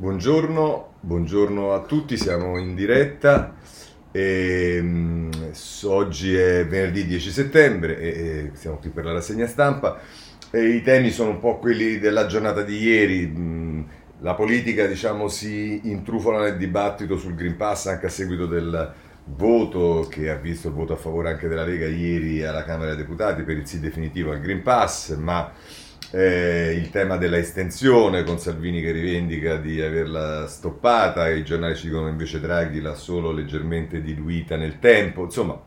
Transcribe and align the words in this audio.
Buongiorno, 0.00 0.94
buongiorno 1.00 1.74
a 1.74 1.82
tutti, 1.82 2.16
siamo 2.16 2.56
in 2.56 2.74
diretta. 2.74 3.54
E, 4.10 4.78
um, 4.80 5.28
oggi 5.84 6.34
è 6.34 6.66
venerdì 6.66 7.04
10 7.04 7.30
settembre 7.30 7.98
e, 7.98 8.08
e 8.08 8.50
siamo 8.54 8.78
qui 8.78 8.88
per 8.88 9.04
la 9.04 9.12
rassegna 9.12 9.46
stampa. 9.46 10.00
E 10.50 10.68
I 10.68 10.80
temi 10.80 11.10
sono 11.10 11.32
un 11.32 11.38
po' 11.38 11.58
quelli 11.58 11.98
della 11.98 12.24
giornata 12.24 12.62
di 12.62 12.78
ieri. 12.78 13.26
Mm, 13.26 13.82
la 14.20 14.32
politica 14.32 14.86
diciamo, 14.86 15.28
si 15.28 15.82
intrufola 15.90 16.44
nel 16.44 16.56
dibattito 16.56 17.18
sul 17.18 17.34
Green 17.34 17.58
Pass 17.58 17.84
anche 17.88 18.06
a 18.06 18.08
seguito 18.10 18.46
del 18.46 18.94
voto 19.24 20.06
che 20.08 20.30
ha 20.30 20.36
visto 20.36 20.68
il 20.68 20.74
voto 20.74 20.94
a 20.94 20.96
favore 20.96 21.28
anche 21.28 21.46
della 21.46 21.66
Lega 21.66 21.86
ieri 21.86 22.42
alla 22.42 22.64
Camera 22.64 22.94
dei 22.94 23.04
Deputati 23.04 23.42
per 23.42 23.58
il 23.58 23.66
sì 23.66 23.80
definitivo 23.80 24.32
al 24.32 24.40
Green 24.40 24.62
Pass, 24.62 25.14
ma 25.16 25.52
eh, 26.12 26.74
il 26.76 26.90
tema 26.90 27.16
della 27.16 27.38
estensione 27.38 28.24
con 28.24 28.38
Salvini 28.38 28.80
che 28.80 28.90
rivendica 28.90 29.56
di 29.56 29.80
averla 29.80 30.46
stoppata, 30.46 31.28
i 31.28 31.44
giornali 31.44 31.76
ci 31.76 31.86
dicono 31.86 32.08
invece 32.08 32.40
Draghi 32.40 32.80
l'ha 32.80 32.94
solo 32.94 33.30
leggermente 33.30 34.00
diluita 34.00 34.56
nel 34.56 34.78
tempo, 34.78 35.24
insomma 35.24 35.60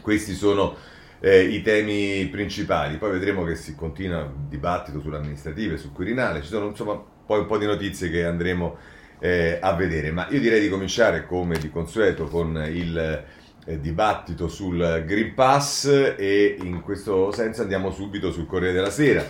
questi 0.00 0.34
sono 0.34 0.76
eh, 1.20 1.42
i 1.42 1.62
temi 1.62 2.26
principali, 2.26 2.96
poi 2.96 3.12
vedremo 3.12 3.44
che 3.44 3.56
si 3.56 3.74
continua 3.74 4.20
il 4.20 4.30
dibattito 4.48 5.00
sull'amministrativa 5.00 5.74
e 5.74 5.78
sul 5.78 5.92
Quirinale, 5.92 6.42
ci 6.42 6.48
sono 6.48 6.66
insomma 6.68 7.02
poi 7.26 7.40
un 7.40 7.46
po' 7.46 7.58
di 7.58 7.66
notizie 7.66 8.08
che 8.10 8.24
andremo 8.24 8.76
eh, 9.18 9.58
a 9.60 9.72
vedere, 9.72 10.12
ma 10.12 10.28
io 10.30 10.38
direi 10.38 10.60
di 10.60 10.68
cominciare 10.68 11.26
come 11.26 11.58
di 11.58 11.70
consueto 11.70 12.26
con 12.26 12.62
il 12.70 13.24
eh, 13.66 13.80
dibattito 13.80 14.48
sul 14.48 15.04
Green 15.06 15.34
Pass 15.34 15.84
e 16.16 16.56
in 16.60 16.80
questo 16.80 17.30
senso 17.32 17.62
andiamo 17.62 17.90
subito 17.90 18.32
sul 18.32 18.46
Corriere 18.46 18.72
della 18.72 18.90
Sera. 18.90 19.24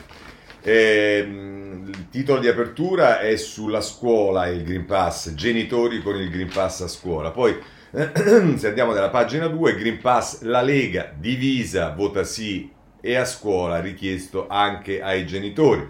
Eh, 0.63 1.27
il 1.27 2.09
titolo 2.11 2.41
di 2.41 2.49
apertura 2.49 3.21
è 3.21 3.37
sulla 3.37 3.81
scuola 3.81 4.47
e 4.47 4.53
il 4.53 4.63
Green 4.63 4.85
Pass, 4.85 5.33
genitori 5.35 6.03
con 6.03 6.17
il 6.17 6.31
Green 6.31 6.51
Pass 6.53 6.83
a 6.83 6.89
scuola. 6.89 7.31
Poi 7.31 7.57
se 8.57 8.69
andiamo 8.69 8.93
nella 8.93 9.11
pagina 9.11 9.47
2, 9.47 9.75
Green 9.77 9.99
Pass, 9.99 10.43
la 10.43 10.61
Lega 10.61 11.13
divisa, 11.17 11.95
vota 11.95 12.25
sì 12.25 12.73
e 13.01 13.15
a 13.15 13.25
scuola 13.25 13.81
richiesto 13.81 14.49
anche 14.49 15.01
ai 15.01 15.27
genitori. 15.27 15.89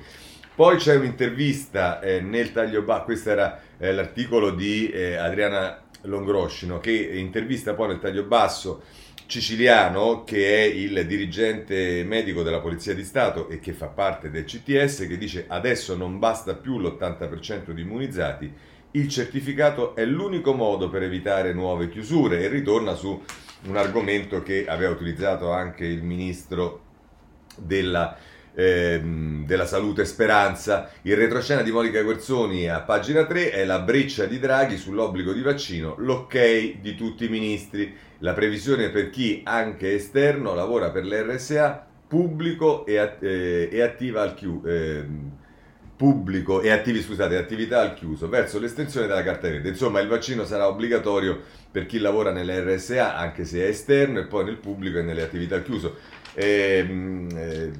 Poi 0.55 0.77
c'è 0.77 0.95
un'intervista 0.97 2.01
eh, 2.01 2.20
nel 2.20 2.53
taglio 2.53 2.83
basso, 2.83 3.05
questo 3.05 3.31
era 3.31 3.61
eh, 3.79 3.92
l'articolo 3.92 4.51
di 4.51 4.89
eh, 4.89 5.17
Adriana 5.17 5.86
Longroscino, 6.07 6.79
che 6.79 6.93
intervista 6.93 7.75
poi 7.75 7.89
nel 7.89 7.99
taglio 7.99 8.25
basso 8.25 8.83
Ciciliano, 9.27 10.23
che 10.23 10.63
è 10.63 10.63
il 10.63 11.05
dirigente 11.07 12.05
medico 12.05 12.43
della 12.43 12.61
Polizia 12.61 12.95
di 12.95 13.03
Stato 13.03 13.48
e 13.48 13.59
che 13.59 13.73
fa 13.73 13.89
parte 13.89 14.31
del 14.31 14.45
CTS, 14.45 15.07
che 15.09 15.19
dice 15.19 15.47
adesso 15.48 15.97
non 15.97 16.19
basta 16.19 16.55
più 16.55 16.79
l'80% 16.79 17.73
di 17.73 17.83
immunizzati, 17.83 18.53
il 18.93 19.09
certificato 19.09 19.95
è 19.97 20.05
l'unico 20.05 20.55
modo 20.55 20.89
per 20.89 21.03
evitare 21.03 21.53
nuove 21.53 21.89
chiusure. 21.89 22.43
E 22.43 22.48
ritorna 22.48 22.95
su 22.95 23.20
un 23.65 23.77
argomento 23.77 24.43
che 24.43 24.67
aveva 24.67 24.93
utilizzato 24.93 25.51
anche 25.51 25.85
il 25.85 26.03
ministro 26.03 26.83
della 27.57 28.17
ehm, 28.57 29.45
della 29.47 29.67
salute 29.67 30.05
Speranza. 30.05 30.91
Il 31.03 31.17
retroscena 31.17 31.62
di 31.62 31.71
Monica 31.71 32.03
Guerzoni 32.03 32.69
a 32.69 32.81
pagina 32.81 33.27
3 33.27 33.51
è 33.51 33.65
la 33.65 33.81
breccia 33.81 34.25
di 34.25 34.39
Draghi 34.39 34.77
sull'obbligo 34.77 35.33
di 35.33 35.43
vaccino, 35.43 35.95
l'ok 35.98 36.81
di 36.81 36.95
tutti 36.97 37.27
i 37.27 37.29
ministri. 37.29 37.95
La 38.21 38.33
previsione 38.33 38.89
per 38.89 39.11
chi, 39.11 39.43
anche 39.45 39.95
esterno, 39.95 40.55
lavora 40.55 40.91
per 40.91 41.05
l'RSA, 41.05 41.87
pubblico 42.09 42.87
e, 42.87 43.17
eh, 43.21 43.69
e 43.71 43.83
attiva 43.83 44.23
al 44.23 44.35
chiuso. 44.35 44.67
Eh, 44.67 45.05
pubblico 45.97 46.61
e 46.61 46.70
attivi, 46.70 47.01
scusate, 47.01 47.37
attività 47.37 47.81
al 47.81 47.95
chiuso 47.95 48.29
verso 48.29 48.59
l'estensione 48.59 49.07
della 49.07 49.23
carta 49.23 49.48
verde. 49.48 49.70
Insomma, 49.70 50.01
il 50.01 50.09
vaccino 50.09 50.45
sarà 50.45 50.69
obbligatorio 50.69 51.41
per 51.70 51.86
chi 51.86 51.98
lavora 51.98 52.33
nell'RSA, 52.33 53.17
anche 53.17 53.45
se 53.47 53.64
è 53.64 53.69
esterno, 53.69 54.20
e 54.20 54.27
poi 54.27 54.45
nel 54.45 54.59
pubblico 54.59 54.98
e 54.98 55.03
nelle 55.03 55.23
attività 55.23 55.57
al 55.57 55.63
chiuso. 55.63 55.97
Eh, 56.35 56.86
eh, 57.35 57.70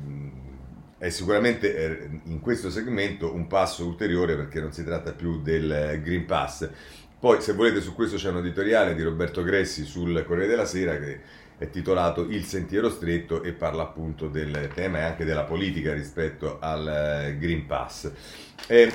è 1.07 1.11
sicuramente 1.11 1.77
eh, 1.77 2.09
in 2.25 2.41
questo 2.41 2.69
segmento 2.69 3.33
un 3.33 3.47
passo 3.47 3.87
ulteriore 3.87 4.35
perché 4.35 4.61
non 4.61 4.73
si 4.73 4.83
tratta 4.83 5.13
più 5.13 5.41
del 5.41 6.01
Green 6.03 6.25
Pass. 6.25 6.69
Poi, 7.19 7.41
se 7.41 7.53
volete, 7.53 7.81
su 7.81 7.95
questo 7.95 8.17
c'è 8.17 8.29
un 8.29 8.39
editoriale 8.39 8.95
di 8.95 9.03
Roberto 9.03 9.43
Gressi 9.43 9.85
sul 9.85 10.25
Corriere 10.27 10.49
della 10.49 10.65
Sera 10.65 10.99
che 10.99 11.21
è 11.59 11.71
titolato 11.71 12.23
Il 12.29 12.45
sentiero 12.45 12.91
stretto 12.91 13.43
e 13.43 13.53
parla 13.53 13.85
appunto 13.85 14.29
del 14.29 14.71
tema 14.75 14.99
e 14.99 15.03
anche 15.03 15.25
della 15.25 15.45
politica 15.45 15.95
rispetto 15.95 16.59
al 16.61 16.89
eh, 16.89 17.39
Green 17.39 17.67
Pass. 17.67 18.11
E 18.67 18.93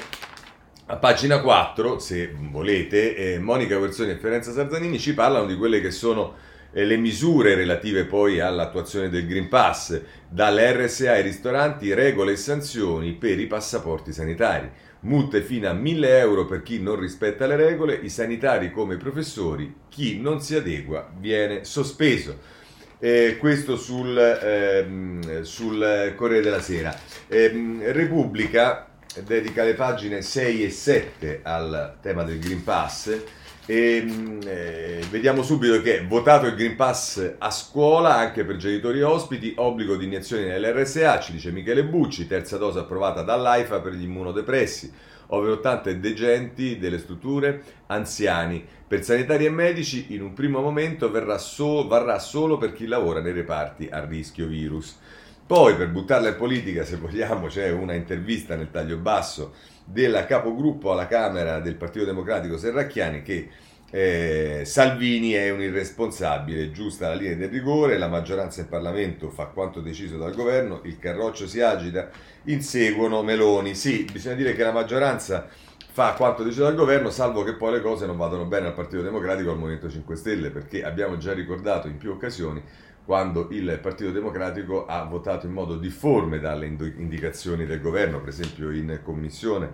a 0.87 0.97
pagina 0.97 1.39
4, 1.39 1.97
se 1.97 2.35
volete, 2.37 3.15
eh, 3.15 3.39
Monica 3.39 3.77
Guerzoni 3.77 4.11
e 4.11 4.17
Ferenza 4.17 4.51
Sarzanini 4.51 4.99
ci 4.99 5.13
parlano 5.13 5.45
di 5.45 5.55
quelle 5.55 5.79
che 5.79 5.91
sono 5.91 6.33
eh, 6.33 6.50
le 6.71 6.97
misure 6.97 7.55
relative 7.55 8.05
poi 8.05 8.39
all'attuazione 8.39 9.09
del 9.09 9.27
Green 9.27 9.49
Pass, 9.49 9.99
dalle 10.29 10.71
RSA 10.73 11.11
ai 11.11 11.21
ristoranti, 11.21 11.93
regole 11.93 12.33
e 12.33 12.37
sanzioni 12.37 13.13
per 13.13 13.39
i 13.39 13.47
passaporti 13.47 14.13
sanitari 14.13 14.69
multe 15.01 15.41
fino 15.41 15.69
a 15.69 15.73
1000 15.73 16.19
euro 16.19 16.45
per 16.45 16.61
chi 16.61 16.81
non 16.81 16.99
rispetta 16.99 17.47
le 17.47 17.55
regole, 17.55 17.95
i 17.95 18.09
sanitari 18.09 18.71
come 18.71 18.95
i 18.95 18.97
professori, 18.97 19.73
chi 19.89 20.19
non 20.19 20.41
si 20.41 20.55
adegua 20.55 21.09
viene 21.17 21.63
sospeso. 21.63 22.59
Eh, 22.99 23.37
questo 23.39 23.77
sul, 23.77 24.15
ehm, 24.15 25.41
sul, 25.41 26.13
Corriere 26.15 26.43
della 26.43 26.61
Sera. 26.61 26.95
Eh, 27.27 27.79
Repubblica 27.91 28.87
dedica 29.25 29.63
le 29.63 29.73
pagine 29.73 30.21
6 30.21 30.63
e 30.63 30.69
7 30.69 31.39
al 31.43 31.97
tema 31.99 32.23
del 32.23 32.39
Green 32.39 32.63
Pass 32.63 33.23
e, 33.65 33.97
ehm, 33.97 34.39
eh, 34.45 35.03
vediamo 35.09 35.43
subito 35.43 35.81
che 35.81 36.03
votato 36.07 36.47
il 36.47 36.55
Green 36.55 36.75
Pass 36.75 37.35
a 37.37 37.51
scuola 37.51 38.15
anche 38.15 38.43
per 38.43 38.57
genitori 38.57 38.99
e 38.99 39.03
ospiti, 39.03 39.53
obbligo 39.57 39.95
di 39.95 40.05
iniezioni 40.05 40.45
nell'RSA, 40.45 41.19
ci 41.19 41.31
dice 41.33 41.51
Michele 41.51 41.85
Bucci, 41.85 42.27
terza 42.27 42.57
dose 42.57 42.79
approvata 42.79 43.21
dall'AIFA 43.21 43.79
per 43.79 43.93
gli 43.93 44.03
immunodepressi, 44.03 44.91
over 45.27 45.51
80 45.51 45.93
degenti 45.93 46.77
delle 46.77 46.97
strutture, 46.97 47.61
anziani. 47.87 48.65
Per 48.87 49.03
sanitari 49.03 49.45
e 49.45 49.49
medici 49.49 50.07
in 50.09 50.21
un 50.21 50.33
primo 50.33 50.59
momento 50.59 51.11
so, 51.37 51.87
varrà 51.87 52.19
solo 52.19 52.57
per 52.57 52.73
chi 52.73 52.87
lavora 52.87 53.21
nei 53.21 53.31
reparti 53.31 53.87
a 53.89 54.03
rischio 54.03 54.47
virus. 54.47 54.97
Poi 55.45 55.75
per 55.75 55.89
buttarla 55.89 56.29
in 56.29 56.35
politica, 56.37 56.83
se 56.83 56.95
vogliamo, 56.97 57.47
c'è 57.47 57.69
una 57.71 57.93
intervista 57.93 58.55
nel 58.55 58.71
taglio 58.71 58.97
basso 58.97 59.53
della 59.85 60.25
capogruppo 60.25 60.91
alla 60.91 61.07
Camera 61.07 61.59
del 61.59 61.75
Partito 61.75 62.05
Democratico 62.05 62.57
Serracchiani 62.57 63.21
che 63.21 63.49
eh, 63.93 64.61
Salvini 64.63 65.31
è 65.31 65.49
un 65.49 65.61
irresponsabile, 65.61 66.71
giusta 66.71 67.09
la 67.09 67.15
linea 67.15 67.35
del 67.35 67.49
rigore, 67.49 67.97
la 67.97 68.07
maggioranza 68.07 68.61
in 68.61 68.69
Parlamento 68.69 69.29
fa 69.29 69.47
quanto 69.47 69.81
deciso 69.81 70.17
dal 70.17 70.33
governo, 70.33 70.79
il 70.85 70.97
carroccio 70.97 71.45
si 71.45 71.59
agita, 71.59 72.09
inseguono 72.45 73.21
Meloni. 73.21 73.75
Sì, 73.75 74.07
bisogna 74.09 74.35
dire 74.35 74.53
che 74.55 74.63
la 74.63 74.71
maggioranza 74.71 75.49
fa 75.91 76.13
quanto 76.13 76.43
deciso 76.43 76.63
dal 76.63 76.75
governo, 76.75 77.09
salvo 77.09 77.43
che 77.43 77.55
poi 77.55 77.73
le 77.73 77.81
cose 77.81 78.05
non 78.05 78.15
vadano 78.15 78.45
bene 78.45 78.67
al 78.67 78.73
Partito 78.73 79.01
Democratico 79.01 79.49
e 79.49 79.51
al 79.51 79.59
Movimento 79.59 79.89
5 79.89 80.15
Stelle, 80.15 80.49
perché 80.51 80.85
abbiamo 80.85 81.17
già 81.17 81.33
ricordato 81.33 81.87
in 81.87 81.97
più 81.97 82.11
occasioni 82.11 82.63
quando 83.05 83.47
il 83.51 83.79
Partito 83.81 84.11
Democratico 84.11 84.85
ha 84.85 85.03
votato 85.03 85.45
in 85.45 85.53
modo 85.53 85.77
difforme 85.77 86.39
dalle 86.39 86.65
indicazioni 86.65 87.65
del 87.65 87.81
governo, 87.81 88.19
per 88.19 88.29
esempio 88.29 88.71
in 88.71 88.99
commissione. 89.03 89.71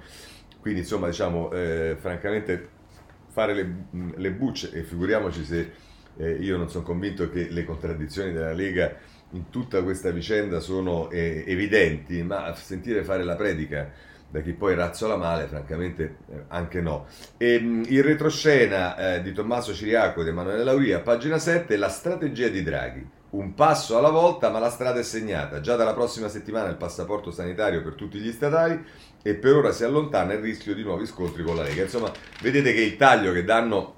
Quindi 0.60 0.80
insomma 0.82 1.08
diciamo 1.08 1.52
eh, 1.52 1.96
francamente 2.00 2.70
fare 3.28 3.54
le, 3.54 3.76
le, 4.16 4.32
bucce 4.32 4.72
e 4.72 4.84
figuriamoci 4.84 5.44
se 5.44 5.72
eh, 6.18 6.32
io 6.32 6.58
non 6.58 6.70
sono 6.70 6.84
convinto 6.84 7.30
che 7.30 7.50
le 7.50 7.64
contraddizioni 7.64 8.32
della 8.32 8.54
Lega 8.54 8.96
in 9.32 9.50
tutta 9.50 9.84
questa 9.84 10.10
vicenda 10.10 10.60
sono 10.60 11.10
eh, 11.12 11.44
evidenti, 11.46 12.24
ma 12.24 12.54
sentire 12.56 13.04
fare 13.04 13.24
la 13.24 13.36
predica 13.36 13.92
da 14.30 14.42
chi 14.42 14.54
poi 14.54 14.76
razzola 14.76 15.16
male, 15.16 15.48
francamente 15.48 16.18
eh, 16.30 16.44
anche 16.48 16.82
no. 16.82 17.06
E, 17.38 17.54
il 17.56 18.04
retroscena 18.04 19.16
eh, 19.16 19.22
di 19.22 19.32
Tommaso 19.32 19.74
Ciriaco 19.74 20.22
ed 20.22 20.28
Emanuele 20.28 20.64
Lauria, 20.64 21.02
pagina 21.02 21.38
7, 21.38 21.78
la 21.78 21.90
strategia 21.90 22.48
di 22.48 22.64
Draghi 22.64 23.16
un 23.30 23.54
passo 23.54 23.98
alla 23.98 24.10
volta, 24.10 24.50
ma 24.50 24.60
la 24.60 24.70
strada 24.70 25.00
è 25.00 25.04
segnata. 25.04 25.60
Già 25.60 25.76
dalla 25.76 25.94
prossima 25.94 26.30
settimana 26.30 26.70
il 26.70 26.78
passaporto 26.78 27.32
sanitario 27.32 27.84
per 27.84 27.94
tutti 27.94 28.20
gli 28.20 28.32
statali 28.32 28.82
e 29.22 29.36
per 29.36 29.56
ora 29.56 29.72
si 29.72 29.84
allontana 29.84 30.34
il 30.34 30.40
rischio 30.40 30.74
di 30.74 30.84
nuovi 30.84 31.06
scontri 31.06 31.44
con 31.44 31.56
la 31.56 31.64
Lega. 31.64 31.84
Insomma, 31.84 32.12
vedete 32.42 32.74
che 32.74 32.82
il 32.82 32.96
taglio 32.96 33.34
che 33.34 33.44
danno 33.44 33.96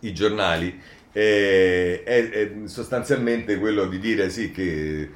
i 0.00 0.12
giornali 0.12 0.80
è, 1.12 2.02
è, 2.04 2.30
è 2.30 2.52
sostanzialmente 2.64 3.58
quello 3.58 3.86
di 3.86 3.98
dire 3.98 4.30
sì 4.30 4.50
che 4.50 5.10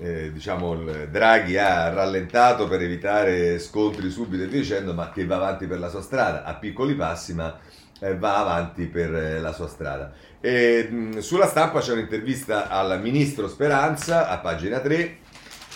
eh, 0.00 0.32
diciamo 0.32 0.76
Draghi 1.10 1.56
ha 1.58 1.92
rallentato 1.92 2.68
per 2.68 2.82
evitare 2.82 3.58
scontri 3.58 4.10
subito 4.10 4.44
e 4.44 4.46
via 4.46 4.60
dicendo, 4.60 4.94
ma 4.94 5.10
che 5.10 5.26
va 5.26 5.36
avanti 5.36 5.66
per 5.66 5.78
la 5.78 5.88
sua 5.88 6.02
strada 6.02 6.44
a 6.44 6.54
piccoli 6.54 6.94
passi, 6.94 7.34
ma 7.34 7.58
eh, 8.00 8.16
va 8.16 8.38
avanti 8.38 8.86
per 8.86 9.14
eh, 9.14 9.40
la 9.40 9.52
sua 9.52 9.68
strada. 9.68 10.12
E, 10.40 11.16
sulla 11.18 11.48
stampa 11.48 11.80
c'è 11.80 11.92
un'intervista 11.92 12.68
al 12.68 13.00
ministro 13.02 13.48
Speranza 13.48 14.28
a 14.28 14.38
pagina 14.38 14.78
3 14.78 15.18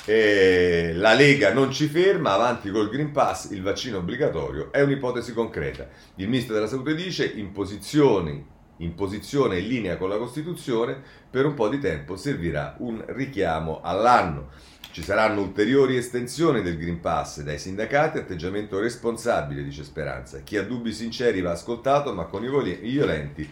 Eh, 0.04 0.92
la 0.94 1.14
Lega 1.14 1.52
non 1.52 1.70
ci 1.70 1.86
ferma, 1.86 2.32
avanti 2.32 2.70
col 2.70 2.90
Green 2.90 3.12
Pass, 3.12 3.50
il 3.50 3.62
vaccino 3.62 3.98
obbligatorio 3.98 4.72
è 4.72 4.80
un'ipotesi 4.80 5.32
concreta. 5.32 5.88
Il 6.16 6.28
ministro 6.28 6.54
della 6.54 6.66
Salute 6.66 6.96
dice 6.96 7.24
in 7.24 7.52
posizione, 7.52 8.44
in 8.78 8.94
posizione 8.96 9.60
in 9.60 9.68
linea 9.68 9.96
con 9.96 10.08
la 10.08 10.16
Costituzione, 10.16 11.00
per 11.30 11.46
un 11.46 11.54
po' 11.54 11.68
di 11.68 11.78
tempo 11.78 12.16
servirà 12.16 12.74
un 12.78 13.00
richiamo 13.08 13.80
all'anno. 13.80 14.48
Ci 14.90 15.04
saranno 15.04 15.40
ulteriori 15.40 15.96
estensioni 15.96 16.62
del 16.62 16.76
Green 16.78 16.98
Pass 16.98 17.40
dai 17.42 17.58
sindacati, 17.58 18.18
atteggiamento 18.18 18.80
responsabile, 18.80 19.62
dice 19.62 19.84
Speranza. 19.84 20.40
Chi 20.40 20.56
ha 20.56 20.64
dubbi 20.64 20.92
sinceri 20.92 21.40
va 21.40 21.52
ascoltato, 21.52 22.12
ma 22.12 22.24
con 22.24 22.42
i 22.44 22.90
violenti 22.90 23.48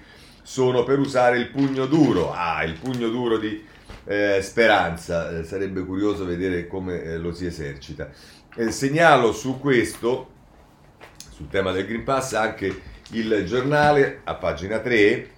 sono 0.51 0.83
per 0.83 0.99
usare 0.99 1.39
il 1.39 1.49
pugno 1.49 1.87
duro. 1.87 2.33
Ah, 2.33 2.65
il 2.65 2.77
pugno 2.77 3.09
duro 3.09 3.39
di 3.39 3.65
eh, 4.05 4.41
Speranza, 4.43 5.31
eh, 5.31 5.45
sarebbe 5.45 5.85
curioso 5.85 6.25
vedere 6.25 6.67
come 6.67 7.01
eh, 7.01 7.19
lo 7.19 7.33
si 7.33 7.47
esercita. 7.47 8.11
Eh, 8.57 8.73
segnalo 8.73 9.31
su 9.31 9.61
questo, 9.61 10.29
sul 11.33 11.47
tema 11.47 11.71
del 11.71 11.87
Green 11.87 12.03
Pass, 12.03 12.33
anche 12.33 12.83
il 13.11 13.45
giornale 13.47 14.23
a 14.25 14.35
pagina 14.35 14.81
3 14.81 15.31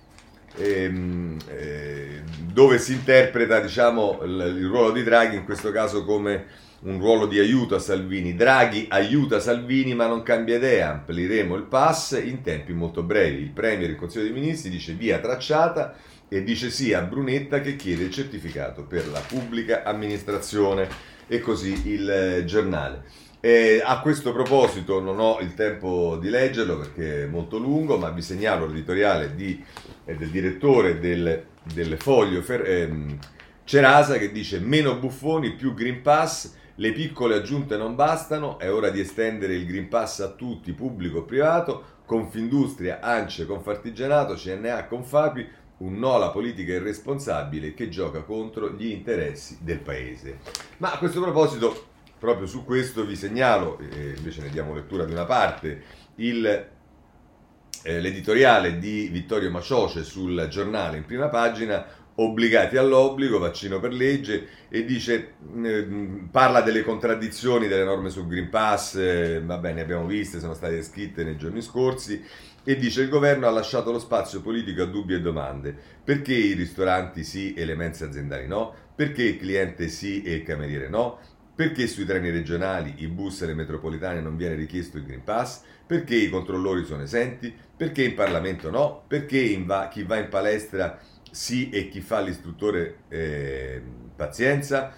ehm, 0.56 1.37
eh, 1.47 2.23
dove 2.50 2.79
si 2.79 2.94
interpreta 2.94 3.61
diciamo, 3.61 4.20
il, 4.23 4.55
il 4.56 4.67
ruolo 4.67 4.93
di 4.93 5.03
Draghi 5.03 5.37
in 5.37 5.44
questo 5.44 5.70
caso 5.73 6.06
come 6.06 6.47
un 6.82 6.99
ruolo 6.99 7.26
di 7.26 7.38
aiuto 7.38 7.75
a 7.75 7.79
Salvini. 7.79 8.34
Draghi 8.34 8.87
aiuta 8.88 9.40
Salvini 9.40 9.94
ma 9.94 10.06
non 10.06 10.23
cambia 10.23 10.56
idea, 10.56 10.90
amplieremo 10.90 11.55
il 11.55 11.64
pass 11.64 12.20
in 12.23 12.43
tempi 12.43 12.73
molto 12.73 13.02
brevi. 13.02 13.43
Il 13.43 13.50
Premier 13.50 13.90
il 13.90 13.96
Consiglio 13.96 14.25
dei 14.25 14.32
Ministri 14.32 14.70
dice 14.70 14.94
via 14.94 15.19
tracciata 15.19 15.94
e 16.29 16.43
dice 16.43 16.70
sì 16.70 16.93
a 16.93 17.02
Brunetta 17.02 17.61
che 17.61 17.76
chiede 17.76 18.05
il 18.05 18.11
certificato 18.11 18.84
per 18.84 19.06
la 19.08 19.20
pubblica 19.20 19.82
amministrazione 19.84 20.88
e 21.26 21.40
così 21.40 21.90
il 21.90 22.11
eh, 22.11 22.44
giornale. 22.44 23.05
E 23.44 23.82
a 23.84 24.00
questo 24.00 24.32
proposito 24.32 25.00
non 25.00 25.19
ho 25.19 25.40
il 25.40 25.55
tempo 25.55 26.17
di 26.20 26.29
leggerlo 26.29 26.79
perché 26.79 27.25
è 27.25 27.26
molto 27.26 27.58
lungo, 27.58 27.99
ma 27.99 28.11
vi 28.11 28.23
segnalo 28.23 28.67
l'editoriale 28.67 29.34
di, 29.34 29.62
eh, 30.05 30.14
del 30.14 30.31
direttore 30.31 31.00
del, 31.00 31.44
del 31.75 31.96
Foglio 31.99 32.40
Fer, 32.40 32.62
ehm, 32.64 33.19
Cerasa 33.64 34.19
che 34.19 34.32
dice 34.32 34.58
meno 34.58 34.96
buffoni, 34.96 35.52
più 35.55 35.75
Green 35.75 36.02
Pass, 36.02 36.55
le 36.76 36.92
piccole 36.92 37.36
aggiunte 37.36 37.76
non 37.76 37.94
bastano, 37.94 38.58
è 38.58 38.72
ora 38.72 38.90
di 38.90 39.00
estendere 39.00 39.54
il 39.54 39.66
Green 39.66 39.88
Pass 39.88 40.20
a 40.20 40.28
tutti, 40.28 40.72
pubblico 40.72 41.20
e 41.20 41.24
privato, 41.24 41.84
Confindustria, 42.04 43.00
ANCE, 43.00 43.46
Confartigianato, 43.46 44.34
CNA, 44.34 44.86
Confapi, 44.86 45.46
un 45.78 45.98
no 45.98 46.14
alla 46.14 46.30
politica 46.30 46.72
irresponsabile 46.72 47.74
che 47.74 47.88
gioca 47.88 48.22
contro 48.22 48.70
gli 48.70 48.86
interessi 48.86 49.58
del 49.60 49.80
paese. 49.80 50.38
Ma 50.78 50.92
a 50.92 50.98
questo 50.98 51.20
proposito 51.20 51.90
Proprio 52.22 52.46
su 52.46 52.64
questo 52.64 53.04
vi 53.04 53.16
segnalo, 53.16 53.80
e 53.80 54.14
invece 54.16 54.42
ne 54.42 54.50
diamo 54.50 54.74
lettura 54.74 55.04
di 55.04 55.10
una 55.10 55.24
parte, 55.24 55.82
il, 56.19 56.46
eh, 56.46 58.00
l'editoriale 58.00 58.78
di 58.78 59.08
Vittorio 59.08 59.50
Macioce 59.50 60.04
sul 60.04 60.46
giornale 60.48 60.98
in 60.98 61.04
prima 61.04 61.26
pagina, 61.26 61.84
obbligati 62.17 62.76
all'obbligo, 62.76 63.38
vaccino 63.38 63.81
per 63.81 63.93
legge, 63.93 64.49
e 64.69 64.85
dice, 64.85 65.35
eh, 65.64 65.87
parla 66.31 66.61
delle 66.61 66.82
contraddizioni 66.82 67.69
delle 67.69 67.85
norme 67.85 68.11
sul 68.11 68.26
Green 68.26 68.49
Pass, 68.50 68.97
eh, 68.97 69.41
va 69.44 69.59
bene, 69.59 69.81
abbiamo 69.81 70.06
viste, 70.06 70.41
sono 70.41 70.55
state 70.55 70.82
scritte 70.82 71.25
nei 71.25 71.37
giorni 71.37 71.62
scorsi, 71.62 72.23
e 72.64 72.76
dice 72.76 73.03
il 73.03 73.09
governo 73.09 73.47
ha 73.47 73.50
lasciato 73.50 73.91
lo 73.91 73.99
spazio 73.99 74.41
politico 74.41 74.82
a 74.82 74.87
dubbi 74.87 75.14
e 75.14 75.20
domande. 75.20 75.76
Perché 76.05 76.35
i 76.35 76.53
ristoranti 76.53 77.25
sì 77.25 77.55
e 77.55 77.64
le 77.64 77.75
mense 77.75 78.05
aziendali 78.05 78.47
no? 78.47 78.75
Perché 78.94 79.25
il 79.25 79.38
cliente 79.38 79.88
sì 79.88 80.23
e 80.23 80.35
il 80.35 80.43
cameriere 80.43 80.88
no? 80.88 81.19
Perché 81.55 81.87
sui 81.87 82.05
treni 82.05 82.31
regionali, 82.31 82.94
i 82.99 83.08
bus 83.08 83.43
e 83.43 83.47
le 83.47 83.55
metropolitane 83.55 84.20
non 84.20 84.37
viene 84.37 84.55
richiesto 84.55 84.97
il 84.97 85.05
Green 85.05 85.25
Pass? 85.25 85.62
Perché 85.87 86.15
i 86.15 86.31
controllori 86.31 86.85
sono 86.85 87.03
esenti? 87.03 87.55
Perché 87.76 88.05
in 88.05 88.15
Parlamento 88.15 88.70
no? 88.70 89.05
Perché 89.06 89.61
va, 89.65 89.88
chi 89.88 90.05
va 90.05 90.17
in 90.17 90.29
palestra 90.29 90.99
sì 91.32 91.70
e 91.70 91.88
chi 91.88 92.00
fa 92.00 92.20
l'istruttore 92.20 92.99
eh, 93.08 93.82
pazienza? 94.14 94.93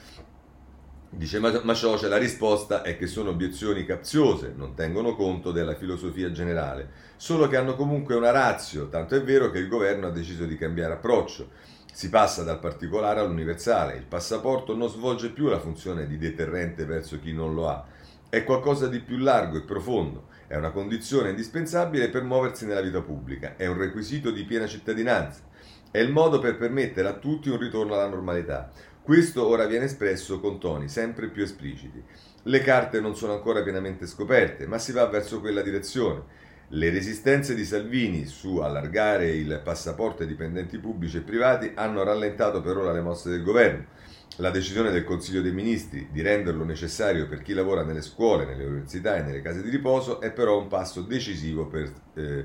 Dice 1.08 1.38
Macioce, 1.38 2.08
la 2.08 2.18
risposta 2.18 2.82
è 2.82 2.98
che 2.98 3.06
sono 3.06 3.30
obiezioni 3.30 3.86
capziose, 3.86 4.52
non 4.54 4.74
tengono 4.74 5.14
conto 5.14 5.52
della 5.52 5.76
filosofia 5.76 6.32
generale, 6.32 6.90
solo 7.16 7.46
che 7.46 7.56
hanno 7.56 7.76
comunque 7.76 8.16
una 8.16 8.32
razio, 8.32 8.88
tanto 8.88 9.14
è 9.14 9.22
vero 9.22 9.50
che 9.50 9.58
il 9.58 9.68
governo 9.68 10.08
ha 10.08 10.10
deciso 10.10 10.44
di 10.44 10.58
cambiare 10.58 10.94
approccio 10.94 11.48
si 11.94 12.08
passa 12.08 12.42
dal 12.42 12.58
particolare 12.58 13.20
all'universale. 13.20 13.94
Il 13.94 14.02
passaporto 14.02 14.74
non 14.74 14.88
svolge 14.88 15.30
più 15.30 15.46
la 15.46 15.60
funzione 15.60 16.08
di 16.08 16.18
deterrente 16.18 16.84
verso 16.84 17.20
chi 17.20 17.32
non 17.32 17.54
lo 17.54 17.68
ha. 17.68 17.86
È 18.28 18.42
qualcosa 18.42 18.88
di 18.88 18.98
più 18.98 19.16
largo 19.18 19.58
e 19.58 19.62
profondo. 19.62 20.26
È 20.48 20.56
una 20.56 20.72
condizione 20.72 21.30
indispensabile 21.30 22.08
per 22.08 22.24
muoversi 22.24 22.66
nella 22.66 22.80
vita 22.80 23.00
pubblica. 23.00 23.54
È 23.54 23.66
un 23.66 23.78
requisito 23.78 24.32
di 24.32 24.42
piena 24.42 24.66
cittadinanza. 24.66 25.42
È 25.94 26.00
il 26.00 26.10
modo 26.10 26.40
per 26.40 26.56
permettere 26.56 27.06
a 27.06 27.12
tutti 27.12 27.48
un 27.48 27.56
ritorno 27.56 27.94
alla 27.94 28.08
normalità. 28.08 28.68
Questo 29.00 29.46
ora 29.46 29.66
viene 29.66 29.84
espresso 29.84 30.40
con 30.40 30.58
toni 30.58 30.88
sempre 30.88 31.28
più 31.28 31.44
espliciti. 31.44 32.02
Le 32.42 32.60
carte 32.62 33.00
non 33.00 33.14
sono 33.14 33.32
ancora 33.34 33.62
pienamente 33.62 34.08
scoperte, 34.08 34.66
ma 34.66 34.80
si 34.80 34.90
va 34.90 35.06
verso 35.06 35.38
quella 35.38 35.62
direzione. 35.62 36.22
Le 36.70 36.90
resistenze 36.90 37.54
di 37.54 37.64
Salvini 37.64 38.26
su 38.26 38.56
allargare 38.56 39.36
il 39.36 39.60
passaporto 39.62 40.22
ai 40.22 40.28
dipendenti 40.28 40.78
pubblici 40.78 41.18
e 41.18 41.20
privati 41.20 41.70
hanno 41.76 42.02
rallentato 42.02 42.60
per 42.60 42.76
ora 42.76 42.90
le 42.90 43.00
mosse 43.00 43.30
del 43.30 43.44
governo. 43.44 43.84
La 44.38 44.50
decisione 44.50 44.90
del 44.90 45.04
Consiglio 45.04 45.42
dei 45.42 45.52
Ministri 45.52 46.08
di 46.10 46.22
renderlo 46.22 46.64
necessario 46.64 47.28
per 47.28 47.40
chi 47.40 47.52
lavora 47.52 47.84
nelle 47.84 48.02
scuole, 48.02 48.46
nelle 48.46 48.64
università 48.64 49.14
e 49.14 49.22
nelle 49.22 49.42
case 49.42 49.62
di 49.62 49.70
riposo 49.70 50.20
è 50.20 50.32
però 50.32 50.58
un 50.58 50.66
passo 50.66 51.02
decisivo 51.02 51.68
per, 51.68 51.92
eh, 52.14 52.44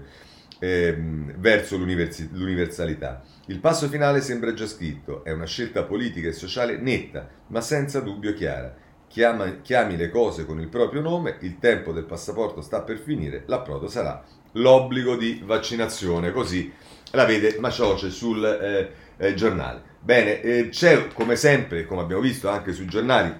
eh, 0.60 0.96
verso 1.38 1.78
l'universalità. 1.78 3.24
Il 3.48 3.60
passo 3.60 3.88
finale 3.88 4.22
sembra 4.22 4.54
già 4.54 4.68
scritto, 4.68 5.24
è 5.24 5.32
una 5.32 5.46
scelta 5.46 5.84
politica 5.84 6.28
e 6.28 6.34
sociale 6.34 6.78
netta, 6.78 7.28
ma 7.48 7.62
senza 7.62 8.00
dubbio 8.02 8.34
chiara 8.34 8.88
chiama, 9.10 9.60
chiami 9.62 9.98
le 9.98 10.10
cose 10.10 10.46
con 10.46 10.62
il 10.62 10.70
proprio 10.70 11.02
nome, 11.02 11.38
il 11.42 11.60
tempo 11.60 11.92
del 11.92 12.06
passaporto 12.06 12.62
sta 12.62 12.82
per 12.82 12.98
finire, 12.98 13.44
l'approdo 13.48 13.90
sarà 13.90 14.24
l'obbligo 14.54 15.18
di 15.18 15.42
vaccinazione, 15.44 16.32
così 16.32 16.72
la 17.12 17.26
vede 17.26 17.58
Macioce 17.60 18.10
sul 18.10 18.46
eh, 18.46 18.92
eh, 19.18 19.34
giornale. 19.34 19.82
Bene, 20.00 20.42
eh, 20.42 20.70
c'è 20.70 21.08
come 21.14 21.36
sempre, 21.36 21.86
come 21.86 22.02
abbiamo 22.02 22.22
visto 22.22 22.48
anche 22.50 22.72
sui 22.72 22.86
giornali, 22.86 23.36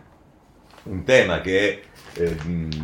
un 0.84 1.04
tema 1.04 1.40
che 1.40 1.70
è 1.70 2.22
eh, 2.22 2.36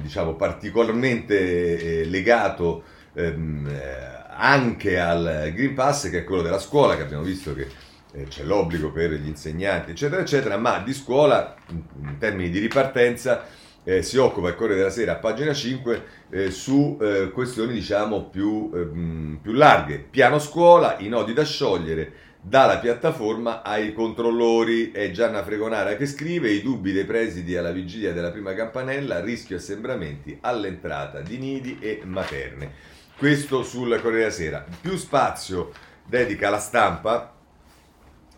diciamo 0.02 0.36
particolarmente 0.36 2.02
eh, 2.02 2.06
legato 2.06 2.84
ehm, 3.14 3.68
eh, 3.68 4.15
anche 4.36 5.00
al 5.00 5.52
Green 5.54 5.74
Pass, 5.74 6.10
che 6.10 6.20
è 6.20 6.24
quello 6.24 6.42
della 6.42 6.60
scuola, 6.60 6.96
che 6.96 7.04
abbiamo 7.04 7.24
visto 7.24 7.54
che 7.54 7.68
eh, 8.14 8.26
c'è 8.28 8.44
l'obbligo 8.44 8.92
per 8.92 9.12
gli 9.12 9.28
insegnanti, 9.28 9.92
eccetera, 9.92 10.22
eccetera, 10.22 10.58
ma 10.58 10.80
di 10.80 10.94
scuola, 10.94 11.56
in 11.70 12.18
termini 12.18 12.50
di 12.50 12.60
ripartenza, 12.60 13.46
eh, 13.84 14.02
si 14.02 14.18
occupa 14.18 14.50
il 14.50 14.56
Corriere 14.56 14.80
della 14.80 14.90
Sera 14.90 15.14
a 15.14 15.18
pagina 15.18 15.54
5 15.54 16.04
eh, 16.32 16.52
su 16.52 16.98
eh, 17.00 17.30
questioni 17.32 17.74
diciamo 17.74 18.26
più, 18.26 18.72
ehm, 18.74 19.40
più, 19.42 19.52
larghe. 19.54 20.00
Piano 20.10 20.40
scuola, 20.40 20.98
i 21.00 21.08
nodi 21.08 21.34
da 21.34 21.44
sciogliere 21.44 22.24
dalla 22.42 22.80
piattaforma 22.80 23.62
ai 23.62 23.94
controllori. 23.94 24.92
È 24.92 25.12
Gianna 25.12 25.44
Fregonara 25.44 25.96
che 25.96 26.08
scrive 26.08 26.50
i 26.50 26.62
dubbi 26.62 26.94
dei 26.94 27.06
presidi 27.06 27.56
alla 27.56 27.72
vigilia 27.72 28.12
della 28.12 28.32
prima 28.32 28.54
campanella, 28.56 29.20
rischio 29.20 29.58
assembramenti 29.58 30.36
all'entrata 30.42 31.22
di 31.22 31.38
nidi 31.38 31.78
e 31.80 32.02
materne. 32.06 32.95
Questo 33.18 33.64
sul 33.64 33.98
Corriere 34.02 34.30
Sera. 34.30 34.66
Più 34.82 34.98
spazio 34.98 35.72
dedica 36.06 36.50
la 36.50 36.60
stampa 36.60 37.34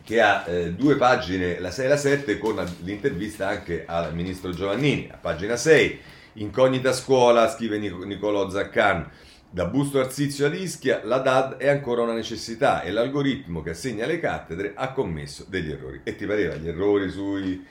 che 0.03 0.21
ha 0.21 0.45
eh, 0.47 0.71
due 0.73 0.95
pagine, 0.97 1.59
la 1.59 1.71
6 1.71 1.85
e 1.85 1.87
la 1.87 1.97
7, 1.97 2.37
con 2.37 2.63
l'intervista 2.83 3.47
anche 3.47 3.85
al 3.87 4.13
ministro 4.13 4.51
Giovannini. 4.51 5.09
A 5.11 5.17
pagina 5.17 5.55
6, 5.55 5.99
incognita 6.33 6.93
scuola, 6.93 7.49
scrive 7.49 7.79
Nic- 7.79 8.03
Nicolò 8.03 8.47
Zaccan. 8.51 9.09
Da 9.49 9.65
Busto 9.65 9.99
Arsizio 9.99 10.45
ad 10.45 10.53
Ischia, 10.53 11.01
la 11.03 11.17
DAD 11.17 11.57
è 11.57 11.69
ancora 11.69 12.03
una 12.03 12.13
necessità 12.13 12.83
e 12.83 12.91
l'algoritmo 12.91 13.63
che 13.63 13.71
assegna 13.71 14.05
le 14.05 14.19
cattedre 14.19 14.73
ha 14.75 14.91
commesso 14.91 15.43
degli 15.49 15.71
errori. 15.71 16.01
E 16.03 16.15
ti 16.15 16.27
pareva 16.27 16.53
gli 16.53 16.67
errori 16.67 17.09
sui 17.09 17.65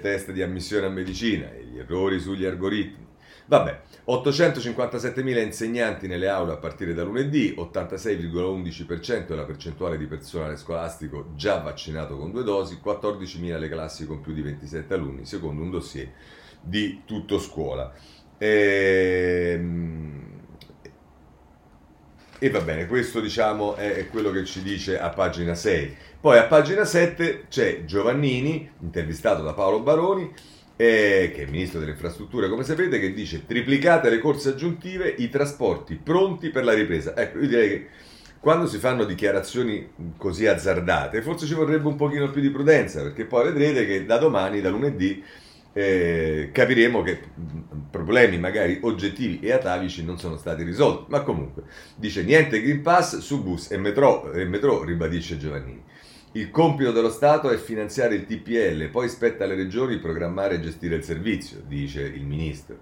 test 0.00 0.30
di 0.30 0.42
ammissione 0.42 0.86
a 0.86 0.90
medicina 0.90 1.46
gli 1.46 1.78
errori 1.78 2.18
sugli 2.18 2.44
algoritmi 2.44 3.05
Vabbè, 3.48 3.80
857.000 4.08 5.40
insegnanti 5.40 6.08
nelle 6.08 6.28
aule 6.28 6.52
a 6.52 6.56
partire 6.56 6.94
da 6.94 7.04
lunedì, 7.04 7.54
86,11% 7.56 9.28
è 9.28 9.34
la 9.34 9.44
percentuale 9.44 9.96
di 9.96 10.06
personale 10.06 10.56
scolastico 10.56 11.30
già 11.36 11.58
vaccinato 11.58 12.16
con 12.16 12.32
due 12.32 12.42
dosi, 12.42 12.80
14.000 12.84 13.58
le 13.58 13.68
classi 13.68 14.04
con 14.04 14.20
più 14.20 14.32
di 14.32 14.42
27 14.42 14.94
alunni, 14.94 15.26
secondo 15.26 15.62
un 15.62 15.70
dossier 15.70 16.10
di 16.60 17.02
tutto 17.04 17.38
scuola. 17.38 17.92
Ehm... 18.38 20.34
E 22.38 22.50
va 22.50 22.60
bene, 22.60 22.86
questo 22.86 23.20
diciamo 23.20 23.76
è 23.76 24.08
quello 24.10 24.30
che 24.30 24.44
ci 24.44 24.62
dice 24.62 25.00
a 25.00 25.08
pagina 25.08 25.54
6. 25.54 25.96
Poi 26.20 26.36
a 26.36 26.44
pagina 26.44 26.84
7 26.84 27.46
c'è 27.48 27.84
Giovannini, 27.86 28.70
intervistato 28.80 29.42
da 29.42 29.54
Paolo 29.54 29.80
Baroni, 29.80 30.30
eh, 30.76 31.32
che 31.34 31.44
è 31.44 31.50
ministro 31.50 31.78
delle 31.78 31.92
infrastrutture, 31.92 32.48
come 32.48 32.62
sapete, 32.62 32.98
che 33.00 33.12
dice 33.12 33.46
triplicate 33.46 34.10
le 34.10 34.18
corse 34.18 34.50
aggiuntive, 34.50 35.08
i 35.08 35.28
trasporti 35.28 35.96
pronti 35.96 36.50
per 36.50 36.64
la 36.64 36.74
ripresa. 36.74 37.16
Ecco, 37.16 37.38
io 37.40 37.48
direi 37.48 37.68
che 37.68 37.86
quando 38.38 38.66
si 38.66 38.78
fanno 38.78 39.04
dichiarazioni 39.04 39.88
così 40.16 40.46
azzardate, 40.46 41.22
forse 41.22 41.46
ci 41.46 41.54
vorrebbe 41.54 41.88
un 41.88 41.96
pochino 41.96 42.30
più 42.30 42.40
di 42.40 42.50
prudenza, 42.50 43.02
perché 43.02 43.24
poi 43.24 43.44
vedrete 43.44 43.86
che 43.86 44.04
da 44.04 44.18
domani, 44.18 44.60
da 44.60 44.68
lunedì, 44.68 45.22
eh, 45.72 46.50
capiremo 46.52 47.02
che 47.02 47.20
problemi 47.90 48.38
magari 48.38 48.78
oggettivi 48.82 49.40
e 49.40 49.52
atavici 49.52 50.04
non 50.04 50.18
sono 50.18 50.36
stati 50.36 50.62
risolti. 50.62 51.10
Ma 51.10 51.22
comunque, 51.22 51.64
dice 51.96 52.22
niente 52.22 52.60
Green 52.62 52.82
Pass 52.82 53.18
su 53.18 53.42
bus 53.42 53.70
e 53.72 53.78
metro, 53.78 54.32
e 54.32 54.44
metro 54.44 54.84
ribadisce 54.84 55.38
Giovannini. 55.38 55.82
Il 56.36 56.50
compito 56.50 56.92
dello 56.92 57.08
Stato 57.08 57.48
è 57.48 57.56
finanziare 57.56 58.14
il 58.14 58.26
TPL, 58.26 58.90
poi 58.90 59.08
spetta 59.08 59.44
alle 59.44 59.54
regioni 59.54 59.98
programmare 59.98 60.56
e 60.56 60.60
gestire 60.60 60.96
il 60.96 61.02
servizio, 61.02 61.62
dice 61.66 62.02
il 62.02 62.26
ministro. 62.26 62.80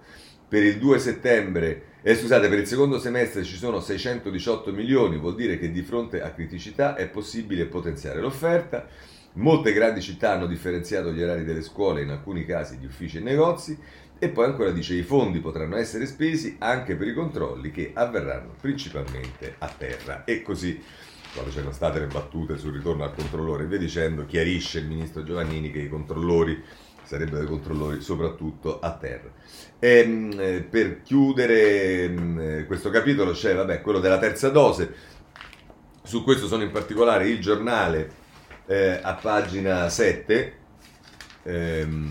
Per 0.49 0.61
il 0.61 0.77
2 0.77 0.99
settembre, 0.99 1.83
eh, 2.03 2.17
scusate, 2.17 2.49
per 2.49 2.59
il 2.59 2.67
secondo 2.67 2.99
semestre 2.99 3.45
ci 3.45 3.55
sono 3.55 3.79
618 3.79 4.73
milioni, 4.73 5.19
vuol 5.19 5.37
dire 5.37 5.57
che 5.57 5.71
di 5.71 5.83
fronte 5.83 6.21
a 6.21 6.33
criticità 6.33 6.97
è 6.97 7.07
possibile 7.07 7.67
potenziare 7.67 8.19
l'offerta. 8.19 8.89
Molte 9.35 9.73
grandi 9.73 10.03
città 10.03 10.33
hanno 10.33 10.47
differenziato 10.47 11.13
gli 11.13 11.23
orari 11.23 11.45
delle 11.45 11.63
scuole, 11.63 12.03
in 12.03 12.11
alcuni 12.11 12.45
casi 12.45 12.81
di 12.81 12.87
uffici 12.87 13.19
e 13.19 13.21
negozi, 13.21 13.79
e 14.19 14.31
poi 14.31 14.47
ancora 14.47 14.73
dice 14.73 14.95
i 14.95 15.03
fondi 15.03 15.39
potranno 15.39 15.77
essere 15.77 16.07
spesi 16.07 16.57
anche 16.59 16.97
per 16.97 17.07
i 17.07 17.15
controlli 17.15 17.71
che 17.71 17.93
avverranno 17.95 18.57
principalmente 18.61 19.55
a 19.59 19.69
terra. 19.69 20.25
E 20.25 20.43
così 20.43 20.83
quando 21.35 21.51
c'erano 21.51 21.73
state 21.73 21.99
le 21.99 22.07
battute 22.07 22.57
sul 22.57 22.73
ritorno 22.73 23.03
al 23.03 23.13
controllore, 23.13 23.67
via 23.67 23.77
dicendo, 23.77 24.25
chiarisce 24.25 24.79
il 24.79 24.87
ministro 24.87 25.25
Giovannini 25.25 25.73
che 25.73 25.81
i 25.81 25.89
controllori 25.89 26.63
sarebbero 27.03 27.39
dei 27.39 27.47
controllori 27.47 28.01
soprattutto 28.01 28.79
a 28.79 28.93
terra. 28.93 29.31
E, 29.81 29.99
ehm, 29.99 30.35
eh, 30.39 30.63
per 30.63 31.03
chiudere 31.03 32.09
mm, 32.09 32.39
eh, 32.39 32.65
questo 32.67 32.89
capitolo 32.89 33.33
c'è 33.33 33.55
vabbè, 33.55 33.81
quello 33.81 33.99
della 33.99 34.19
terza 34.19 34.49
dose, 34.49 34.95
su 36.05 36.23
questo 36.23 36.47
sono 36.47 36.63
in 36.63 36.71
particolare 36.71 37.29
il 37.29 37.41
giornale 37.41 38.11
eh, 38.67 39.01
a 39.03 39.15
pagina 39.15 39.89
7. 39.89 40.59
Ehm, 41.43 42.09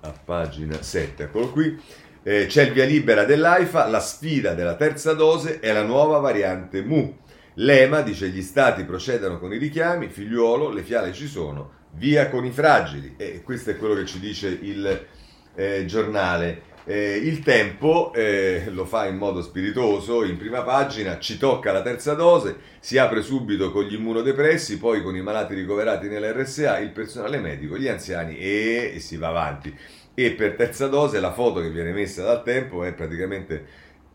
a 0.00 0.14
pagina 0.24 0.80
7, 0.80 1.24
eccolo 1.24 1.50
qui 1.50 1.80
eh, 2.26 2.46
c'è 2.46 2.62
il 2.62 2.72
via 2.72 2.86
libera 2.86 3.24
dell'AIFA, 3.24 3.86
la 3.86 4.00
sfida 4.00 4.54
della 4.54 4.76
terza 4.76 5.12
dose 5.12 5.60
è 5.60 5.72
la 5.72 5.82
nuova 5.82 6.18
variante 6.18 6.82
Mu. 6.82 7.18
L'EMA 7.56 8.00
dice 8.00 8.28
gli 8.28 8.40
stati 8.40 8.84
procedano 8.84 9.38
con 9.38 9.52
i 9.52 9.58
richiami, 9.58 10.08
figliuolo, 10.08 10.70
le 10.70 10.82
fiale 10.82 11.12
ci 11.12 11.28
sono, 11.28 11.70
via 11.92 12.30
con 12.30 12.46
i 12.46 12.50
fragili. 12.50 13.14
E 13.18 13.42
questo 13.42 13.70
è 13.70 13.76
quello 13.76 13.94
che 13.94 14.06
ci 14.06 14.18
dice 14.20 14.48
il 14.48 15.06
eh, 15.54 15.84
giornale. 15.84 16.72
Eh, 16.86 17.16
il 17.16 17.40
tempo 17.40 18.12
eh, 18.14 18.64
lo 18.68 18.86
fa 18.86 19.06
in 19.06 19.16
modo 19.16 19.42
spiritoso, 19.42 20.24
in 20.24 20.36
prima 20.36 20.62
pagina 20.62 21.18
ci 21.18 21.38
tocca 21.38 21.72
la 21.72 21.80
terza 21.80 22.14
dose, 22.14 22.56
si 22.80 22.98
apre 22.98 23.22
subito 23.22 23.70
con 23.70 23.84
gli 23.84 23.94
immunodepressi, 23.94 24.78
poi 24.78 25.02
con 25.02 25.16
i 25.16 25.22
malati 25.22 25.54
ricoverati 25.54 26.08
nell'RSA, 26.08 26.78
il 26.78 26.90
personale 26.90 27.38
medico, 27.38 27.78
gli 27.78 27.88
anziani 27.88 28.36
e, 28.36 28.92
e 28.94 29.00
si 29.00 29.16
va 29.16 29.28
avanti 29.28 29.74
e 30.14 30.32
per 30.32 30.54
terza 30.54 30.86
dose 30.86 31.18
la 31.18 31.32
foto 31.32 31.60
che 31.60 31.70
viene 31.70 31.92
messa 31.92 32.22
dal 32.22 32.42
tempo 32.42 32.84
è 32.84 32.94
praticamente 32.94 33.66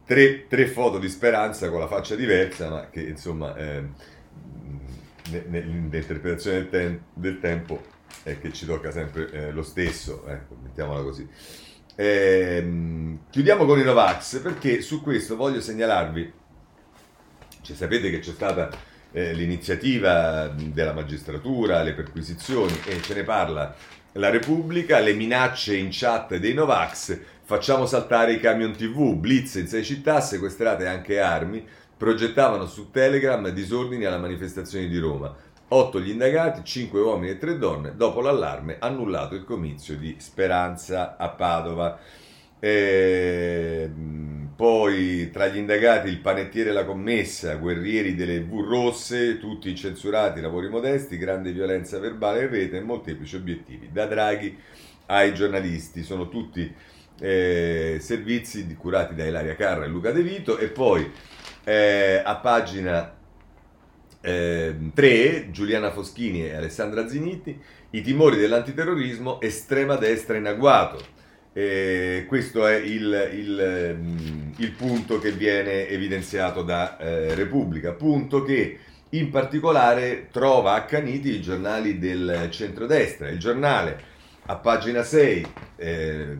tre, 0.05 0.47
tre 0.47 0.65
foto 0.65 0.97
di 0.97 1.09
speranza 1.09 1.69
con 1.69 1.79
la 1.79 1.87
faccia 1.87 2.15
diversa, 2.15 2.69
ma 2.69 2.89
che 2.89 3.01
insomma 3.01 3.55
eh, 3.55 3.83
nell'interpretazione 5.47 6.57
del, 6.57 6.69
tem- 6.69 6.99
del, 7.13 7.39
tempo 7.39 7.81
è 8.23 8.39
che 8.39 8.51
ci 8.51 8.65
tocca 8.65 8.91
sempre 8.91 9.29
eh, 9.31 9.51
lo 9.51 9.61
stesso, 9.61 10.25
ecco, 10.25 10.55
mettiamola 10.63 11.01
così. 11.03 11.27
Eh, 11.95 13.17
chiudiamo 13.29 13.65
con 13.65 13.77
i 13.77 13.83
Novax 13.83 14.39
perché 14.39 14.81
su 14.81 15.03
questo 15.03 15.35
voglio 15.35 15.59
segnalarvi, 15.59 16.33
cioè, 17.61 17.75
sapete 17.75 18.09
che 18.09 18.19
c'è 18.19 18.31
stata 18.31 18.69
eh, 19.11 19.33
l'iniziativa 19.33 20.47
della 20.47 20.93
magistratura, 20.93 21.83
le 21.83 21.93
perquisizioni 21.93 22.73
e 22.85 23.01
ce 23.01 23.13
ne 23.13 23.23
parla 23.23 23.75
la 24.13 24.29
Repubblica, 24.29 24.99
le 24.99 25.13
minacce 25.13 25.75
in 25.75 25.89
chat 25.91 26.35
dei 26.37 26.53
Novax, 26.53 27.19
facciamo 27.43 27.85
saltare 27.85 28.33
i 28.33 28.39
camion 28.39 28.71
TV, 28.75 29.13
blitz 29.15 29.55
in 29.55 29.67
sei 29.67 29.83
città, 29.83 30.19
sequestrate 30.19 30.87
anche 30.87 31.19
armi, 31.19 31.65
progettavano 31.95 32.65
su 32.65 32.89
Telegram 32.89 33.47
disordini 33.49 34.05
alla 34.05 34.17
manifestazione 34.17 34.87
di 34.87 34.97
Roma. 34.97 35.35
Otto 35.71 35.99
gli 35.99 36.09
indagati, 36.09 36.63
cinque 36.63 36.99
uomini 36.99 37.33
e 37.33 37.37
tre 37.37 37.59
donne, 37.59 37.95
dopo 37.95 38.21
l'allarme 38.21 38.77
annullato 38.79 39.35
il 39.35 39.43
comizio 39.43 39.95
di 39.95 40.15
Speranza 40.17 41.15
a 41.15 41.29
Padova. 41.29 41.99
E, 42.59 43.83
ehm, 43.83 44.48
poi 44.59 45.29
tra 45.31 45.47
gli 45.47 45.55
indagati 45.55 46.09
il 46.09 46.19
panettiere 46.19 46.71
e 46.71 46.73
la 46.73 46.83
commessa, 46.83 47.55
guerrieri 47.55 48.13
delle 48.13 48.41
V 48.41 48.59
rosse, 48.59 49.39
tutti 49.39 49.73
censurati, 49.73 50.41
lavori 50.41 50.67
modesti, 50.67 51.17
grande 51.17 51.53
violenza 51.53 51.97
verbale 51.97 52.41
in 52.41 52.49
rete 52.49 52.75
e 52.75 52.81
molteplici 52.81 53.37
obiettivi. 53.37 53.87
Da 53.89 54.05
Draghi 54.05 54.57
ai 55.05 55.33
giornalisti, 55.33 56.03
sono 56.03 56.27
tutti 56.27 56.69
eh, 57.21 57.99
servizi 58.01 58.67
curati 58.77 59.15
da 59.15 59.23
Ilaria 59.23 59.55
Carra 59.55 59.85
e 59.85 59.87
Luca 59.87 60.11
De 60.11 60.21
Vito. 60.21 60.57
E 60.57 60.67
poi 60.67 61.09
eh, 61.63 62.21
a 62.21 62.35
pagina 62.35 63.15
eh, 64.19 64.75
3 64.93 65.51
Giuliana 65.51 65.91
Foschini 65.91 66.43
e 66.43 66.55
Alessandra 66.55 67.07
Ziniti, 67.07 67.57
i 67.91 68.01
timori 68.01 68.35
dell'antiterrorismo, 68.35 69.39
estrema 69.39 69.95
destra 69.95 70.35
in 70.35 70.47
agguato 70.47 71.17
eh, 71.59 72.25
questo 72.25 72.65
è 72.65 72.75
il, 72.75 73.31
il, 73.33 73.97
mm, 73.99 74.51
il, 74.55 74.71
punto 74.71 75.19
che 75.19 75.33
viene 75.33 75.89
evidenziato 75.89 76.63
da 76.63 76.97
eh, 76.97 77.35
Repubblica, 77.35 77.91
punto 77.91 78.43
che 78.43 78.79
in 79.09 79.29
particolare 79.29 80.29
trova 80.31 80.75
accaniti 80.75 81.31
i 81.31 81.41
giornali 81.41 81.99
del 81.99 82.47
centrodestra. 82.49 83.27
Il 83.27 83.39
giornale 83.39 84.01
a 84.45 84.55
pagina 84.55 85.03
6 85.03 85.47
eh, 85.75 86.37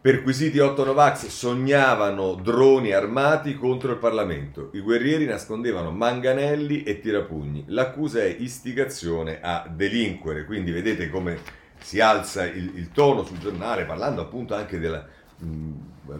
Perquisiti 0.00 0.58
8 0.58 0.84
Novax 0.84 1.26
sognavano 1.26 2.34
droni 2.34 2.92
armati 2.92 3.54
contro 3.56 3.90
il 3.90 3.98
Parlamento. 3.98 4.70
I 4.72 4.80
guerrieri 4.80 5.26
nascondevano 5.26 5.90
manganelli 5.90 6.84
e 6.84 7.00
tirapugni. 7.00 7.64
L'accusa 7.66 8.20
è 8.20 8.36
istigazione 8.38 9.40
a 9.42 9.68
delinquere. 9.68 10.44
Quindi 10.44 10.70
vedete 10.70 11.10
come 11.10 11.58
si 11.90 11.98
alza 11.98 12.44
il, 12.44 12.70
il, 12.76 12.92
tono 12.92 13.24
sul 13.24 13.38
giornale 13.38 13.84
parlando 13.84 14.20
appunto 14.20 14.54
anche 14.54 14.78
della, 14.78 15.04
mm, 15.42 15.72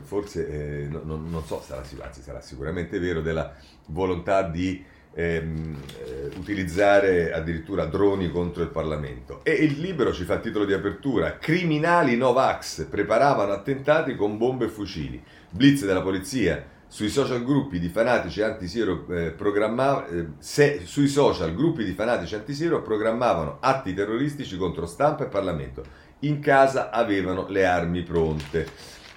forse 0.03 0.49
eh, 0.49 0.89
no, 0.89 1.03
no, 1.05 1.17
non 1.17 1.45
so, 1.45 1.63
sarà, 1.65 1.85
anzi 2.01 2.23
sarà 2.23 2.41
sicuramente 2.41 2.99
vero, 2.99 3.21
della 3.21 3.55
volontà 3.87 4.43
di 4.43 4.85
ehm, 5.15 5.77
eh, 6.05 6.31
utilizzare 6.39 7.33
addirittura 7.33 7.85
droni 7.85 8.33
contro 8.33 8.65
il 8.65 8.71
Parlamento. 8.71 9.45
E 9.45 9.53
il 9.53 9.79
libro 9.79 10.13
ci 10.13 10.25
fa 10.25 10.41
titolo 10.41 10.65
di 10.65 10.73
apertura, 10.73 11.39
criminali 11.39 12.17
Novax 12.17 12.87
preparavano 12.87 13.53
attentati 13.53 14.17
con 14.17 14.39
bombe 14.39 14.65
e 14.65 14.71
fucili, 14.71 15.23
blitz 15.51 15.85
della 15.85 16.03
polizia, 16.03 16.67
sui 16.91 17.09
social 17.09 17.45
gruppi 17.45 17.79
di 17.79 17.89
fanatici 17.89 18.43
anti-siero 18.43 19.07
eh, 19.11 19.37
eh, 19.37 20.27
se, 20.39 20.81
sui 20.85 21.07
social 21.07 21.55
gruppi 21.55 21.85
di 21.85 21.93
fanatici 21.93 22.35
anti-siero 22.35 22.83
programmavano 22.83 23.59
atti 23.61 23.95
terroristici 23.95 24.57
contro 24.57 24.87
stampa 24.87 25.23
e 25.25 25.29
Parlamento. 25.29 25.85
In 26.21 26.41
casa 26.41 26.91
avevano 26.91 27.47
le 27.47 27.65
armi 27.65 28.03
pronte. 28.03 28.67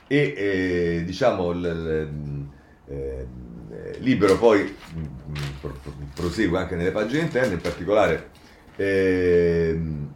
E 0.06 0.34
eh, 0.38 1.04
diciamo 1.04 1.50
il, 1.50 1.66
il 1.66 2.48
eh, 2.86 3.98
libero 4.02 4.38
poi 4.38 4.62
mh, 4.94 5.00
mm, 5.00 6.10
prosegue 6.14 6.60
anche 6.60 6.76
nelle 6.76 6.92
pagine 6.92 7.24
interne, 7.24 7.56
in 7.56 7.62
particolare 7.62 8.30
ehm, 8.76 10.14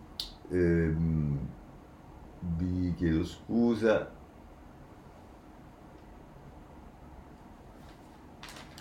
ehm, 0.52 1.40
vi 2.40 2.94
chiedo 2.96 3.26
scusa 3.26 4.12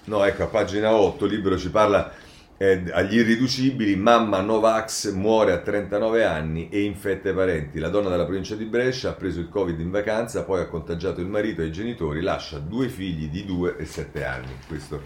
No, 0.06 0.24
ecco, 0.24 0.44
a 0.44 0.46
pagina 0.46 0.94
8 0.94 1.24
il 1.24 1.32
libro 1.32 1.58
ci 1.58 1.68
parla 1.68 2.12
eh, 2.58 2.84
agli 2.92 3.16
irriducibili, 3.16 3.96
mamma 3.96 4.40
Novax 4.40 5.12
muore 5.12 5.50
a 5.50 5.58
39 5.58 6.24
anni 6.24 6.68
e 6.68 6.82
infetta 6.82 7.30
i 7.30 7.34
parenti. 7.34 7.80
La 7.80 7.88
donna 7.88 8.08
della 8.08 8.24
provincia 8.24 8.54
di 8.54 8.66
Brescia 8.66 9.10
ha 9.10 9.14
preso 9.14 9.40
il 9.40 9.48
Covid 9.48 9.80
in 9.80 9.90
vacanza, 9.90 10.44
poi 10.44 10.60
ha 10.60 10.68
contagiato 10.68 11.20
il 11.20 11.26
marito 11.26 11.60
e 11.60 11.66
i 11.66 11.72
genitori, 11.72 12.20
lascia 12.20 12.58
due 12.58 12.88
figli 12.88 13.28
di 13.28 13.44
2 13.44 13.78
e 13.78 13.84
7 13.84 14.24
anni. 14.24 14.56
Questo 14.68 15.02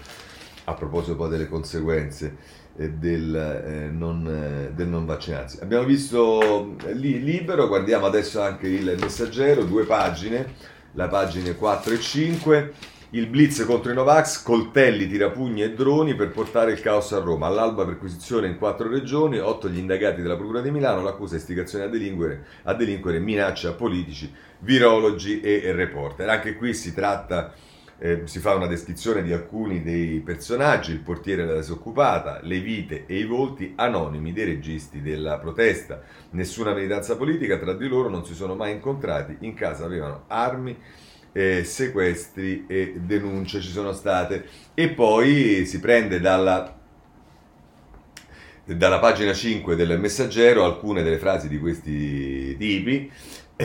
a 0.64 0.75
proposito 0.75 1.16
poi 1.16 1.30
delle 1.30 1.49
conseguenze 1.49 2.37
eh, 2.76 2.90
del, 2.90 3.35
eh, 3.35 3.88
non, 3.90 4.26
eh, 4.26 4.75
del, 4.75 4.88
non, 4.88 5.07
vaccinarsi. 5.07 5.61
Abbiamo 5.62 5.85
visto 5.85 6.76
eh, 6.85 6.92
lì 6.92 7.23
libero, 7.25 7.69
guardiamo 7.69 8.04
adesso 8.04 8.42
anche 8.42 8.69
il 8.69 8.97
messaggero, 9.00 9.64
due 9.64 9.87
pagine, 9.87 10.52
la 10.92 11.09
pagina 11.09 11.54
4 11.54 11.95
e 11.95 12.00
5 12.00 12.73
Il 13.12 13.26
blitz 13.26 13.64
contro 13.64 13.90
i 13.90 13.95
Novax, 13.97 14.40
coltelli, 14.45 15.09
tirapugni 15.09 15.64
e 15.64 15.75
droni 15.75 16.14
per 16.14 16.31
portare 16.31 16.71
il 16.71 16.81
caos 16.81 17.11
a 17.11 17.19
Roma. 17.19 17.49
All'alba 17.49 17.85
perquisizione 17.85 18.47
in 18.47 18.57
quattro 18.57 18.88
regioni, 18.88 19.38
otto 19.38 19.69
gli 19.69 19.79
indagati 19.79 20.23
della 20.23 20.37
Procura 20.37 20.61
di 20.61 20.71
Milano, 20.71 21.02
l'accusa 21.02 21.35
istigazione 21.35 21.87
a 21.87 21.88
delinquere, 21.88 22.47
a 22.62 22.75
delinquere 22.75 23.19
minacce 23.19 23.67
a 23.67 23.73
politici, 23.73 24.33
virologi 24.61 25.40
e 25.40 25.73
reporter. 25.73 26.29
Anche 26.29 26.55
qui 26.55 26.73
si 26.73 26.95
tratta 26.95 27.52
eh, 27.99 28.23
si 28.25 28.38
fa 28.38 28.55
una 28.55 28.67
descrizione 28.67 29.23
di 29.23 29.33
alcuni 29.33 29.83
dei 29.83 30.21
personaggi, 30.21 30.93
il 30.93 31.00
portiere 31.00 31.45
della 31.45 31.59
disoccupata, 31.59 32.40
le 32.43 32.61
vite 32.61 33.05
e 33.07 33.19
i 33.19 33.25
volti 33.25 33.75
anonimi 33.76 34.33
dei 34.33 34.47
registi 34.47 35.02
della 35.02 35.38
protesta. 35.38 36.00
Nessuna 36.31 36.73
militanza 36.73 37.17
politica, 37.17 37.59
tra 37.59 37.75
di 37.75 37.88
loro 37.88 38.09
non 38.09 38.25
si 38.25 38.35
sono 38.35 38.55
mai 38.55 38.73
incontrati, 38.73 39.37
in 39.40 39.55
casa 39.55 39.85
avevano 39.85 40.25
armi, 40.29 40.79
eh, 41.32 41.64
sequestri 41.64 42.64
e 42.66 42.94
denunce 42.96 43.60
ci 43.60 43.70
sono 43.70 43.92
state. 43.92 44.44
E 44.75 44.90
poi 44.90 45.64
si 45.66 45.80
prende 45.80 46.20
dalla 46.20 46.78
dalla 48.64 49.00
pagina 49.00 49.32
5 49.32 49.75
del 49.75 49.99
messaggero 49.99 50.64
alcune 50.64 51.02
delle 51.02 51.18
frasi 51.18 51.49
di 51.49 51.58
questi 51.58 52.56
tipi 52.56 53.10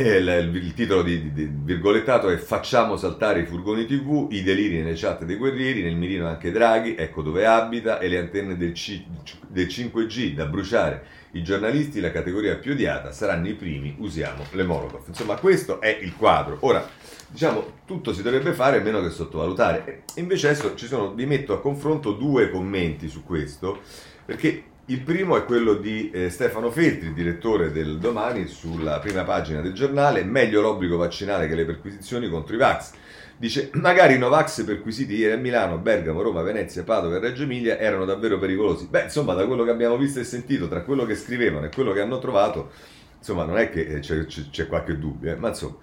il, 0.02 0.52
il, 0.56 0.74
titolo 0.74 1.02
di, 1.02 1.32
di, 1.32 1.50
virgolettato 1.52 2.30
è 2.30 2.38
Facciamo 2.38 2.98
saltare 2.98 3.42
i 3.42 3.46
furgoni 3.46 3.86
TV, 3.86 4.28
i 4.32 4.44
deliri 4.44 4.78
nelle 4.80 4.96
chat 4.96 5.24
dei 5.24 5.36
guerrieri, 5.36 5.84
nel 5.84 5.96
mirino 5.96 6.28
anche 6.28 6.52
Draghi, 6.52 6.96
ecco 6.96 7.22
dove 7.22 7.46
abita, 7.46 8.00
e 8.00 8.08
le 8.08 8.18
antenne 8.18 8.58
del, 8.58 8.74
C, 8.74 9.04
del 9.48 9.68
5G 9.68 10.34
da 10.34 10.46
bruciare. 10.46 11.06
I 11.32 11.44
giornalisti, 11.44 12.00
la 12.00 12.12
categoria 12.12 12.56
più 12.56 12.74
odiata, 12.74 13.12
saranno 13.12 13.48
i 13.48 13.54
primi, 13.54 13.96
usiamo 14.00 14.44
le 14.52 14.64
Molotov. 14.64 15.04
Insomma, 15.08 15.36
questo 15.36 15.80
è 15.80 15.98
il 16.02 16.16
quadro. 16.16 16.58
Ora, 16.62 16.88
diciamo, 17.28 17.80
tutto 17.86 18.14
si 18.14 18.22
dovrebbe 18.22 18.54
fare 18.54 18.80
meno 18.80 19.02
che 19.02 19.10
sottovalutare. 19.10 20.04
Invece 20.16 20.50
adesso 20.50 20.78
sono, 20.78 21.14
vi 21.14 21.26
metto 21.26 21.54
a 21.54 21.60
confronto 21.60 22.14
due 22.14 22.50
commenti 22.50 23.08
su 23.08 23.24
questo, 23.24 23.82
perché 24.26 24.64
il 24.88 25.02
primo 25.02 25.36
è 25.36 25.46
quello 25.46 25.74
di 25.74 26.12
eh, 26.12 26.30
Stefano 26.30 26.70
Feltri, 26.70 27.12
direttore 27.12 27.72
del 27.72 27.98
Domani, 27.98 28.46
sulla 28.46 29.00
prima 29.00 29.24
pagina 29.24 29.60
del 29.60 29.74
giornale, 29.74 30.24
meglio 30.24 30.62
l'obbligo 30.62 30.96
vaccinale 30.96 31.48
che 31.48 31.56
le 31.56 31.66
perquisizioni 31.66 32.30
contro 32.30 32.54
i 32.54 32.58
Vax. 32.60 32.92
Dice, 33.38 33.72
magari 33.74 34.14
i 34.14 34.18
Novax 34.20 34.64
perquisiti 34.64 35.16
ieri 35.16 35.34
a 35.34 35.38
Milano, 35.38 35.80
Bergamo, 35.80 36.22
Roma, 36.22 36.44
Venezia, 36.44 36.84
Padova 36.84 37.16
e 37.16 37.20
Reggio 37.20 37.44
Emilia 37.44 37.80
erano 37.80 38.06
davvero 38.06 38.38
pericolosi. 38.38 38.86
Beh, 38.88 39.04
insomma, 39.04 39.34
da 39.34 39.48
quello 39.48 39.64
che 39.64 39.72
abbiamo 39.72 39.98
visto 39.98 40.20
e 40.20 40.24
sentito, 40.24 40.68
tra 40.68 40.84
quello 40.84 41.04
che 41.06 41.16
scrivevano 41.16 41.66
e 41.66 41.70
quello 41.70 41.92
che 41.92 42.02
hanno 42.02 42.20
trovato, 42.20 42.70
insomma, 43.18 43.44
non 43.44 43.58
è 43.58 43.72
che 43.72 43.88
eh, 43.88 44.00
c'è, 44.00 44.26
c'è, 44.26 44.68
qualche 44.68 45.00
dubbio, 45.00 45.32
eh, 45.32 45.36
ma 45.36 45.48
insomma, 45.48 45.78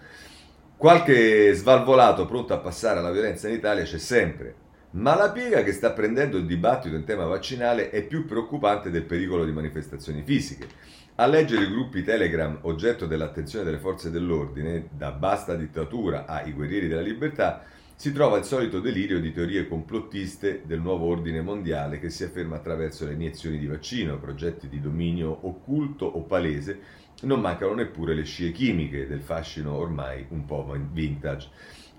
qualche 0.76 1.52
svalvolato 1.54 2.24
pronto 2.24 2.54
a 2.54 2.58
passare 2.58 3.00
alla 3.00 3.10
violenza 3.10 3.48
in 3.48 3.54
Italia 3.54 3.82
c'è 3.82 3.98
sempre. 3.98 4.54
Ma 4.92 5.16
la 5.16 5.30
piega 5.30 5.62
che 5.62 5.72
sta 5.72 5.92
prendendo 5.92 6.36
il 6.36 6.44
dibattito 6.44 6.96
in 6.96 7.04
tema 7.04 7.24
vaccinale 7.24 7.88
è 7.88 8.04
più 8.04 8.26
preoccupante 8.26 8.90
del 8.90 9.04
pericolo 9.04 9.46
di 9.46 9.52
manifestazioni 9.52 10.22
fisiche. 10.22 10.68
A 11.14 11.26
leggere 11.26 11.64
i 11.64 11.70
gruppi 11.70 12.02
Telegram 12.02 12.58
oggetto 12.62 13.06
dell'attenzione 13.06 13.64
delle 13.64 13.78
forze 13.78 14.10
dell'ordine, 14.10 14.88
da 14.90 15.10
basta 15.12 15.54
dittatura 15.54 16.26
ai 16.26 16.52
guerrieri 16.52 16.88
della 16.88 17.00
libertà, 17.00 17.64
si 17.96 18.12
trova 18.12 18.36
il 18.36 18.44
solito 18.44 18.80
delirio 18.80 19.18
di 19.18 19.32
teorie 19.32 19.66
complottiste 19.66 20.60
del 20.66 20.80
nuovo 20.80 21.06
ordine 21.06 21.40
mondiale 21.40 21.98
che 21.98 22.10
si 22.10 22.24
afferma 22.24 22.56
attraverso 22.56 23.06
le 23.06 23.14
iniezioni 23.14 23.58
di 23.58 23.66
vaccino, 23.66 24.18
progetti 24.18 24.68
di 24.68 24.80
dominio 24.80 25.46
occulto 25.46 26.04
o 26.04 26.20
palese, 26.24 26.80
non 27.22 27.40
mancano 27.40 27.74
neppure 27.74 28.14
le 28.14 28.24
scie 28.24 28.52
chimiche 28.52 29.06
del 29.06 29.22
fascino 29.22 29.74
ormai 29.74 30.26
un 30.28 30.44
po' 30.44 30.76
vintage. 30.90 31.48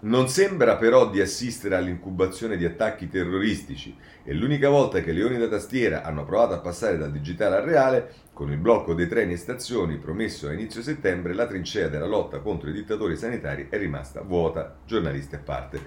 Non 0.03 0.27
sembra 0.27 0.75
però 0.75 1.10
di 1.10 1.22
assistere 1.22 1.75
all'incubazione 1.75 2.57
di 2.57 2.65
attacchi 2.65 3.07
terroristici 3.07 3.95
e 4.25 4.33
l'unica 4.33 4.67
volta 4.67 5.00
che 5.00 5.13
leoni 5.13 5.38
da 5.38 5.48
tastiera 5.48 6.03
hanno 6.03 6.25
provato 6.25 6.53
a 6.53 6.60
passare 6.60 6.98
dal 6.98 7.10
digitale 7.10 7.55
al 7.55 7.63
reale, 7.63 8.13
con 8.33 8.51
il 8.51 8.57
blocco 8.57 8.93
dei 8.95 9.07
treni 9.07 9.33
e 9.33 9.38
stazioni 9.38 9.98
promesso 9.98 10.50
a 10.50 10.51
inizio 10.51 10.81
settembre, 10.81 11.33
la 11.33 11.48
trincea 11.48 11.88
della 11.88 12.05
lotta 12.05 12.39
contro 12.39 12.69
i 12.69 12.74
dittatori 12.74 13.15
sanitari 13.15 13.68
è 13.70 13.77
rimasta 13.77 14.20
vuota, 14.20 14.75
giornalisti 14.85 15.35
a 15.35 15.39
parte. 15.39 15.81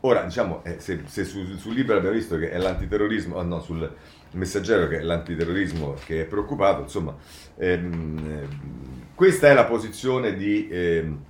Ora, 0.00 0.24
diciamo, 0.24 0.62
eh, 0.64 0.78
se, 0.78 1.04
se 1.06 1.24
sul 1.24 1.56
su 1.56 1.70
Libero 1.70 1.96
abbiamo 1.96 2.16
visto 2.16 2.36
che 2.36 2.50
è 2.50 2.58
l'antiterrorismo, 2.58 3.36
oh 3.36 3.42
no, 3.42 3.60
sul 3.60 3.90
messaggero 4.32 4.86
che 4.86 4.98
è 4.98 5.02
l'antiterrorismo 5.02 5.94
che 6.04 6.22
è 6.22 6.24
preoccupato, 6.26 6.82
insomma, 6.82 7.16
ehm, 7.56 8.18
eh, 8.18 8.48
questa 9.14 9.48
è 9.48 9.54
la 9.54 9.64
posizione 9.64 10.34
di... 10.34 10.68
Ehm, 10.70 11.24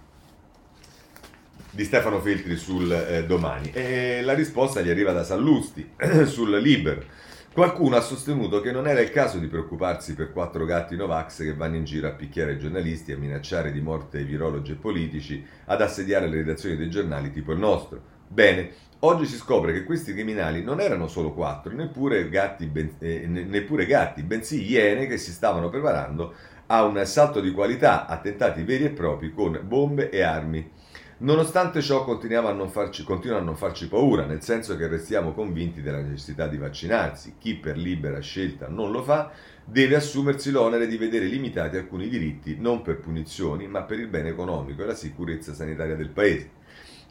di 1.75 1.85
Stefano 1.85 2.21
Feltri 2.21 2.57
sul 2.57 2.93
eh, 2.93 3.25
domani. 3.25 3.71
E 3.73 4.21
la 4.23 4.35
risposta 4.35 4.83
gli 4.83 4.91
arriva 4.91 5.13
da 5.13 5.25
Sallusti 5.25 5.93
sul 6.27 6.59
Liber. 6.59 7.05
Qualcuno 7.51 7.97
ha 7.97 8.01
sostenuto 8.01 8.61
che 8.61 8.73
non 8.73 8.87
era 8.87 9.01
il 9.01 9.11
caso 9.11 9.39
di 9.39 9.47
preoccuparsi 9.47 10.15
per 10.15 10.33
quattro 10.33 10.65
gatti 10.65 10.97
Novax 10.97 11.39
che 11.39 11.55
vanno 11.55 11.77
in 11.77 11.85
giro 11.85 12.09
a 12.09 12.13
picchiare 12.13 12.59
giornalisti, 12.59 13.13
a 13.13 13.19
minacciare 13.19 13.73
di 13.73 13.81
morte 13.81 14.23
virologi 14.23 14.73
e 14.73 14.77
politici, 14.77 15.45
ad 15.67 15.81
assediare 15.81 16.29
le 16.29 16.37
redazioni 16.37 16.77
dei 16.77 16.91
giornali 16.91 17.31
tipo 17.31 17.53
il 17.53 17.59
nostro. 17.59 18.01
Bene, 18.29 18.71
oggi 19.01 19.27
si 19.27 19.37
scopre 19.37 19.73
che 19.73 19.85
questi 19.85 20.13
criminali 20.13 20.63
non 20.63 20.81
erano 20.81 21.09
solo 21.09 21.33
quattro, 21.33 21.75
neppure 21.75 22.29
gatti, 22.29 22.67
ben, 22.67 22.95
eh, 22.99 23.27
neppure 23.27 23.87
gatti 23.87 24.23
bensì 24.23 24.71
iene 24.71 25.07
che 25.07 25.19
si 25.19 25.31
stavano 25.31 25.69
preparando 25.69 26.35
a 26.67 26.85
un 26.85 27.03
salto 27.05 27.41
di 27.41 27.51
qualità, 27.51 28.07
attentati 28.07 28.63
veri 28.63 28.85
e 28.85 28.91
propri 28.91 29.31
con 29.31 29.59
bombe 29.63 30.09
e 30.09 30.23
armi 30.23 30.71
Nonostante 31.19 31.83
ciò 31.83 32.05
continuiamo 32.05 32.49
a 32.49 32.53
non 32.53 32.69
farci, 32.69 33.05
continua 33.05 33.39
a 33.39 33.43
non 33.43 33.57
farci 33.57 33.87
paura, 33.89 34.25
nel 34.25 34.43
senso 34.43 34.77
che 34.77 34.89
restiamo 34.89 35.33
convinti 35.33 35.81
della 35.81 36.01
necessità 36.01 36.49
di 36.49 36.57
vaccinarsi. 36.57 37.35
Chi 37.39 37.55
per 37.55 37.77
libera 37.77 38.19
scelta 38.21 38.69
non 38.69 38.91
lo 38.91 39.03
fa 39.03 39.31
deve 39.65 39.95
assumersi 39.95 40.51
l'onere 40.51 40.89
di 40.89 40.97
vedere 40.97 41.27
limitati 41.27 41.77
alcuni 41.77 42.09
diritti 42.09 42.57
non 42.59 42.83
per 42.83 42.99
punizioni, 42.99 43.69
ma 43.69 43.83
per 43.83 44.01
il 44.01 44.09
bene 44.09 44.31
economico 44.31 44.83
e 44.83 44.87
la 44.87 44.95
sicurezza 44.95 45.55
sanitaria 45.55 45.95
del 45.95 46.11
Paese. 46.11 46.51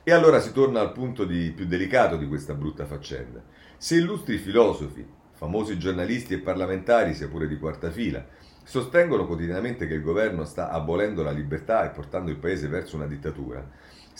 E 0.03 0.11
allora 0.11 0.39
si 0.39 0.51
torna 0.51 0.81
al 0.81 0.91
punto 0.91 1.23
di, 1.23 1.51
più 1.51 1.65
delicato 1.65 2.17
di 2.17 2.27
questa 2.27 2.53
brutta 2.53 2.85
faccenda. 2.85 3.41
Se 3.77 3.95
illustri 3.95 4.37
filosofi, 4.37 5.05
famosi 5.31 5.77
giornalisti 5.77 6.33
e 6.33 6.39
parlamentari, 6.39 7.13
sia 7.13 7.27
pure 7.27 7.47
di 7.47 7.57
quarta 7.57 7.89
fila, 7.91 8.25
sostengono 8.63 9.25
quotidianamente 9.25 9.87
che 9.87 9.95
il 9.95 10.01
governo 10.01 10.43
sta 10.45 10.69
abolendo 10.69 11.23
la 11.23 11.31
libertà 11.31 11.85
e 11.85 11.93
portando 11.93 12.29
il 12.29 12.37
Paese 12.37 12.67
verso 12.67 12.95
una 12.95 13.07
dittatura, 13.07 13.67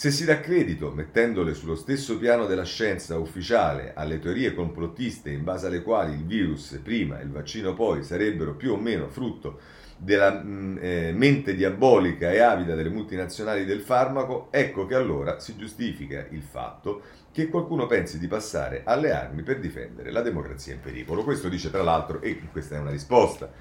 se 0.02 0.10
si 0.10 0.26
dà 0.26 0.40
credito, 0.40 0.90
mettendole 0.90 1.54
sullo 1.54 1.76
stesso 1.76 2.18
piano 2.18 2.48
della 2.48 2.66
scienza 2.66 3.20
ufficiale, 3.20 3.94
alle 3.94 4.18
teorie 4.18 4.56
complottiste 4.56 5.30
in 5.30 5.44
base 5.44 5.68
alle 5.68 5.84
quali 5.84 6.14
il 6.14 6.26
virus 6.26 6.80
prima 6.82 7.20
e 7.20 7.24
il 7.24 7.30
vaccino 7.30 7.76
poi 7.76 8.02
sarebbero 8.02 8.56
più 8.56 8.72
o 8.72 8.78
meno 8.78 9.10
frutto 9.10 9.60
della 9.98 10.42
mm, 10.44 10.78
eh, 10.82 11.12
mente 11.14 11.54
diabolica 11.54 12.32
e 12.32 12.40
avida 12.40 12.74
delle 12.74 12.90
multinazionali 12.90 13.64
del 13.64 13.82
farmaco, 13.82 14.48
ecco 14.50 14.88
che 14.88 14.96
allora 14.96 15.40
si 15.40 15.56
giustifica 15.56 16.26
il 16.32 16.42
fatto 16.42 17.04
che 17.32 17.48
qualcuno 17.48 17.86
pensi 17.86 18.18
di 18.18 18.26
passare 18.26 18.82
alle 18.84 19.12
armi 19.12 19.44
per 19.44 19.60
difendere 19.60 20.10
la 20.10 20.22
democrazia 20.22 20.74
in 20.74 20.80
pericolo. 20.80 21.24
Questo 21.24 21.48
dice 21.48 21.70
tra 21.70 21.84
l'altro, 21.84 22.24
e 22.24 22.42
questa 22.52 22.76
è 22.76 22.80
una 22.80 22.90
risposta 22.90 23.52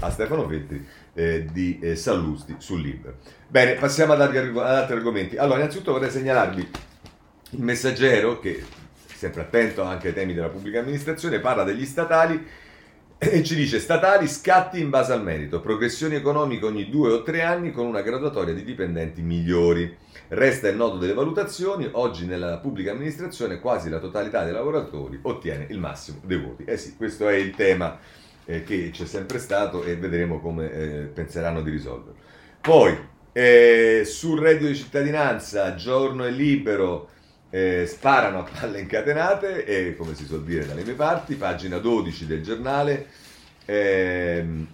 a 0.00 0.10
Stefano 0.10 0.46
Feltri 0.48 0.86
eh, 1.14 1.46
di 1.50 1.78
eh, 1.80 1.96
Sallusti 1.96 2.54
sul 2.58 2.80
libro. 2.80 3.16
Bene, 3.48 3.74
passiamo 3.74 4.12
ad, 4.12 4.20
ad 4.20 4.56
altri 4.56 4.96
argomenti. 4.96 5.36
Allora, 5.36 5.58
innanzitutto 5.58 5.92
vorrei 5.92 6.10
segnalarvi 6.10 6.68
il 7.50 7.62
messaggero, 7.62 8.38
che 8.38 8.62
sempre 9.06 9.42
attento 9.42 9.82
anche 9.82 10.08
ai 10.08 10.14
temi 10.14 10.34
della 10.34 10.48
pubblica 10.48 10.80
amministrazione, 10.80 11.40
parla 11.40 11.64
degli 11.64 11.84
statali 11.84 12.46
e 13.20 13.42
ci 13.42 13.56
dice 13.56 13.80
statali 13.80 14.28
scatti 14.28 14.80
in 14.80 14.90
base 14.90 15.12
al 15.12 15.24
merito, 15.24 15.60
progressioni 15.60 16.14
economiche 16.14 16.64
ogni 16.66 16.88
due 16.88 17.10
o 17.10 17.22
tre 17.24 17.42
anni 17.42 17.72
con 17.72 17.86
una 17.86 18.02
graduatoria 18.02 18.54
di 18.54 18.62
dipendenti 18.62 19.22
migliori. 19.22 19.96
Resta 20.28 20.68
il 20.68 20.76
nodo 20.76 20.98
delle 20.98 21.14
valutazioni, 21.14 21.88
oggi 21.90 22.26
nella 22.26 22.58
pubblica 22.58 22.92
amministrazione 22.92 23.60
quasi 23.60 23.88
la 23.88 23.98
totalità 23.98 24.44
dei 24.44 24.52
lavoratori 24.52 25.18
ottiene 25.22 25.66
il 25.70 25.78
massimo 25.78 26.20
dei 26.22 26.38
voti. 26.38 26.64
Eh 26.64 26.76
sì, 26.76 26.94
questo 26.96 27.26
è 27.28 27.34
il 27.34 27.54
tema 27.56 27.98
eh, 28.48 28.64
che 28.64 28.88
c'è 28.90 29.04
sempre 29.04 29.38
stato 29.38 29.84
e 29.84 29.96
vedremo 29.96 30.40
come 30.40 30.72
eh, 30.72 30.86
penseranno 31.12 31.60
di 31.60 31.70
risolverlo. 31.70 32.16
Poi, 32.62 32.96
eh, 33.32 34.04
sul 34.06 34.40
reddito 34.40 34.68
di 34.68 34.74
cittadinanza, 34.74 35.74
giorno 35.74 36.24
e 36.24 36.30
libero, 36.30 37.10
eh, 37.50 37.84
sparano 37.86 38.38
a 38.38 38.48
palle 38.50 38.80
incatenate, 38.80 39.66
e, 39.66 39.96
come 39.96 40.14
si 40.14 40.24
suol 40.24 40.44
dire 40.44 40.66
dalle 40.66 40.82
mie 40.82 40.94
parti, 40.94 41.34
pagina 41.34 41.76
12 41.76 42.26
del 42.26 42.42
giornale, 42.42 43.06
ehm, 43.66 44.66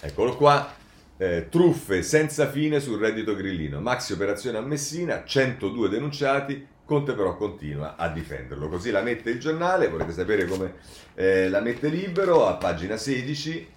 eccolo 0.00 0.36
qua, 0.36 0.74
eh, 1.18 1.46
truffe 1.48 2.02
senza 2.02 2.50
fine 2.50 2.80
sul 2.80 2.98
reddito 2.98 3.36
grillino, 3.36 3.80
maxi 3.80 4.12
operazione 4.12 4.58
a 4.58 4.60
Messina, 4.60 5.22
102 5.24 5.88
denunciati, 5.88 6.66
Conte 6.84 7.14
però 7.14 7.36
continua 7.36 7.96
a 7.96 8.08
difenderlo. 8.08 8.68
Così 8.68 8.90
la 8.90 9.02
mette 9.02 9.30
il 9.30 9.38
giornale, 9.38 9.88
volete 9.88 10.12
sapere 10.12 10.46
come 10.46 10.74
eh, 11.14 11.48
la 11.48 11.60
mette 11.60 11.88
libero, 11.88 12.46
a 12.46 12.54
pagina 12.54 12.96
16, 12.96 13.68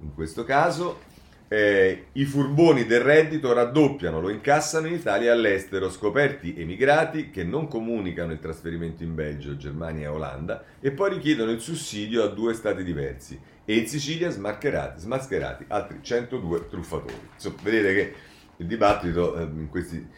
in 0.00 0.14
questo 0.14 0.44
caso. 0.44 1.10
Eh, 1.48 2.06
I 2.12 2.24
furboni 2.24 2.86
del 2.86 3.02
reddito 3.02 3.52
raddoppiano, 3.52 4.22
lo 4.22 4.30
incassano 4.30 4.86
in 4.86 4.94
Italia 4.94 5.28
e 5.28 5.34
all'estero, 5.34 5.90
scoperti 5.90 6.54
emigrati 6.56 7.28
che 7.28 7.44
non 7.44 7.68
comunicano 7.68 8.32
il 8.32 8.38
trasferimento 8.38 9.02
in 9.02 9.14
Belgio, 9.14 9.58
Germania 9.58 10.06
e 10.06 10.10
Olanda 10.10 10.64
e 10.80 10.92
poi 10.92 11.12
richiedono 11.12 11.50
il 11.50 11.60
sussidio 11.60 12.22
a 12.22 12.28
due 12.28 12.54
stati 12.54 12.82
diversi 12.82 13.38
e 13.66 13.76
in 13.76 13.86
Sicilia 13.86 14.30
smascherati, 14.30 15.64
altri 15.68 15.98
102 16.00 16.68
truffatori. 16.68 17.28
Insomma, 17.34 17.56
vedete 17.62 17.94
che 17.94 18.14
il 18.56 18.66
dibattito 18.66 19.36
eh, 19.36 19.68
questi, 19.68 20.08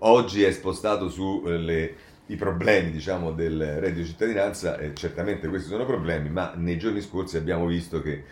oggi 0.00 0.42
è 0.42 0.50
spostato 0.52 1.08
sui 1.08 1.42
eh, 2.26 2.36
problemi 2.36 2.90
diciamo, 2.90 3.32
del 3.32 3.80
reddito 3.80 4.02
di 4.02 4.06
cittadinanza, 4.06 4.78
e 4.78 4.94
certamente 4.94 5.48
questi 5.48 5.68
sono 5.68 5.84
problemi, 5.84 6.30
ma 6.30 6.52
nei 6.56 6.78
giorni 6.78 7.00
scorsi 7.00 7.36
abbiamo 7.36 7.66
visto 7.66 8.00
che 8.00 8.24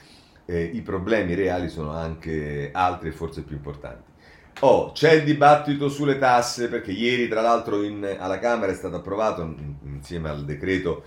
eh, 0.44 0.62
i 0.62 0.82
problemi 0.82 1.34
reali 1.34 1.68
sono 1.68 1.90
anche 1.90 2.70
altri 2.72 3.08
e 3.08 3.12
forse 3.12 3.42
più 3.42 3.56
importanti. 3.56 4.16
Oh, 4.60 4.90
c'è 4.90 5.12
il 5.12 5.24
dibattito 5.24 5.88
sulle 5.88 6.18
tasse 6.18 6.68
perché 6.68 6.90
ieri 6.90 7.28
tra 7.28 7.40
l'altro 7.40 7.82
in, 7.82 8.16
alla 8.18 8.40
Camera 8.40 8.72
è 8.72 8.74
stato 8.74 8.96
approvato 8.96 9.54
insieme 9.84 10.30
al 10.30 10.44
decreto 10.44 11.04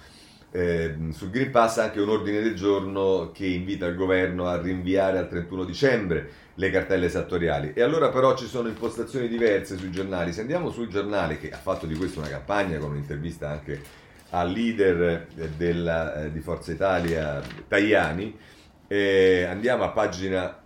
eh, 0.51 0.95
sul 1.11 1.29
Green 1.29 1.51
Pass 1.51 1.77
anche 1.77 1.99
un 1.99 2.09
ordine 2.09 2.41
del 2.41 2.55
giorno 2.55 3.31
che 3.33 3.45
invita 3.45 3.87
il 3.87 3.95
governo 3.95 4.47
a 4.47 4.61
rinviare 4.61 5.17
al 5.17 5.27
31 5.27 5.65
dicembre 5.65 6.29
le 6.61 6.69
cartelle 6.69 7.07
esattoriali. 7.07 7.71
E 7.73 7.81
allora 7.81 8.09
però 8.09 8.37
ci 8.37 8.45
sono 8.45 8.67
impostazioni 8.67 9.27
diverse 9.27 9.77
sui 9.77 9.89
giornali. 9.89 10.31
Se 10.31 10.41
andiamo 10.41 10.69
sul 10.69 10.89
giornale 10.89 11.39
che 11.39 11.49
ha 11.49 11.57
fatto 11.57 11.87
di 11.87 11.95
questo 11.95 12.19
una 12.19 12.29
campagna 12.29 12.77
con 12.77 12.91
un'intervista 12.91 13.49
anche 13.49 13.81
al 14.29 14.51
leader 14.51 15.27
della, 15.57 16.25
eh, 16.25 16.31
di 16.31 16.39
Forza 16.39 16.71
Italia, 16.71 17.41
Tajani, 17.67 18.37
eh, 18.87 19.47
andiamo 19.49 19.83
a 19.83 19.89
pagina 19.89 20.61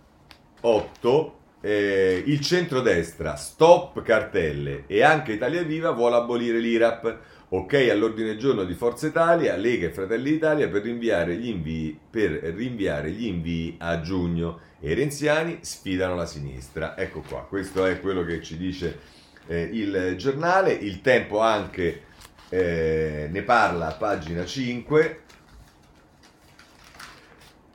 8, 0.60 1.38
eh, 1.62 2.22
il 2.26 2.40
centrodestra, 2.40 3.34
stop 3.34 4.02
cartelle 4.02 4.84
e 4.86 5.02
anche 5.02 5.32
Italia 5.32 5.62
Viva 5.62 5.92
vuole 5.92 6.16
abolire 6.16 6.58
l'IRAP. 6.58 7.18
Ok 7.48 7.74
all'ordine 7.90 8.30
del 8.30 8.38
giorno 8.38 8.64
di 8.64 8.74
Forza 8.74 9.06
Italia, 9.06 9.56
Lega 9.56 9.86
e 9.86 9.92
Fratelli 9.92 10.32
d'Italia 10.32 10.68
per 10.68 10.82
rinviare 10.82 11.36
gli 11.36 11.46
invii, 11.46 11.98
per 12.10 12.32
rinviare 12.32 13.10
gli 13.10 13.24
invii 13.24 13.76
a 13.78 14.00
giugno 14.00 14.58
e 14.80 14.90
i 14.90 14.94
renziani 14.94 15.58
sfidano 15.62 16.14
la 16.14 16.26
sinistra. 16.26 16.96
Ecco 16.96 17.20
qua, 17.20 17.40
questo 17.48 17.86
è 17.86 18.00
quello 18.00 18.24
che 18.24 18.42
ci 18.42 18.56
dice 18.56 18.98
eh, 19.46 19.62
il 19.62 20.14
giornale. 20.16 20.72
Il 20.72 21.00
tempo 21.00 21.40
anche 21.40 22.02
eh, 22.48 23.28
ne 23.30 23.42
parla 23.42 23.92
pagina 23.92 24.44
5. 24.44 25.20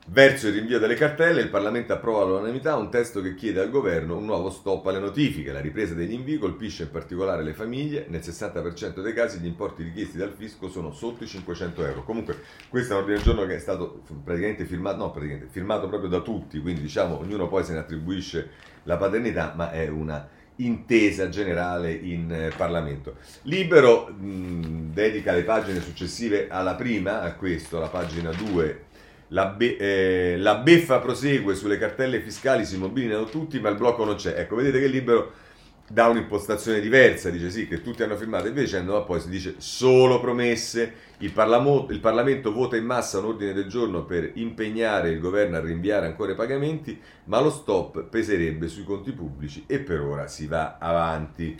Verso 0.06 0.48
il 0.48 0.54
rinvio 0.54 0.80
delle 0.80 0.96
cartelle, 0.96 1.42
il 1.42 1.48
Parlamento 1.48 1.92
approva 1.92 2.22
all'unanimità 2.22 2.74
un 2.74 2.90
testo 2.90 3.22
che 3.22 3.36
chiede 3.36 3.60
al 3.60 3.70
governo 3.70 4.16
un 4.16 4.24
nuovo 4.24 4.50
stop 4.50 4.84
alle 4.86 4.98
notifiche. 4.98 5.52
La 5.52 5.60
ripresa 5.60 5.94
degli 5.94 6.12
invii 6.12 6.38
colpisce 6.38 6.82
in 6.82 6.90
particolare 6.90 7.44
le 7.44 7.54
famiglie. 7.54 8.06
Nel 8.08 8.20
60% 8.20 9.00
dei 9.00 9.14
casi 9.14 9.38
gli 9.38 9.46
importi 9.46 9.84
richiesti 9.84 10.18
dal 10.18 10.34
fisco 10.36 10.68
sono 10.68 10.90
sotto 10.90 11.22
i 11.22 11.28
500 11.28 11.86
euro. 11.86 12.02
Comunque, 12.02 12.36
questo 12.68 12.92
è 12.92 12.96
un 12.96 13.02
ordine 13.02 13.18
del 13.18 13.26
giorno 13.26 13.46
che 13.46 13.54
è 13.54 13.58
stato 13.60 14.02
praticamente 14.24 14.64
firmato, 14.64 14.96
no, 14.96 15.10
praticamente 15.12 15.46
firmato 15.48 15.88
proprio 15.88 16.10
da 16.10 16.20
tutti, 16.20 16.60
quindi 16.60 16.80
diciamo 16.80 17.20
ognuno 17.20 17.46
poi 17.46 17.62
se 17.62 17.72
ne 17.72 17.78
attribuisce 17.78 18.50
la 18.82 18.96
paternità, 18.96 19.52
ma 19.54 19.70
è 19.70 19.86
una 19.86 20.28
intesa 20.56 21.28
generale 21.28 21.92
in 21.92 22.30
eh, 22.30 22.50
Parlamento. 22.56 23.18
Libero 23.42 24.08
mh, 24.08 24.92
dedica 24.92 25.32
le 25.32 25.44
pagine 25.44 25.80
successive 25.80 26.48
alla 26.50 26.74
prima, 26.74 27.22
a 27.22 27.34
questo, 27.34 27.78
la 27.78 27.88
pagina 27.88 28.32
2 28.32 28.90
la, 29.32 29.46
be- 29.46 29.76
eh, 29.76 30.36
la, 30.38 30.56
beffa 30.56 30.98
prosegue 30.98 31.54
sulle 31.54 31.78
cartelle 31.78 32.20
fiscali, 32.20 32.64
si 32.64 32.76
mobilitano 32.76 33.24
tutti, 33.24 33.58
ma 33.60 33.68
il 33.68 33.76
blocco 33.76 34.04
non 34.04 34.14
c'è. 34.14 34.38
Ecco, 34.38 34.56
vedete 34.56 34.78
che 34.78 34.84
il 34.84 34.90
libro 34.90 35.32
dà 35.88 36.06
un'impostazione 36.06 36.80
diversa, 36.80 37.28
dice 37.28 37.50
sì 37.50 37.66
che 37.66 37.82
tutti 37.82 38.02
hanno 38.02 38.16
firmato, 38.16 38.46
invece 38.46 38.80
no, 38.80 39.04
poi 39.04 39.20
si 39.20 39.28
dice 39.28 39.56
solo 39.58 40.20
promesse, 40.20 40.94
il, 41.18 41.32
Parlamo- 41.32 41.86
il, 41.90 42.00
Parlamento 42.00 42.52
vota 42.52 42.76
in 42.76 42.84
massa 42.84 43.18
un 43.18 43.26
ordine 43.26 43.52
del 43.52 43.66
giorno 43.66 44.04
per 44.04 44.30
impegnare 44.34 45.10
il 45.10 45.20
governo 45.20 45.56
a 45.56 45.60
rinviare 45.60 46.06
ancora 46.06 46.32
i 46.32 46.36
pagamenti, 46.36 46.98
ma 47.24 47.40
lo 47.40 47.50
stop 47.50 48.04
peserebbe 48.04 48.68
sui 48.68 48.84
conti 48.84 49.12
pubblici 49.12 49.64
e 49.66 49.80
per 49.80 50.00
ora 50.00 50.28
si 50.28 50.46
va 50.46 50.78
avanti. 50.78 51.58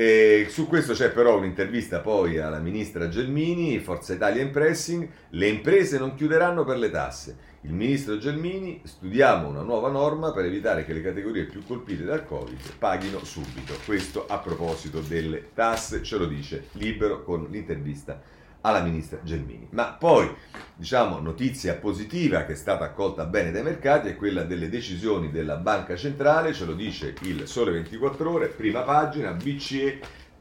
E 0.00 0.46
su 0.48 0.68
questo 0.68 0.92
c'è 0.92 1.10
però 1.10 1.38
un'intervista 1.38 1.98
poi 1.98 2.38
alla 2.38 2.60
ministra 2.60 3.08
Gelmini, 3.08 3.80
Forza 3.80 4.14
Italia 4.14 4.40
in 4.40 4.52
pressing, 4.52 5.08
le 5.30 5.48
imprese 5.48 5.98
non 5.98 6.14
chiuderanno 6.14 6.64
per 6.64 6.78
le 6.78 6.88
tasse. 6.88 7.36
Il 7.62 7.72
ministro 7.72 8.16
Gelmini, 8.16 8.80
studiamo 8.84 9.48
una 9.48 9.62
nuova 9.62 9.88
norma 9.88 10.32
per 10.32 10.44
evitare 10.44 10.84
che 10.84 10.92
le 10.92 11.02
categorie 11.02 11.46
più 11.46 11.64
colpite 11.66 12.04
dal 12.04 12.24
Covid 12.24 12.76
paghino 12.78 13.24
subito. 13.24 13.74
Questo 13.84 14.26
a 14.28 14.38
proposito 14.38 15.00
delle 15.00 15.48
tasse, 15.52 16.04
ce 16.04 16.16
lo 16.16 16.26
dice 16.26 16.68
Libero 16.74 17.24
con 17.24 17.48
l'intervista 17.50 18.22
alla 18.68 18.82
ministra 18.82 19.20
Gelmini. 19.22 19.68
Ma 19.70 19.96
poi, 19.98 20.30
diciamo, 20.74 21.18
notizia 21.18 21.74
positiva 21.74 22.44
che 22.44 22.52
è 22.52 22.56
stata 22.56 22.84
accolta 22.84 23.24
bene 23.24 23.50
dai 23.50 23.62
mercati 23.62 24.08
è 24.08 24.16
quella 24.16 24.42
delle 24.42 24.68
decisioni 24.68 25.30
della 25.30 25.56
Banca 25.56 25.96
Centrale, 25.96 26.52
ce 26.52 26.64
lo 26.64 26.74
dice 26.74 27.14
il 27.22 27.46
Sole 27.46 27.72
24 27.72 28.30
Ore, 28.30 28.48
prima 28.48 28.82
pagina, 28.82 29.32
BCE 29.32 30.00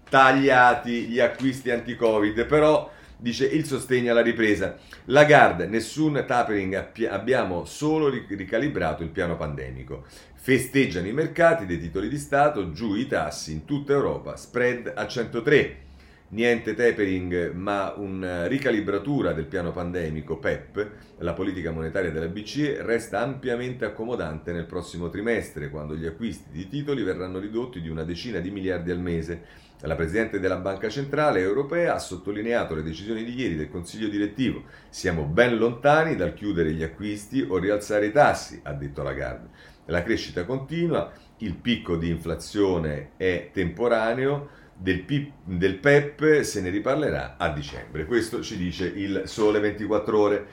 tagliati 0.09 1.07
gli 1.07 1.19
acquisti 1.19 1.71
anti-Covid, 1.71 2.45
però 2.45 2.91
dice 3.17 3.45
il 3.45 3.65
sostegno 3.65 4.11
alla 4.11 4.21
ripresa. 4.21 4.77
Lagarde, 5.05 5.65
nessun 5.65 6.23
tapering, 6.25 6.91
abbiamo 7.09 7.65
solo 7.65 8.09
ricalibrato 8.09 9.03
il 9.03 9.09
piano 9.09 9.35
pandemico. 9.35 10.05
Festeggiano 10.35 11.07
i 11.07 11.13
mercati 11.13 11.65
dei 11.65 11.79
titoli 11.79 12.07
di 12.07 12.17
Stato, 12.17 12.71
giù 12.71 12.95
i 12.95 13.07
tassi 13.07 13.51
in 13.51 13.65
tutta 13.65 13.93
Europa, 13.93 14.37
spread 14.37 14.93
a 14.95 15.05
103 15.07 15.85
niente 16.29 16.73
tapering 16.73 17.51
ma 17.53 17.93
una 17.95 18.47
ricalibratura 18.47 19.33
del 19.33 19.45
piano 19.45 19.71
pandemico 19.71 20.37
PEP, 20.37 20.89
la 21.19 21.33
politica 21.33 21.71
monetaria 21.71 22.11
della 22.11 22.27
BCE, 22.27 22.81
resta 22.81 23.21
ampiamente 23.21 23.85
accomodante 23.85 24.51
nel 24.51 24.65
prossimo 24.65 25.09
trimestre, 25.09 25.69
quando 25.69 25.95
gli 25.95 26.05
acquisti 26.05 26.49
di 26.51 26.67
titoli 26.67 27.03
verranno 27.03 27.39
ridotti 27.39 27.81
di 27.81 27.89
una 27.89 28.03
decina 28.03 28.39
di 28.39 28.51
miliardi 28.51 28.91
al 28.91 28.99
mese. 28.99 29.65
La 29.81 29.95
Presidente 29.95 30.39
della 30.39 30.57
Banca 30.57 30.89
Centrale 30.89 31.39
Europea 31.39 31.93
ha 31.93 31.99
sottolineato 31.99 32.73
le 32.73 32.81
decisioni 32.81 33.23
di 33.23 33.39
ieri 33.39 33.55
del 33.55 33.69
Consiglio 33.69 34.07
direttivo. 34.07 34.63
Siamo 34.89 35.23
ben 35.23 35.55
lontani 35.57 36.15
dal 36.15 36.33
chiudere 36.33 36.73
gli 36.73 36.81
acquisti 36.81 37.45
o 37.47 37.57
rialzare 37.57 38.07
i 38.07 38.11
tassi, 38.11 38.59
ha 38.63 38.73
detto 38.73 39.03
Lagarde. 39.03 39.49
La 39.85 40.01
crescita 40.03 40.45
continua, 40.45 41.11
il 41.37 41.55
picco 41.55 41.95
di 41.95 42.09
inflazione 42.09 43.11
è 43.17 43.51
temporaneo, 43.53 44.49
del, 44.77 45.01
PIP, 45.01 45.31
del 45.43 45.75
PEP 45.75 46.41
se 46.41 46.61
ne 46.61 46.69
riparlerà 46.69 47.35
a 47.37 47.49
dicembre. 47.49 48.05
Questo 48.05 48.41
ci 48.41 48.57
dice 48.57 48.85
il 48.85 49.23
Sole 49.25 49.59
24 49.59 50.19
Ore. 50.19 50.47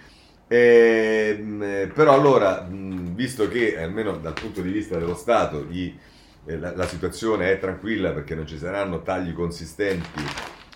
Eh, 0.47 1.91
però 1.95 2.13
allora, 2.13 2.67
visto 2.69 3.49
che 3.49 3.79
almeno 3.81 4.17
dal 4.17 4.35
punto 4.35 4.61
di 4.61 4.71
vista 4.71 4.99
dello 4.99 5.15
Stato 5.15 5.65
gli, 5.65 5.95
eh, 6.47 6.59
la, 6.59 6.75
la, 6.77 6.87
situazione 6.87 7.51
è 7.51 7.59
tranquilla 7.59 8.13
perché 8.13 8.35
non 8.35 8.47
ci 8.47 8.59
saranno 8.59 9.03
tagli 9.03 9.33
consistenti 9.33 10.23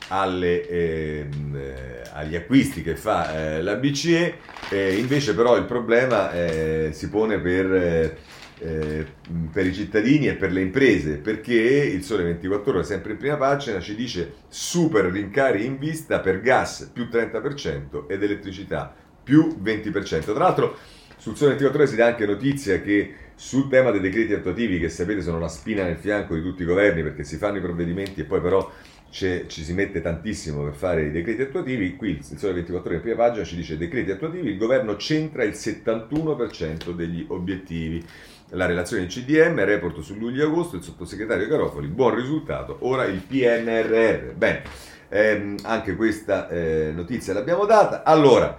alle, 0.08 0.66
ehm, 0.66 1.54
eh, 1.54 2.02
agli 2.12 2.34
acquisti 2.34 2.82
che 2.82 2.96
fa 2.96 3.56
eh, 3.56 3.62
la 3.62 3.74
BCE, 3.74 4.38
eh, 4.70 4.96
invece 4.96 5.34
però 5.34 5.56
il 5.56 5.64
problema 5.64 6.32
eh, 6.32 6.90
si 6.92 7.10
pone 7.10 7.38
per 7.38 8.16
eh, 8.60 9.06
per 9.52 9.66
i 9.66 9.74
cittadini 9.74 10.28
e 10.28 10.34
per 10.34 10.52
le 10.52 10.60
imprese, 10.60 11.18
perché 11.18 11.54
il 11.54 12.02
Sole 12.02 12.24
24 12.24 12.72
Ore, 12.72 12.84
sempre 12.84 13.12
in 13.12 13.18
prima 13.18 13.36
pagina, 13.36 13.80
ci 13.80 13.94
dice 13.94 14.34
super 14.48 15.04
rincari 15.06 15.64
in 15.64 15.78
vista 15.78 16.20
per 16.20 16.40
gas 16.40 16.90
più 16.92 17.08
30% 17.10 18.06
ed 18.08 18.22
elettricità 18.22 18.94
più 19.22 19.58
20%. 19.62 20.22
Tra 20.22 20.34
l'altro 20.34 20.76
sul 21.16 21.36
Sole 21.36 21.50
24 21.50 21.78
Ore 21.78 21.88
si 21.88 21.96
dà 21.96 22.06
anche 22.06 22.26
notizia 22.26 22.80
che 22.80 23.14
sul 23.34 23.68
tema 23.68 23.90
dei 23.90 24.00
decreti 24.00 24.32
attuativi, 24.32 24.78
che 24.78 24.88
sapete 24.88 25.22
sono 25.22 25.38
la 25.38 25.48
spina 25.48 25.84
nel 25.84 25.96
fianco 25.96 26.34
di 26.34 26.42
tutti 26.42 26.62
i 26.62 26.66
governi 26.66 27.02
perché 27.02 27.22
si 27.24 27.36
fanno 27.36 27.58
i 27.58 27.60
provvedimenti 27.60 28.20
e 28.20 28.24
poi 28.24 28.40
però 28.40 28.68
ci 29.10 29.46
si 29.48 29.72
mette 29.72 30.00
tantissimo 30.02 30.64
per 30.64 30.74
fare 30.74 31.06
i 31.06 31.10
decreti 31.10 31.42
attuativi, 31.42 31.96
qui 31.96 32.10
il 32.10 32.38
Sole 32.38 32.54
24 32.54 32.88
Ore 32.88 32.96
in 32.96 33.00
prima 33.00 33.16
pagina 33.16 33.44
ci 33.44 33.56
dice 33.56 33.78
decreti 33.78 34.10
attuativi, 34.10 34.50
il 34.50 34.58
governo 34.58 34.96
centra 34.96 35.44
il 35.44 35.52
71% 35.52 36.94
degli 36.94 37.24
obiettivi 37.28 38.04
la 38.50 38.66
relazione 38.66 39.06
CDM, 39.06 39.62
report 39.64 40.00
su 40.00 40.16
luglio 40.16 40.42
e 40.42 40.46
agosto, 40.46 40.76
il 40.76 40.82
sottosegretario 40.82 41.46
Garofoli, 41.48 41.88
buon 41.88 42.14
risultato, 42.14 42.78
ora 42.80 43.04
il 43.04 43.20
PNRR. 43.20 44.32
Bene, 44.34 44.62
ehm, 45.08 45.56
anche 45.62 45.96
questa 45.96 46.48
eh, 46.48 46.92
notizia 46.94 47.34
l'abbiamo 47.34 47.66
data. 47.66 48.02
Allora, 48.04 48.58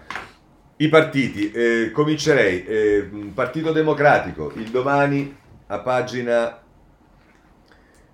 i 0.78 0.90
partiti, 0.90 1.52
eh, 1.52 1.92
comincerei, 1.92 2.66
eh, 2.66 3.10
Partito 3.34 3.72
Democratico, 3.72 4.52
il 4.56 4.70
domani 4.70 5.36
a 5.68 5.80
pagina... 5.80 6.62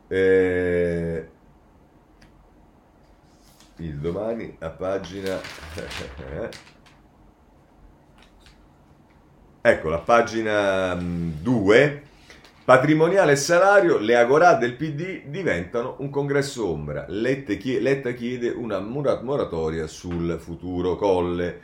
Eh, 0.07 1.27
il 3.77 3.95
domani 3.97 4.55
a 4.59 4.69
pagina... 4.69 5.39
Ecco, 9.67 9.89
la 9.89 9.97
pagina 9.97 10.93
2, 10.93 12.03
Patrimoniale 12.63 13.31
e 13.31 13.35
salario, 13.35 13.97
le 13.97 14.15
agorà 14.15 14.53
del 14.53 14.75
PD 14.75 15.23
diventano 15.25 15.95
un 16.01 16.11
congresso 16.11 16.69
ombra. 16.69 17.05
Letta 17.07 17.55
chiede 17.55 18.49
una 18.49 18.79
moratoria 18.79 19.87
sul 19.87 20.37
futuro 20.39 20.95
colle. 20.95 21.61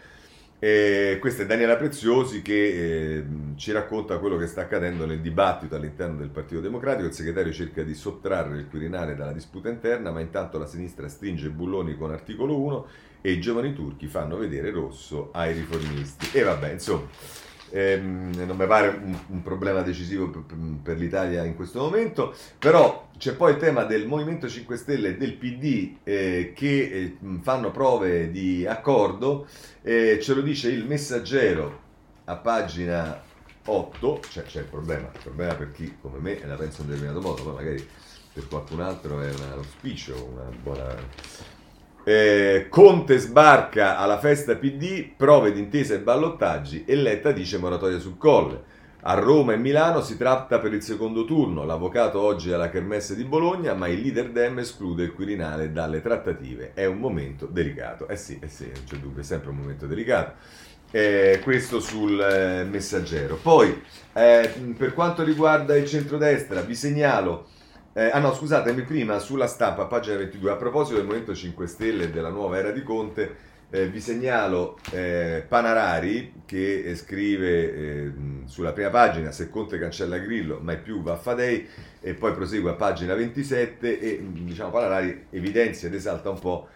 E 0.58 1.20
questa 1.22 1.44
è 1.44 1.46
Daniela 1.46 1.76
Preziosi 1.76 2.42
che 2.42 2.54
eh, 3.18 3.24
ci 3.56 3.72
racconta 3.72 4.18
quello 4.18 4.38
che 4.38 4.48
sta 4.48 4.62
accadendo 4.62 5.06
nel 5.06 5.22
dibattito 5.22 5.76
all'interno 5.76 6.18
del 6.18 6.30
Partito 6.30 6.60
Democratico. 6.60 7.06
Il 7.08 7.14
segretario 7.14 7.54
cerca 7.54 7.84
di 7.84 7.94
sottrarre 7.94 8.58
il 8.58 8.68
Quirinale 8.68 9.16
dalla 9.16 9.32
disputa 9.32 9.70
interna, 9.70 10.10
ma 10.10 10.22
intanto 10.22 10.58
la 10.58 10.66
sinistra 10.66 11.08
stringe 11.08 11.50
bulloni 11.50 11.96
con 11.96 12.10
articolo 12.10 12.60
1 12.60 12.88
e 13.22 13.32
i 13.34 13.40
giovani 13.40 13.76
turchi 13.76 14.08
fanno 14.08 14.38
vedere 14.38 14.72
rosso 14.72 15.30
ai 15.34 15.54
riformisti. 15.54 16.36
E 16.36 16.42
vabbè, 16.42 16.72
insomma 16.72 17.08
ehm, 17.72 18.44
non 18.46 18.56
mi 18.56 18.68
pare 18.68 18.90
un, 18.90 19.18
un 19.28 19.42
problema 19.42 19.82
decisivo 19.82 20.30
per, 20.30 20.44
per, 20.84 20.98
l'Italia 20.98 21.44
in 21.44 21.56
questo 21.56 21.80
momento, 21.80 22.36
però 22.60 23.10
c'è 23.18 23.34
poi 23.34 23.54
il 23.54 23.58
tema 23.58 23.84
del 23.84 24.08
Movimento 24.08 24.48
5 24.48 24.78
Stelle 24.78 25.10
e 25.10 25.18
del 25.18 25.34
PD 25.34 25.96
eh, 26.04 26.54
che 26.56 26.82
eh, 26.82 27.18
fanno 27.42 27.72
prove 27.72 28.32
di 28.32 28.66
accordo, 28.66 29.48
eh, 29.82 30.20
ce 30.22 30.34
lo 30.34 30.42
dice 30.42 30.70
il 30.70 30.86
messaggero 30.86 31.90
a 32.26 32.36
pagina 32.36 33.22
8, 33.66 34.22
cioè 34.30 34.44
c'è 34.44 34.60
il 34.60 34.66
problema, 34.66 35.10
il 35.14 35.20
problema 35.22 35.56
per 35.56 35.72
chi 35.72 35.96
come 36.00 36.20
me 36.20 36.40
la 36.46 36.56
pensa 36.56 36.82
in 36.82 36.90
un 36.90 36.94
determinato 36.96 37.22
modo, 37.26 37.44
poi 37.44 37.54
magari 37.54 37.88
per 38.34 38.48
qualcun 38.48 38.82
altro 38.82 39.22
è 39.22 39.30
un 39.30 39.52
auspicio, 39.54 40.30
una 40.34 40.50
buona 40.62 40.96
eh, 42.04 42.68
Conte 42.70 43.18
sbarca 43.18 43.98
alla 43.98 44.18
festa 44.18 44.56
PD, 44.56 45.10
prove 45.16 45.52
d'intesa 45.52 45.94
e 45.94 46.00
ballottaggi 46.00 46.84
e 46.86 46.96
Letta 46.96 47.32
dice 47.32 47.58
moratoria 47.58 48.00
sul 48.00 48.18
colle. 48.18 48.70
A 49.04 49.16
Roma 49.16 49.54
e 49.54 49.58
Milano 49.58 50.02
si 50.02 50.16
tratta 50.16 50.60
per 50.60 50.74
il 50.74 50.84
secondo 50.84 51.26
turno. 51.26 51.66
L'avvocato 51.66 52.20
oggi 52.22 52.52
è 52.52 52.54
alla 52.54 52.70
Kermesse 52.70 53.16
di 53.16 53.24
Bologna, 53.24 53.74
ma 53.74 53.88
il 53.88 54.00
leader 54.00 54.30
Dem 54.30 54.60
esclude 54.60 55.04
il 55.04 55.14
Quirinale 55.14 55.72
dalle 55.72 56.02
trattative. 56.02 56.74
È 56.76 56.86
un 56.86 57.00
momento 57.00 57.48
delicato. 57.48 58.08
Eh 58.08 58.16
sì, 58.16 58.38
eh 58.40 58.48
sì, 58.48 58.66
non 58.66 58.84
c'è 58.86 58.98
dubbio, 58.98 59.22
è 59.22 59.24
sempre 59.24 59.50
un 59.50 59.56
momento 59.56 59.88
delicato. 59.88 60.34
Eh, 60.92 61.40
questo 61.42 61.80
sul 61.80 62.20
eh, 62.22 62.64
messaggero. 62.64 63.40
Poi, 63.42 63.82
eh, 64.14 64.52
per 64.78 64.94
quanto 64.94 65.24
riguarda 65.24 65.76
il 65.76 65.88
centrodestra, 65.88 66.62
vi 66.62 66.76
segnalo 66.76 67.48
eh, 67.94 68.10
ah 68.10 68.20
no, 68.20 68.34
scusatemi, 68.34 68.84
prima 68.84 69.20
sulla 69.20 69.48
stampa, 69.48 69.86
pagina 69.86 70.18
22, 70.18 70.52
a 70.52 70.56
proposito 70.56 70.96
del 70.96 71.06
Movimento 71.06 71.36
5 71.36 71.68
Stelle 71.68 72.04
e 72.06 72.10
della 72.10 72.30
nuova 72.30 72.58
era 72.58 72.72
di 72.72 72.84
Conte, 72.84 73.50
eh, 73.70 73.88
vi 73.88 74.00
segnalo 74.00 74.78
eh, 74.92 75.46
Panarari 75.48 76.42
che 76.46 76.94
scrive 76.96 77.74
eh, 77.74 78.12
sulla 78.46 78.74
prima 78.74 78.90
pagina 78.90 79.32
se 79.32 79.50
Conte 79.50 79.78
cancella 79.80 80.18
Grillo, 80.20 80.60
mai 80.62 80.78
più 80.78 81.02
Vaffadei, 81.02 81.68
e 82.00 82.14
poi 82.14 82.34
prosegue 82.34 82.72
a 82.72 82.76
pagina 82.76 83.14
27 83.14 84.00
e 84.00 84.26
diciamo 84.30 84.72
Panarari 84.72 85.28
evidenzia 85.30 85.88
ed 85.88 85.94
esalta 85.94 86.30
un 86.30 86.40
po' 86.40 86.68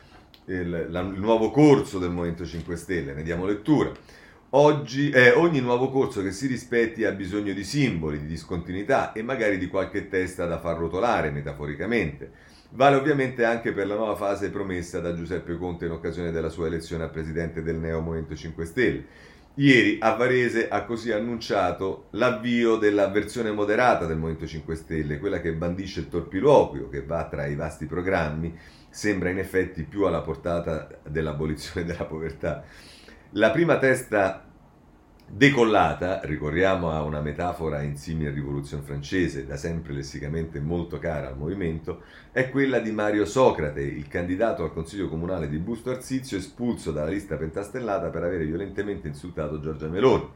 il, 0.46 0.88
la, 0.90 1.00
il 1.00 1.20
nuovo 1.20 1.50
corso 1.50 1.98
del 1.98 2.12
Movimento 2.12 2.46
5 2.46 2.76
Stelle, 2.76 3.14
ne 3.14 3.24
diamo 3.24 3.46
lettura. 3.46 3.92
Oggi, 4.52 5.10
eh, 5.10 5.32
ogni 5.32 5.60
nuovo 5.60 5.90
corso 5.90 6.22
che 6.22 6.32
si 6.32 6.48
rispetti 6.48 7.04
ha 7.04 7.12
bisogno 7.12 7.52
di 7.52 7.64
simboli, 7.64 8.20
di 8.20 8.28
discontinuità 8.28 9.12
e 9.12 9.22
magari 9.22 9.58
di 9.58 9.68
qualche 9.68 10.08
testa 10.08 10.46
da 10.46 10.60
far 10.60 10.78
rotolare 10.78 11.32
metaforicamente. 11.32 12.32
Vale 12.70 12.96
ovviamente 12.96 13.44
anche 13.44 13.74
per 13.74 13.88
la 13.88 13.96
nuova 13.96 14.16
fase 14.16 14.50
promessa 14.50 15.00
da 15.00 15.14
Giuseppe 15.14 15.58
Conte 15.58 15.86
in 15.86 15.92
occasione 15.92 16.32
della 16.32 16.50
sua 16.50 16.68
elezione 16.68 17.04
a 17.04 17.10
presidente 17.10 17.64
del 17.64 17.78
Neo 17.78 18.00
Movimento 18.00 18.36
5 18.36 18.66
Stelle. 18.66 19.06
Ieri 19.56 19.98
a 20.00 20.16
Varese 20.16 20.68
ha 20.68 20.84
così 20.84 21.12
annunciato 21.12 22.08
l'avvio 22.12 22.76
della 22.76 23.08
versione 23.08 23.52
moderata 23.52 24.06
del 24.06 24.18
Movimento 24.18 24.46
5 24.46 24.76
Stelle, 24.76 25.18
quella 25.18 25.42
che 25.42 25.54
bandisce 25.54 26.02
il 26.02 26.10
torpiloquio, 26.10 26.88
che 26.88 27.04
va 27.04 27.26
tra 27.28 27.46
i 27.46 27.56
vasti 27.56 27.86
programmi, 27.86 28.58
sembra 28.90 29.30
in 29.30 29.40
effetti 29.40 29.84
più 29.84 30.04
alla 30.04 30.22
portata 30.22 30.88
dell'abolizione 31.08 31.86
della 31.88 32.06
povertà. 32.06 32.64
La 33.38 33.52
prima 33.52 33.78
testa 33.78 34.46
decollata, 35.28 36.22
ricorriamo 36.24 36.92
a 36.92 37.02
una 37.02 37.20
metafora 37.20 37.82
in 37.82 37.98
simile 37.98 38.32
rivoluzione 38.32 38.84
francese, 38.84 39.46
da 39.46 39.58
sempre 39.58 39.92
lessicamente 39.92 40.62
molto 40.62 41.00
cara 41.00 41.28
al 41.28 41.38
movimento, 41.38 42.04
è 42.32 42.50
quella 42.50 42.80
di 42.80 42.94
Mario 42.94 43.26
Socrate, 43.26 43.82
il 43.82 44.08
candidato 44.08 44.64
al 44.64 44.72
consiglio 44.72 45.10
comunale 45.10 45.50
di 45.50 45.58
Busto 45.58 45.90
Arsizio, 45.90 46.38
espulso 46.38 46.94
dalla 46.94 47.10
lista 47.10 47.36
pentastellata 47.36 48.08
per 48.08 48.24
avere 48.24 48.46
violentemente 48.46 49.10
insultato 49.10 49.60
Giorgia 49.60 49.90
Meloni. 49.90 50.30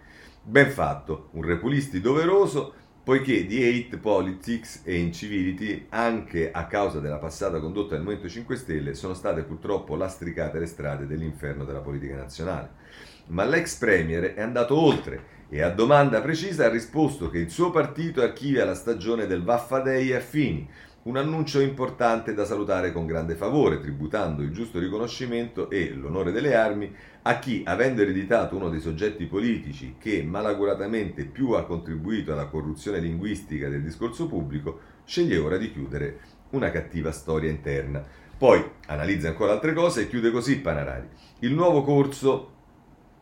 Ben 0.44 0.70
fatto, 0.70 1.30
un 1.32 1.44
repulisti 1.44 2.02
doveroso, 2.02 2.74
poiché 3.02 3.46
di 3.46 3.64
hate 3.64 3.98
politics 3.98 4.82
e 4.84 4.98
incivility, 4.98 5.86
anche 5.88 6.52
a 6.52 6.68
causa 6.68 7.00
della 7.00 7.18
passata 7.18 7.62
condotta 7.62 7.96
del 7.96 8.04
Movimento 8.04 8.28
5 8.28 8.56
Stelle, 8.58 8.94
sono 8.94 9.14
state 9.14 9.44
purtroppo 9.44 9.96
lastricate 9.96 10.60
le 10.60 10.66
strade 10.66 11.08
dell'inferno 11.08 11.64
della 11.64 11.80
politica 11.80 12.18
nazionale. 12.18 12.88
Ma 13.30 13.46
l'ex 13.46 13.76
premier 13.78 14.34
è 14.34 14.42
andato 14.42 14.76
oltre 14.76 15.38
e 15.50 15.62
a 15.62 15.70
domanda 15.70 16.22
precisa 16.22 16.66
ha 16.66 16.70
risposto 16.70 17.30
che 17.30 17.38
il 17.38 17.50
suo 17.50 17.70
partito 17.70 18.22
archivia 18.22 18.66
la 18.66 18.74
stagione 18.74 19.28
del 19.28 19.44
Vaffadei 19.44 20.14
affini, 20.14 20.68
un 21.04 21.16
annuncio 21.16 21.60
importante 21.60 22.34
da 22.34 22.44
salutare 22.44 22.92
con 22.92 23.06
grande 23.06 23.36
favore, 23.36 23.80
tributando 23.80 24.42
il 24.42 24.52
giusto 24.52 24.80
riconoscimento 24.80 25.70
e 25.70 25.94
l'onore 25.94 26.32
delle 26.32 26.56
armi 26.56 26.94
a 27.22 27.38
chi, 27.40 27.64
avendo 27.66 28.02
ereditato 28.02 28.56
uno 28.56 28.70
dei 28.70 28.80
soggetti 28.80 29.26
politici 29.26 29.96
che 30.00 30.24
malaguratamente 30.24 31.26
più 31.26 31.52
ha 31.52 31.66
contribuito 31.66 32.32
alla 32.32 32.48
corruzione 32.48 33.00
linguistica 33.00 33.70
del 33.70 33.84
discorso 33.84 34.28
pubblico, 34.28 34.80
sceglie 35.06 35.38
ora 35.38 35.58
di 35.58 35.72
chiudere 35.72 36.20
una 36.52 36.72
cattiva 36.72 37.12
storia 37.12 37.50
interna. 37.50 38.04
Poi 38.38 38.64
analizza 38.88 39.28
ancora 39.28 39.52
altre 39.52 39.74
cose 39.74 40.02
e 40.02 40.10
chiude 40.10 40.32
così 40.32 40.60
Panarari. 40.60 41.08
Il 41.40 41.54
nuovo 41.54 41.84
corso 41.84 42.58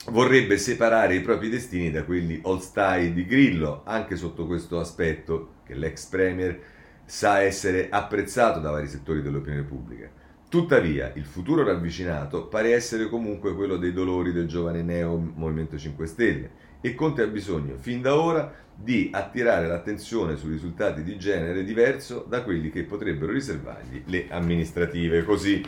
vorrebbe 0.10 0.58
separare 0.58 1.16
i 1.16 1.22
propri 1.22 1.50
destini 1.50 1.92
da 1.92 2.04
quelli 2.04 2.40
all-style 2.44 3.14
di 3.14 3.26
Grillo, 3.26 3.82
anche 3.86 4.16
sotto 4.16 4.46
questo 4.46 4.80
aspetto 4.80 5.56
che 5.66 5.76
l'ex 5.76 6.06
premier 6.06 6.60
sa 7.06 7.42
essere 7.42 7.90
apprezzato 7.90 8.60
da 8.60 8.72
vari 8.72 8.88
settori 8.88 9.22
dell'opinione 9.22 9.64
pubblica. 9.64 10.10
Tuttavia, 10.50 11.12
il 11.16 11.26
futuro 11.26 11.64
ravvicinato 11.64 12.48
pare 12.48 12.74
essere 12.74 13.10
comunque 13.10 13.54
quello 13.54 13.76
dei 13.76 13.92
dolori 13.92 14.32
del 14.32 14.48
giovane 14.48 14.82
neo 14.82 15.18
Movimento 15.36 15.78
5 15.78 16.06
Stelle 16.06 16.52
e 16.80 16.96
Conte 16.96 17.24
ha 17.24 17.28
bisogno, 17.28 17.76
fin 17.78 18.02
da 18.02 18.18
ora, 18.18 18.54
di 18.74 19.10
attirare 19.12 19.68
l'attenzione 19.68 20.38
su 20.38 20.48
risultati 20.48 21.04
di 21.04 21.18
genere 21.18 21.66
diverso 21.66 22.26
da 22.28 22.44
quelli 22.44 22.70
che 22.70 22.84
potrebbero 22.84 23.34
riservargli 23.34 24.04
le 24.06 24.28
amministrative. 24.30 25.26
Così, 25.26 25.62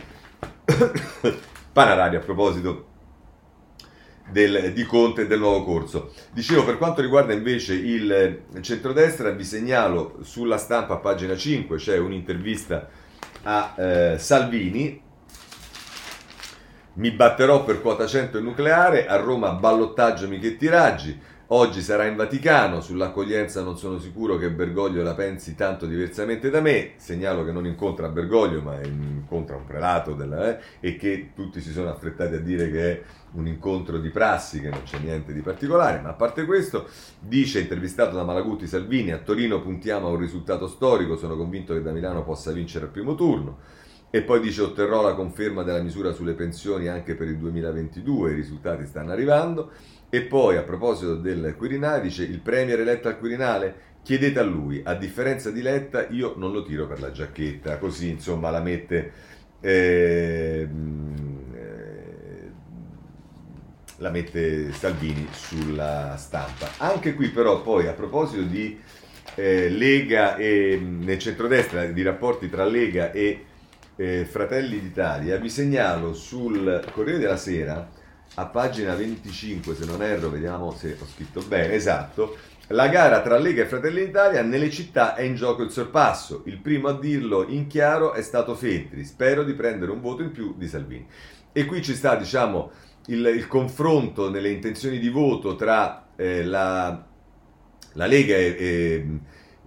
Panarari 1.72 2.16
a 2.16 2.20
proposito 2.20 2.89
del, 4.30 4.72
di 4.72 4.84
Conte 4.84 5.22
e 5.22 5.26
del 5.26 5.38
nuovo 5.38 5.64
corso. 5.64 6.12
Dicevo, 6.32 6.64
per 6.64 6.78
quanto 6.78 7.00
riguarda 7.00 7.32
invece 7.32 7.74
il 7.74 8.42
centrodestra, 8.60 9.30
vi 9.30 9.44
segnalo 9.44 10.18
sulla 10.22 10.58
stampa 10.58 10.94
a 10.94 10.98
pagina 10.98 11.36
5 11.36 11.76
c'è 11.76 11.98
un'intervista 11.98 12.88
a 13.42 13.74
eh, 13.76 14.16
Salvini. 14.18 15.02
Mi 16.92 17.10
batterò 17.12 17.64
per 17.64 17.80
quota 17.80 18.06
100 18.06 18.38
e 18.38 18.40
nucleare, 18.40 19.06
a 19.06 19.16
Roma 19.16 19.52
ballottaggio 19.52 20.28
Michetti 20.28 20.66
Raggi. 20.68 21.18
Oggi 21.52 21.82
sarà 21.82 22.06
in 22.06 22.14
Vaticano, 22.14 22.80
sull'accoglienza 22.80 23.64
non 23.64 23.76
sono 23.76 23.98
sicuro 23.98 24.36
che 24.36 24.52
Bergoglio 24.52 25.02
la 25.02 25.14
pensi 25.14 25.56
tanto 25.56 25.84
diversamente 25.84 26.48
da 26.48 26.60
me, 26.60 26.92
segnalo 26.94 27.44
che 27.44 27.50
non 27.50 27.66
incontra 27.66 28.08
Bergoglio 28.08 28.62
ma 28.62 28.80
incontra 28.84 29.56
un 29.56 29.64
prelato 29.64 30.14
della, 30.14 30.48
eh, 30.48 30.60
e 30.78 30.94
che 30.94 31.32
tutti 31.34 31.60
si 31.60 31.72
sono 31.72 31.90
affrettati 31.90 32.36
a 32.36 32.40
dire 32.40 32.70
che 32.70 32.92
è 32.92 33.02
un 33.32 33.48
incontro 33.48 33.98
di 33.98 34.10
prassi, 34.10 34.60
che 34.60 34.68
non 34.68 34.84
c'è 34.84 35.00
niente 35.00 35.32
di 35.32 35.40
particolare, 35.40 35.98
ma 36.00 36.10
a 36.10 36.14
parte 36.14 36.44
questo 36.44 36.86
dice, 37.18 37.58
intervistato 37.58 38.14
da 38.14 38.22
Malaguti 38.22 38.68
Salvini, 38.68 39.10
a 39.10 39.18
Torino 39.18 39.60
puntiamo 39.60 40.06
a 40.06 40.10
un 40.10 40.20
risultato 40.20 40.68
storico, 40.68 41.16
sono 41.16 41.36
convinto 41.36 41.74
che 41.74 41.82
da 41.82 41.90
Milano 41.90 42.22
possa 42.22 42.52
vincere 42.52 42.84
al 42.84 42.92
primo 42.92 43.16
turno. 43.16 43.58
E 44.12 44.22
poi 44.22 44.40
dice 44.40 44.62
otterrò 44.62 45.02
la 45.02 45.14
conferma 45.14 45.62
della 45.62 45.80
misura 45.80 46.10
sulle 46.12 46.32
pensioni 46.32 46.88
anche 46.88 47.14
per 47.14 47.28
il 47.28 47.38
2022, 47.38 48.32
i 48.32 48.34
risultati 48.34 48.84
stanno 48.84 49.12
arrivando. 49.12 49.70
E 50.12 50.22
poi 50.22 50.56
a 50.56 50.62
proposito 50.62 51.14
del 51.14 51.54
Quirinale 51.56 52.02
dice 52.02 52.24
il 52.24 52.40
Premier 52.40 52.80
eletto 52.80 53.06
al 53.06 53.16
Quirinale? 53.16 53.88
Chiedete 54.02 54.40
a 54.40 54.42
lui, 54.42 54.80
a 54.82 54.94
differenza 54.94 55.52
di 55.52 55.62
Letta 55.62 56.08
io 56.08 56.34
non 56.36 56.50
lo 56.50 56.64
tiro 56.64 56.88
per 56.88 57.00
la 57.00 57.12
giacchetta, 57.12 57.78
così 57.78 58.08
insomma 58.08 58.50
la 58.50 58.60
mette, 58.60 59.12
eh, 59.60 60.68
eh, 61.54 62.50
la 63.98 64.10
mette 64.10 64.72
Salvini 64.72 65.28
sulla 65.30 66.16
stampa. 66.16 66.70
Anche 66.78 67.14
qui 67.14 67.28
però 67.28 67.62
poi 67.62 67.86
a 67.86 67.92
proposito 67.92 68.42
di 68.42 68.80
eh, 69.36 69.68
Lega 69.68 70.34
e 70.34 70.76
nel 70.82 71.20
centrodestra, 71.20 71.84
di 71.84 72.02
rapporti 72.02 72.50
tra 72.50 72.64
Lega 72.64 73.12
e 73.12 73.44
eh, 73.94 74.24
Fratelli 74.24 74.80
d'Italia, 74.80 75.36
vi 75.36 75.48
segnalo 75.48 76.14
sul 76.14 76.84
Corriere 76.92 77.20
della 77.20 77.36
Sera 77.36 77.98
a 78.34 78.46
pagina 78.46 78.94
25, 78.94 79.74
se 79.74 79.84
non 79.84 80.02
erro, 80.02 80.30
vediamo 80.30 80.72
se 80.72 80.96
ho 80.98 81.06
scritto 81.06 81.42
bene, 81.42 81.74
esatto, 81.74 82.36
La 82.72 82.86
gara 82.86 83.20
tra 83.20 83.36
Lega 83.36 83.62
e 83.62 83.66
Fratelli 83.66 84.04
d'Italia 84.04 84.42
nelle 84.42 84.70
città 84.70 85.16
è 85.16 85.22
in 85.22 85.34
gioco 85.34 85.64
il 85.64 85.70
sorpasso. 85.72 86.42
Il 86.46 86.58
primo 86.58 86.86
a 86.86 86.96
dirlo 86.96 87.44
in 87.48 87.66
chiaro 87.66 88.12
è 88.12 88.22
stato 88.22 88.54
Feltri. 88.54 89.04
Spero 89.04 89.42
di 89.42 89.54
prendere 89.54 89.90
un 89.90 90.00
voto 90.00 90.22
in 90.22 90.30
più 90.30 90.54
di 90.56 90.68
Salvini. 90.68 91.04
E 91.50 91.64
qui 91.64 91.82
ci 91.82 91.96
sta, 91.96 92.14
diciamo, 92.14 92.70
il, 93.06 93.26
il 93.26 93.48
confronto 93.48 94.30
nelle 94.30 94.50
intenzioni 94.50 95.00
di 95.00 95.08
voto 95.08 95.56
tra 95.56 96.10
eh, 96.14 96.44
la, 96.44 97.04
la, 97.94 98.06
Lega 98.06 98.36
e, 98.36 98.56
e, 98.56 99.06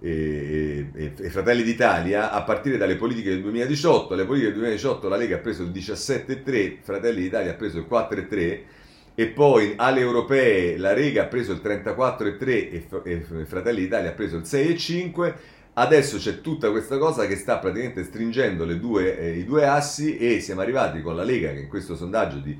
e, 0.04 1.12
e, 1.18 1.30
Fratelli 1.30 1.62
d'Italia 1.62 2.30
a 2.30 2.42
partire 2.42 2.76
dalle 2.76 2.96
politiche 2.96 3.30
del 3.30 3.40
2018. 3.40 4.14
Le 4.14 4.26
politiche 4.26 4.50
del 4.50 4.58
2018 4.58 5.08
la 5.08 5.16
Lega 5.16 5.36
ha 5.36 5.38
preso 5.38 5.62
il 5.62 5.70
17,3, 5.70 6.76
Fratelli 6.82 7.22
d'Italia 7.22 7.52
ha 7.52 7.54
preso 7.54 7.78
il 7.78 7.86
4,3 7.88 8.60
e 9.14 9.26
poi 9.28 9.74
alle 9.76 10.00
europee 10.00 10.76
la 10.76 10.92
Lega 10.92 11.22
ha 11.22 11.26
preso 11.26 11.52
il 11.52 11.60
34,3 11.64 12.48
e, 12.48 12.86
e 13.04 13.44
Fratelli 13.46 13.80
d'Italia 13.80 14.10
ha 14.10 14.12
preso 14.12 14.36
il 14.36 14.42
6,5. 14.42 15.34
Adesso 15.76 16.18
c'è 16.18 16.42
tutta 16.42 16.70
questa 16.70 16.98
cosa 16.98 17.26
che 17.26 17.36
sta 17.36 17.58
praticamente 17.58 18.04
stringendo 18.04 18.64
due, 18.74 19.18
eh, 19.18 19.38
i 19.38 19.44
due 19.44 19.66
assi 19.66 20.18
e 20.18 20.40
siamo 20.40 20.60
arrivati 20.60 21.00
con 21.00 21.16
la 21.16 21.24
Lega 21.24 21.50
che 21.50 21.60
in 21.60 21.68
questo 21.68 21.96
sondaggio 21.96 22.38
di, 22.38 22.56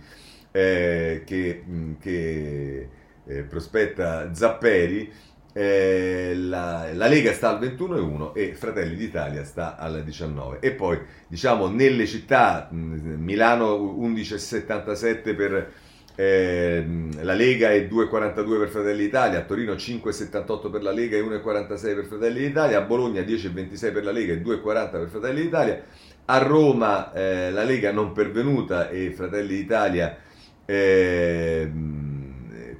eh, 0.50 1.22
che, 1.26 1.62
mm, 1.68 1.92
che 2.00 2.88
eh, 3.26 3.42
prospetta 3.42 4.34
Zapperi, 4.34 5.12
eh, 5.54 6.34
la, 6.36 6.88
la, 6.92 7.06
Lega 7.06 7.32
sta 7.32 7.50
al 7.50 7.60
21,1 7.60 8.32
e 8.34 8.54
Fratelli 8.54 8.96
d'Italia 8.96 9.44
sta 9.44 9.76
al 9.76 10.02
19. 10.02 10.58
E 10.60 10.72
poi 10.72 10.98
diciamo 11.28 11.68
nelle 11.68 12.06
città, 12.06 12.68
Milano 12.70 13.76
11,77 13.76 15.36
per 15.36 15.72
eh, 16.16 16.84
la 17.20 17.34
Lega 17.34 17.70
e 17.70 17.88
2,42 17.88 18.58
per 18.58 18.68
Fratelli 18.68 19.04
d'Italia, 19.04 19.42
Torino 19.42 19.74
5,78 19.74 20.70
per 20.70 20.82
la 20.82 20.92
Lega 20.92 21.16
e 21.16 21.22
1,46 21.22 21.94
per 21.94 22.04
Fratelli 22.04 22.40
d'Italia, 22.40 22.80
Bologna 22.80 23.20
10,26 23.22 23.92
per 23.92 24.04
la 24.04 24.12
Lega 24.12 24.32
e 24.32 24.42
2,40 24.42 24.90
per 24.90 25.08
Fratelli 25.08 25.42
d'Italia, 25.42 25.82
a 26.24 26.38
Roma 26.38 27.12
eh, 27.12 27.52
la 27.52 27.62
Lega 27.62 27.92
non 27.92 28.12
pervenuta 28.12 28.88
e 28.88 29.12
Fratelli 29.12 29.54
d'Italia, 29.54 30.16
eh, 30.66 31.70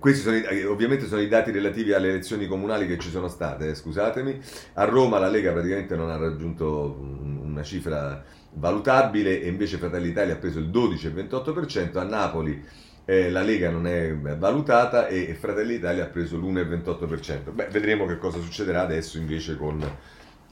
questi 0.04 0.20
sono, 0.20 0.70
ovviamente 0.70 1.06
sono 1.06 1.22
i 1.22 1.28
dati 1.28 1.50
relativi 1.50 1.94
alle 1.94 2.10
elezioni 2.10 2.46
comunali 2.46 2.86
che 2.86 2.98
ci 2.98 3.08
sono 3.08 3.26
state, 3.26 3.68
eh, 3.68 3.74
scusatemi, 3.74 4.38
a 4.74 4.84
Roma 4.84 5.18
la 5.18 5.30
Lega 5.30 5.50
praticamente 5.50 5.96
non 5.96 6.10
ha 6.10 6.18
raggiunto 6.18 6.94
una 7.40 7.62
cifra 7.62 8.22
valutabile 8.52 9.40
e 9.40 9.48
invece 9.48 9.78
Fratelli 9.78 10.08
d'Italia 10.08 10.34
ha 10.34 10.36
preso 10.36 10.58
il 10.58 10.68
12,28%, 10.68 11.96
a 11.96 12.02
Napoli 12.02 12.62
eh, 13.06 13.30
la 13.30 13.40
Lega 13.40 13.70
non 13.70 13.86
è 13.86 14.14
valutata 14.14 15.06
e 15.06 15.34
Fratelli 15.40 15.76
d'Italia 15.76 16.04
ha 16.04 16.08
preso 16.08 16.36
l'1,28%. 16.36 17.52
Beh, 17.54 17.68
vedremo 17.68 18.04
che 18.04 18.18
cosa 18.18 18.40
succederà 18.40 18.82
adesso 18.82 19.16
invece 19.16 19.56
con 19.56 19.82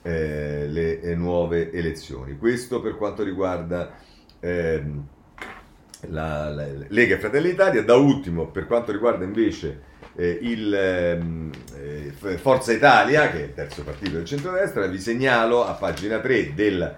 eh, 0.00 0.66
le 0.66 1.00
eh, 1.02 1.14
nuove 1.14 1.70
elezioni. 1.72 2.38
Questo 2.38 2.80
per 2.80 2.96
quanto 2.96 3.22
riguarda 3.22 3.98
ehm, 4.40 5.06
la, 6.08 6.50
la, 6.50 6.66
Lega 6.88 7.16
e 7.16 7.18
Fratelli 7.18 7.50
d'Italia. 7.50 7.82
Da 7.82 7.94
ultimo, 7.94 8.48
per 8.48 8.66
quanto 8.66 8.92
riguarda 8.92 9.24
invece 9.24 9.80
eh, 10.16 10.38
il 10.42 10.74
ehm, 10.74 11.50
eh, 11.76 12.12
Forza 12.38 12.72
Italia, 12.72 13.30
che 13.30 13.40
è 13.40 13.44
il 13.44 13.54
terzo 13.54 13.82
partito 13.82 14.16
del 14.16 14.24
centrodestra, 14.24 14.86
vi 14.86 14.98
segnalo 14.98 15.66
a 15.66 15.72
pagina 15.72 16.18
3 16.18 16.54
del 16.54 16.96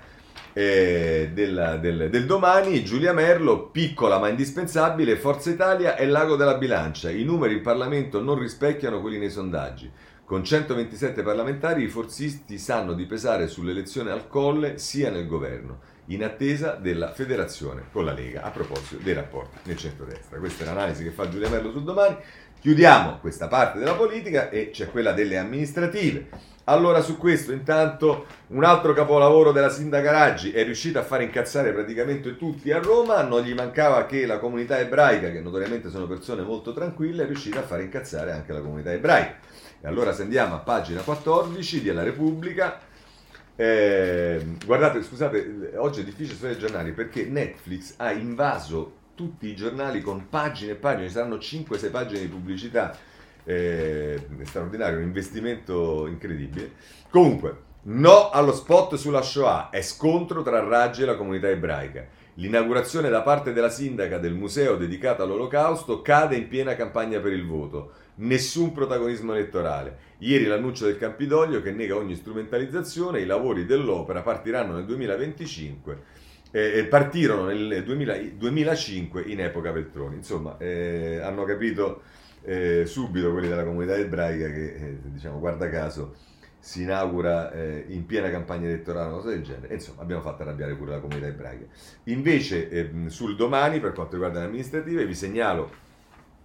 eh, 0.57 1.31
del, 1.33 1.79
del, 1.81 2.09
del, 2.11 2.27
domani, 2.27 2.85
Giulia 2.85 3.13
Merlo, 3.13 3.71
piccola 3.71 4.19
ma 4.19 4.29
indispensabile, 4.29 5.17
Forza 5.17 5.51
Italia 5.51 5.97
e 5.97 6.07
Lago 6.07 6.37
della 6.37 6.57
Bilancia. 6.57 7.11
I 7.11 7.25
numeri 7.25 7.55
in 7.55 7.61
Parlamento 7.61 8.23
non 8.23 8.39
rispecchiano 8.39 9.01
quelli 9.01 9.19
nei 9.19 9.31
sondaggi. 9.31 9.91
Con 10.25 10.45
127 10.45 11.23
parlamentari 11.23 11.83
i 11.83 11.89
forzisti 11.89 12.57
sanno 12.57 12.95
di 12.95 13.05
pesare 13.05 13.49
sull'elezione 13.49 14.11
al 14.11 14.29
colle 14.29 14.79
sia 14.79 15.11
nel 15.11 15.27
governo, 15.27 15.81
in 16.07 16.23
attesa 16.23 16.75
della 16.75 17.13
federazione 17.13 17.85
con 17.91 18.05
la 18.05 18.13
Lega, 18.13 18.43
a 18.43 18.51
proposito 18.51 19.03
dei 19.03 19.15
rapporti 19.15 19.59
nel 19.65 19.77
centro-destra. 19.77 20.39
Questa 20.39 20.65
è 20.65 20.67
l'analisi 20.67 21.03
che 21.03 21.11
fa 21.11 21.29
Giulia 21.29 21.49
Merlo 21.49 21.71
sul 21.71 21.85
domani. 21.85 22.17
Chiudiamo 22.61 23.19
questa 23.21 23.49
parte 23.49 23.79
della 23.79 23.95
politica 23.95 24.49
e 24.49 24.71
c'è 24.71 24.91
quella 24.91 25.13
delle 25.13 25.39
amministrative. 25.39 26.53
Allora 26.67 27.03
su 27.03 27.19
questo 27.19 27.53
intanto 27.53 28.25
un 28.49 28.65
altro 28.65 28.95
capolavoro 28.95 29.53
della 29.53 29.69
sindaca 29.69 30.11
Raggi 30.11 30.51
è 30.51 30.65
riuscita 30.65 31.01
a 31.01 31.03
far 31.03 31.21
incazzare 31.21 31.75
praticamente 31.75 32.39
tutti 32.39 32.73
a 32.73 32.79
Roma, 32.79 33.21
non 33.21 33.43
gli 33.43 33.53
mancava 33.53 34.07
che 34.07 34.25
la 34.25 34.39
comunità 34.39 34.79
ebraica, 34.79 35.31
che 35.31 35.41
notoriamente 35.41 35.91
sono 35.91 36.07
persone 36.07 36.41
molto 36.41 36.73
tranquille, 36.73 37.25
è 37.25 37.27
riuscita 37.27 37.59
a 37.59 37.65
far 37.65 37.83
incazzare 37.83 38.33
anche 38.33 38.55
la 38.55 38.61
comunità 38.61 38.93
ebraica. 38.93 39.37
E 39.83 39.87
allora 39.87 40.15
se 40.15 40.23
andiamo 40.23 40.55
a 40.55 40.61
pagina 40.61 41.03
14 41.03 41.83
della 41.83 42.03
Repubblica, 42.03 42.81
eh, 43.57 44.45
guardate, 44.65 45.03
scusate, 45.03 45.73
oggi 45.77 46.01
è 46.01 46.05
difficile 46.05 46.35
studiare 46.35 46.57
i 46.57 46.61
giornali 46.61 46.93
perché 46.93 47.25
Netflix 47.27 47.95
ha 47.99 48.11
invaso 48.11 49.03
tutti 49.15 49.47
i 49.47 49.55
giornali 49.55 50.01
con 50.01 50.29
pagine 50.29 50.73
e 50.73 50.77
pagine, 50.77 51.07
ci 51.07 51.13
saranno 51.15 51.37
5-6 51.37 51.91
pagine 51.91 52.21
di 52.21 52.27
pubblicità 52.27 52.97
eh, 53.45 54.27
straordinario, 54.43 54.99
un 54.99 55.05
investimento 55.05 56.07
incredibile. 56.07 56.73
Comunque, 57.11 57.57
no 57.83 58.31
allo 58.31 58.53
spot 58.53 58.97
sulla 58.97 59.23
Shoah, 59.23 59.71
è 59.71 59.83
scontro 59.83 60.43
tra 60.43 60.61
Raggi 60.61 61.03
e 61.03 61.07
la 61.07 61.17
comunità 61.17 61.49
ebraica. 61.49 62.07
L'inaugurazione 62.35 63.09
da 63.09 63.23
parte 63.23 63.53
della 63.53 63.71
sindaca 63.71 64.19
del 64.19 64.35
museo 64.35 64.75
dedicato 64.77 65.23
all'olocausto 65.23 66.03
cade 66.03 66.35
in 66.35 66.49
piena 66.49 66.75
campagna 66.75 67.21
per 67.21 67.33
il 67.33 67.47
voto. 67.47 67.93
Nessun 68.17 68.73
protagonismo 68.73 69.35
elettorale. 69.35 70.13
Ieri 70.19 70.45
l'annuncio 70.45 70.87
del 70.87 70.99
Campidoglio 70.99 71.61
che 71.61 71.73
nega 71.73 71.97
ogni 71.97 72.15
strumentalizzazione, 72.15 73.21
i 73.21 73.27
lavori 73.27 73.67
dell'opera 73.67 74.23
partiranno 74.23 74.75
nel 74.75 74.85
2025 74.85 76.23
eh, 76.55 76.85
partirono 76.85 77.47
nel 77.47 77.83
2000, 77.85 78.17
2005 78.37 79.23
in 79.23 79.41
epoca 79.41 79.73
Veltroni. 79.73 80.15
Insomma, 80.15 80.57
eh, 80.59 81.19
hanno 81.21 81.43
capito 81.43 82.03
eh, 82.43 82.87
subito 82.87 83.33
quelli 83.33 83.49
della 83.49 83.65
comunità 83.65 83.97
ebraica 83.97 84.47
che, 84.47 84.75
eh, 84.75 84.99
diciamo, 85.03 85.41
guarda 85.41 85.69
caso, 85.69 86.15
si 86.61 86.83
inaugura 86.83 87.51
eh, 87.51 87.87
in 87.89 88.07
piena 88.07 88.31
campagna 88.31 88.69
elettorale, 88.69 89.09
una 89.09 89.17
cosa 89.17 89.31
del 89.31 89.43
genere. 89.43 89.75
Insomma, 89.75 90.03
abbiamo 90.03 90.23
fatto 90.23 90.43
arrabbiare 90.43 90.77
pure 90.77 90.93
la 90.93 91.01
comunità 91.01 91.27
ebraica. 91.27 91.65
Invece, 92.05 92.71
ehm, 92.71 93.09
sul 93.09 93.35
domani, 93.35 93.81
per 93.81 93.93
quanto 93.93 94.13
riguarda 94.13 94.39
le 94.39 94.47
amministrative, 94.47 95.05
vi 95.05 95.15
segnalo 95.15 95.83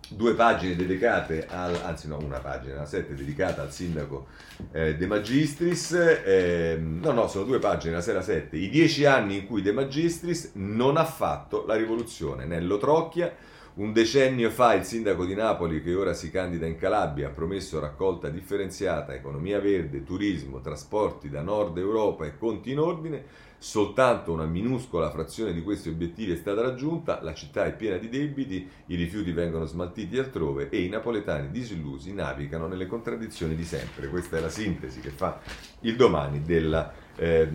due 0.09 0.33
pagine 0.33 0.75
dedicate 0.75 1.45
al, 1.47 1.75
anzi 1.83 2.07
no, 2.07 2.17
una 2.17 2.39
pagina, 2.39 2.85
sette 2.85 3.13
dedicata 3.13 3.61
al 3.61 3.71
sindaco 3.71 4.27
eh, 4.71 4.95
De 4.95 5.05
Magistris, 5.05 5.91
eh, 5.91 6.77
no 6.79 7.11
no, 7.11 7.27
sono 7.27 7.45
due 7.45 7.59
pagine, 7.59 7.93
la 7.93 8.01
sera 8.01 8.21
7, 8.21 8.55
i 8.57 8.69
dieci 8.69 9.05
anni 9.05 9.37
in 9.37 9.47
cui 9.47 9.61
De 9.61 9.71
Magistris 9.71 10.51
non 10.53 10.97
ha 10.97 11.05
fatto 11.05 11.65
la 11.65 11.75
rivoluzione, 11.75 12.45
Nello 12.45 12.77
Trocchia, 12.77 13.33
un 13.75 13.93
decennio 13.93 14.49
fa 14.49 14.73
il 14.73 14.83
sindaco 14.83 15.25
di 15.25 15.35
Napoli, 15.35 15.81
che 15.81 15.93
ora 15.93 16.13
si 16.13 16.29
candida 16.29 16.65
in 16.65 16.77
Calabria, 16.77 17.27
ha 17.27 17.31
promesso 17.31 17.79
raccolta 17.79 18.29
differenziata, 18.29 19.13
economia 19.13 19.59
verde, 19.59 20.03
turismo, 20.03 20.59
trasporti 20.59 21.29
da 21.29 21.41
nord 21.41 21.77
Europa 21.77 22.25
e 22.25 22.37
conti 22.37 22.71
in 22.71 22.79
ordine. 22.79 23.47
Soltanto 23.61 24.31
una 24.31 24.45
minuscola 24.45 25.11
frazione 25.11 25.53
di 25.53 25.61
questi 25.61 25.89
obiettivi 25.89 26.31
è 26.31 26.37
stata 26.37 26.61
raggiunta, 26.61 27.21
la 27.21 27.33
città 27.33 27.65
è 27.65 27.75
piena 27.75 27.97
di 27.97 28.07
debiti, 28.07 28.65
i 28.85 28.95
rifiuti 28.95 29.33
vengono 29.33 29.65
smaltiti 29.65 30.17
altrove 30.17 30.69
e 30.69 30.81
i 30.81 30.87
napoletani 30.87 31.51
disillusi 31.51 32.13
navigano 32.13 32.67
nelle 32.67 32.87
contraddizioni 32.87 33.55
di 33.55 33.65
sempre. 33.65 34.07
Questa 34.07 34.37
è 34.37 34.39
la 34.39 34.49
sintesi 34.49 35.01
che 35.01 35.09
fa 35.09 35.41
il 35.81 35.97
domani 35.97 36.41
della 36.41 36.93
eh, 37.17 37.49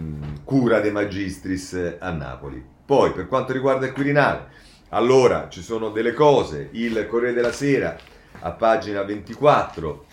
cura 0.44 0.80
dei 0.80 0.92
magistris 0.92 1.96
a 1.98 2.10
Napoli. 2.10 2.62
Poi, 2.84 3.12
per 3.12 3.26
quanto 3.26 3.54
riguarda 3.54 3.86
il 3.86 3.92
Quirinale, 3.92 4.48
allora, 4.94 5.48
ci 5.48 5.60
sono 5.60 5.90
delle 5.90 6.12
cose, 6.12 6.68
il 6.72 7.06
Corriere 7.08 7.34
della 7.34 7.50
Sera 7.50 7.96
a 8.40 8.52
pagina 8.52 9.02
24, 9.02 10.06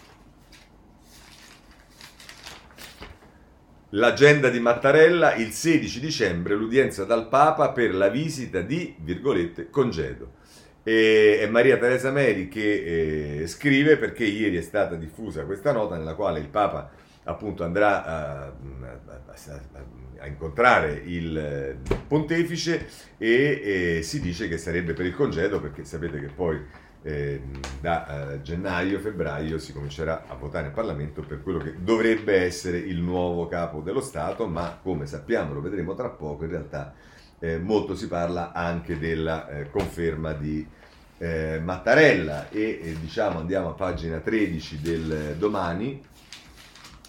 l'agenda 3.89 4.49
di 4.49 4.59
Mattarella, 4.59 5.35
il 5.35 5.51
16 5.51 5.99
dicembre 5.99 6.55
l'udienza 6.55 7.05
dal 7.05 7.27
Papa 7.27 7.69
per 7.69 7.93
la 7.93 8.09
visita 8.09 8.61
di, 8.61 8.95
virgolette, 8.99 9.69
congedo. 9.69 10.39
E 10.83 11.38
è 11.39 11.47
Maria 11.47 11.77
Teresa 11.77 12.09
Meri 12.09 12.47
che 12.47 13.41
eh, 13.41 13.47
scrive 13.47 13.97
perché 13.97 14.23
ieri 14.23 14.57
è 14.57 14.61
stata 14.61 14.95
diffusa 14.95 15.45
questa 15.45 15.71
nota 15.71 15.95
nella 15.95 16.15
quale 16.15 16.39
il 16.39 16.47
Papa 16.47 16.89
appunto 17.25 17.63
andrà 17.63 18.03
a, 18.03 18.41
a, 18.45 18.45
a, 18.47 19.34
a 19.73 20.01
incontrare 20.28 21.01
il 21.05 21.38
eh, 21.38 21.78
pontefice 22.07 22.88
e, 23.17 23.97
e, 23.97 24.01
si 24.03 24.19
dice 24.19 24.47
che 24.47 24.57
sarebbe 24.57 24.93
per 24.93 25.05
il 25.05 25.15
congedo 25.15 25.59
perché 25.59 25.84
sapete 25.84 26.19
che 26.19 26.28
poi 26.28 26.59
eh, 27.03 27.41
da 27.80 28.34
eh, 28.34 28.41
gennaio-febbraio 28.41 29.57
si 29.57 29.74
comincerà 29.74 30.26
a 30.28 30.36
votare 30.36 30.67
in 30.67 30.74
Parlamento 30.74 31.22
per 31.22 31.41
quello 31.41 31.59
che 31.59 31.76
dovrebbe 31.80 32.36
essere 32.41 32.78
il 32.78 32.99
nuovo 32.99 33.47
capo 33.47 33.82
dello 33.82 34.01
Stato, 34.01 34.47
ma 34.47 34.80
come 34.82 35.07
sappiamo, 35.07 35.53
lo 35.53 35.61
vedremo 35.61 35.95
tra 35.95 36.09
poco, 36.09 36.43
in 36.43 36.51
realtà 36.51 36.93
eh, 37.39 37.57
molto 37.57 37.95
si 37.95 38.07
parla 38.07 38.51
anche 38.51 38.99
della 38.99 39.47
eh, 39.49 39.69
conferma 39.72 40.34
di 40.34 40.65
eh, 41.17 41.59
Mattarella 41.59 42.49
e, 42.49 42.80
e, 42.84 42.95
diciamo 42.99 43.39
andiamo 43.39 43.69
a 43.69 43.74
pagina 43.74 44.19
13 44.19 44.82
del 44.82 45.36
domani, 45.38 46.01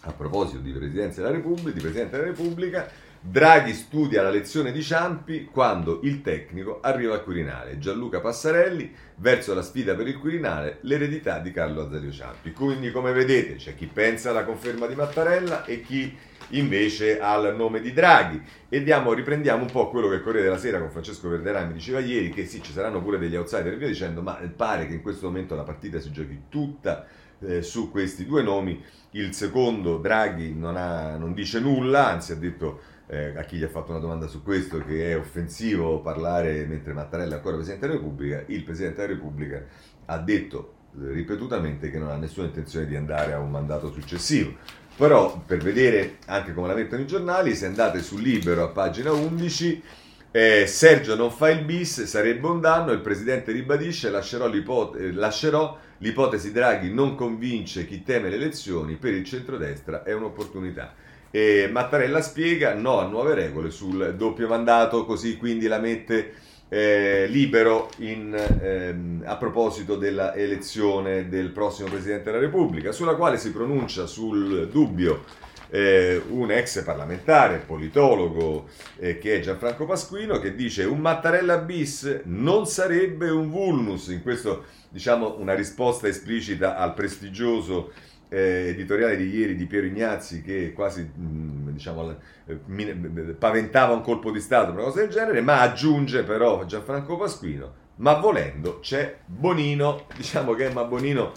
a 0.04 0.12
proposito 0.12 0.60
di 0.60 0.72
Presidenza 0.72 1.20
della 1.20 1.34
Repubblica, 1.34 1.70
di 1.70 1.80
Presidente 1.80 2.16
della 2.16 2.28
Repubblica, 2.28 2.90
Draghi 3.24 3.72
studia 3.72 4.20
la 4.20 4.30
lezione 4.30 4.72
di 4.72 4.82
Ciampi 4.82 5.44
quando 5.44 6.00
il 6.02 6.22
tecnico 6.22 6.80
arriva 6.82 7.14
al 7.14 7.22
Quirinale. 7.22 7.78
Gianluca 7.78 8.20
Passarelli 8.20 8.92
verso 9.18 9.54
la 9.54 9.62
sfida 9.62 9.94
per 9.94 10.08
il 10.08 10.18
Quirinale, 10.18 10.78
l'eredità 10.80 11.38
di 11.38 11.52
Carlo 11.52 11.82
Azario 11.82 12.10
Ciampi. 12.10 12.50
Quindi, 12.50 12.90
come 12.90 13.12
vedete, 13.12 13.54
c'è 13.54 13.76
chi 13.76 13.86
pensa 13.86 14.30
alla 14.30 14.44
conferma 14.44 14.86
di 14.86 14.96
Mattarella 14.96 15.64
e 15.64 15.82
chi 15.82 16.12
invece 16.48 17.20
al 17.20 17.54
nome 17.54 17.80
di 17.80 17.92
Draghi. 17.92 18.42
E 18.68 18.82
diamo, 18.82 19.12
riprendiamo 19.12 19.62
un 19.62 19.70
po' 19.70 19.88
quello 19.88 20.08
che 20.08 20.20
Corriere 20.20 20.46
della 20.46 20.58
Sera 20.58 20.80
con 20.80 20.90
Francesco 20.90 21.28
Verderami 21.28 21.74
diceva 21.74 22.00
ieri, 22.00 22.30
che 22.30 22.44
sì, 22.44 22.60
ci 22.60 22.72
saranno 22.72 23.00
pure 23.00 23.20
degli 23.20 23.36
outsider 23.36 23.76
via 23.76 23.86
dicendo, 23.86 24.20
ma 24.20 24.36
pare 24.56 24.88
che 24.88 24.94
in 24.94 25.00
questo 25.00 25.28
momento 25.28 25.54
la 25.54 25.62
partita 25.62 26.00
si 26.00 26.10
giochi 26.10 26.42
tutta 26.48 27.06
eh, 27.38 27.62
su 27.62 27.88
questi 27.88 28.26
due 28.26 28.42
nomi. 28.42 28.82
Il 29.12 29.32
secondo, 29.32 29.98
Draghi, 29.98 30.52
non, 30.54 30.76
ha, 30.76 31.16
non 31.16 31.34
dice 31.34 31.60
nulla, 31.60 32.08
anzi 32.08 32.32
ha 32.32 32.36
detto 32.36 32.80
eh, 33.12 33.34
a 33.36 33.42
chi 33.42 33.58
gli 33.58 33.62
ha 33.62 33.68
fatto 33.68 33.90
una 33.90 34.00
domanda 34.00 34.26
su 34.26 34.42
questo 34.42 34.82
che 34.82 35.10
è 35.10 35.18
offensivo 35.18 36.00
parlare 36.00 36.64
mentre 36.64 36.94
Mattarella 36.94 37.34
è 37.34 37.36
ancora 37.36 37.56
Presidente 37.56 37.86
della 37.86 37.98
Repubblica, 37.98 38.42
il 38.46 38.64
Presidente 38.64 39.02
della 39.02 39.12
Repubblica 39.12 39.62
ha 40.06 40.18
detto 40.18 40.72
eh, 40.98 41.12
ripetutamente 41.12 41.90
che 41.90 41.98
non 41.98 42.08
ha 42.08 42.16
nessuna 42.16 42.46
intenzione 42.46 42.86
di 42.86 42.96
andare 42.96 43.34
a 43.34 43.38
un 43.38 43.50
mandato 43.50 43.92
successivo. 43.92 44.54
Però 44.96 45.42
per 45.44 45.58
vedere 45.58 46.16
anche 46.26 46.54
come 46.54 46.68
la 46.68 46.74
mettono 46.74 47.02
i 47.02 47.06
giornali, 47.06 47.54
se 47.54 47.66
andate 47.66 48.02
sul 48.02 48.22
libro 48.22 48.62
a 48.62 48.68
pagina 48.68 49.12
11, 49.12 49.82
eh, 50.30 50.66
Sergio 50.66 51.14
non 51.14 51.30
fa 51.30 51.50
il 51.50 51.64
bis, 51.64 52.04
sarebbe 52.04 52.46
un 52.46 52.60
danno, 52.60 52.92
il 52.92 53.00
Presidente 53.00 53.52
ribadisce, 53.52 54.08
lascerò, 54.08 54.48
l'ipote- 54.48 54.98
eh, 54.98 55.12
lascerò 55.12 55.78
l'ipotesi 55.98 56.50
Draghi 56.50 56.92
non 56.92 57.14
convince 57.14 57.86
chi 57.86 58.02
teme 58.02 58.30
le 58.30 58.36
elezioni, 58.36 58.96
per 58.96 59.12
il 59.12 59.24
centrodestra 59.24 60.02
è 60.02 60.14
un'opportunità. 60.14 60.94
E 61.34 61.68
Mattarella 61.72 62.20
spiega 62.20 62.74
no 62.74 63.00
a 63.00 63.06
nuove 63.06 63.34
regole 63.34 63.70
sul 63.70 64.14
doppio 64.16 64.46
mandato, 64.46 65.06
così 65.06 65.38
quindi 65.38 65.66
la 65.66 65.78
mette 65.78 66.34
eh, 66.68 67.26
libero 67.26 67.88
in, 67.98 68.34
ehm, 68.34 69.22
a 69.24 69.36
proposito 69.36 69.96
della 69.96 70.34
elezione 70.34 71.28
del 71.28 71.48
prossimo 71.48 71.88
Presidente 71.88 72.24
della 72.24 72.38
Repubblica, 72.38 72.92
sulla 72.92 73.14
quale 73.14 73.38
si 73.38 73.50
pronuncia 73.50 74.06
sul 74.06 74.68
dubbio 74.68 75.24
eh, 75.70 76.20
un 76.28 76.50
ex 76.50 76.82
parlamentare, 76.84 77.62
politologo, 77.66 78.68
eh, 78.98 79.16
che 79.16 79.36
è 79.36 79.40
Gianfranco 79.40 79.86
Pasquino, 79.86 80.38
che 80.38 80.54
dice 80.54 80.84
un 80.84 80.98
Mattarella 80.98 81.56
bis 81.58 82.20
non 82.24 82.66
sarebbe 82.66 83.30
un 83.30 83.48
vulnus, 83.48 84.08
in 84.08 84.22
questo 84.22 84.64
diciamo 84.90 85.36
una 85.38 85.54
risposta 85.54 86.08
esplicita 86.08 86.76
al 86.76 86.92
prestigioso 86.92 87.92
eh, 88.32 88.68
editoriale 88.68 89.14
di 89.14 89.28
ieri 89.28 89.54
di 89.54 89.66
Piero 89.66 89.84
Ignazzi 89.84 90.40
che 90.40 90.72
quasi 90.72 91.02
mh, 91.02 91.22
mm, 91.22 91.68
diciamo, 91.68 92.16
eh, 92.46 93.34
paventava 93.38 93.92
un 93.92 94.00
colpo 94.00 94.30
di 94.30 94.40
Stato, 94.40 94.72
una 94.72 94.84
cosa 94.84 95.00
del 95.00 95.10
genere, 95.10 95.42
ma 95.42 95.60
aggiunge 95.60 96.22
però 96.22 96.64
Gianfranco 96.64 97.18
Pasquino, 97.18 97.74
ma 97.96 98.14
volendo 98.14 98.80
c'è 98.80 99.18
Bonino, 99.26 100.06
diciamo 100.16 100.54
che 100.54 100.70
ma 100.70 100.84
Bonino 100.84 101.32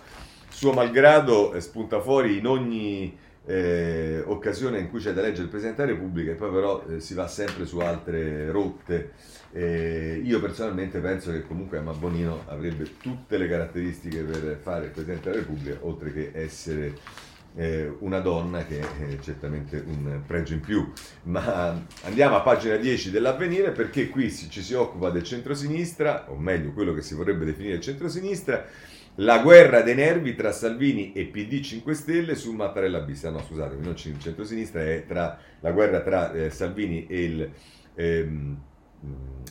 suo 0.47 0.71
malgrado 0.71 1.53
eh, 1.53 1.59
spunta 1.59 1.99
fuori 1.99 2.37
in 2.37 2.47
ogni 2.47 3.13
eh, 3.45 4.23
occasione 4.25 4.79
in 4.79 4.89
cui 4.89 4.99
c'è 4.99 5.13
da 5.13 5.21
leggere 5.21 5.43
il 5.43 5.49
Presidente 5.49 5.85
della 5.85 5.97
Repubblica 5.97 6.31
e 6.31 6.35
poi 6.35 6.51
però 6.51 6.83
eh, 6.89 6.99
si 6.99 7.13
va 7.13 7.27
sempre 7.27 7.65
su 7.65 7.79
altre 7.79 8.51
rotte. 8.51 9.11
Eh, 9.51 10.21
io 10.23 10.41
personalmente 10.41 10.99
penso 10.99 11.31
che 11.31 11.43
comunque 11.43 11.77
Emma 11.77 11.93
Bonino 11.93 12.43
avrebbe 12.47 12.97
tutte 12.97 13.37
le 13.37 13.47
caratteristiche 13.47 14.21
per 14.23 14.59
fare 14.61 14.85
il 14.85 14.91
Presidente 14.91 15.29
della 15.29 15.41
Repubblica, 15.41 15.77
oltre 15.81 16.11
che 16.11 16.31
essere 16.33 16.93
eh, 17.55 17.89
una 17.99 18.19
donna 18.19 18.65
che 18.65 18.79
è 18.79 19.19
certamente 19.21 19.81
un 19.85 20.21
pregio 20.25 20.53
in 20.53 20.59
più. 20.59 20.91
Ma 21.23 21.81
andiamo 22.03 22.35
a 22.35 22.41
pagina 22.41 22.75
10 22.75 23.11
dell'avvenire 23.11 23.71
perché 23.71 24.09
qui 24.09 24.31
ci 24.31 24.61
si 24.61 24.73
occupa 24.73 25.09
del 25.09 25.23
centrosinistra, 25.23 26.31
o 26.31 26.35
meglio 26.35 26.73
quello 26.73 26.93
che 26.93 27.01
si 27.01 27.13
vorrebbe 27.15 27.45
definire 27.45 27.75
il 27.75 27.81
centrosinistra 27.81 28.65
la 29.15 29.39
guerra 29.39 29.81
dei 29.81 29.95
nervi 29.95 30.35
tra 30.35 30.51
Salvini 30.51 31.13
e 31.13 31.25
PD 31.25 31.61
5 31.61 31.93
Stelle 31.93 32.35
su 32.35 32.51
Mattarella 32.51 32.99
bis. 32.99 33.23
No, 33.23 33.39
scusatemi, 33.39 33.83
non 33.83 33.95
centro-sinistra, 33.95 34.81
è 34.81 35.05
tra, 35.07 35.37
la 35.61 35.71
guerra 35.71 36.01
tra 36.01 36.33
eh, 36.33 36.49
Salvini 36.49 37.07
e 37.07 37.23
il... 37.23 37.51
Ehm, 37.95 38.57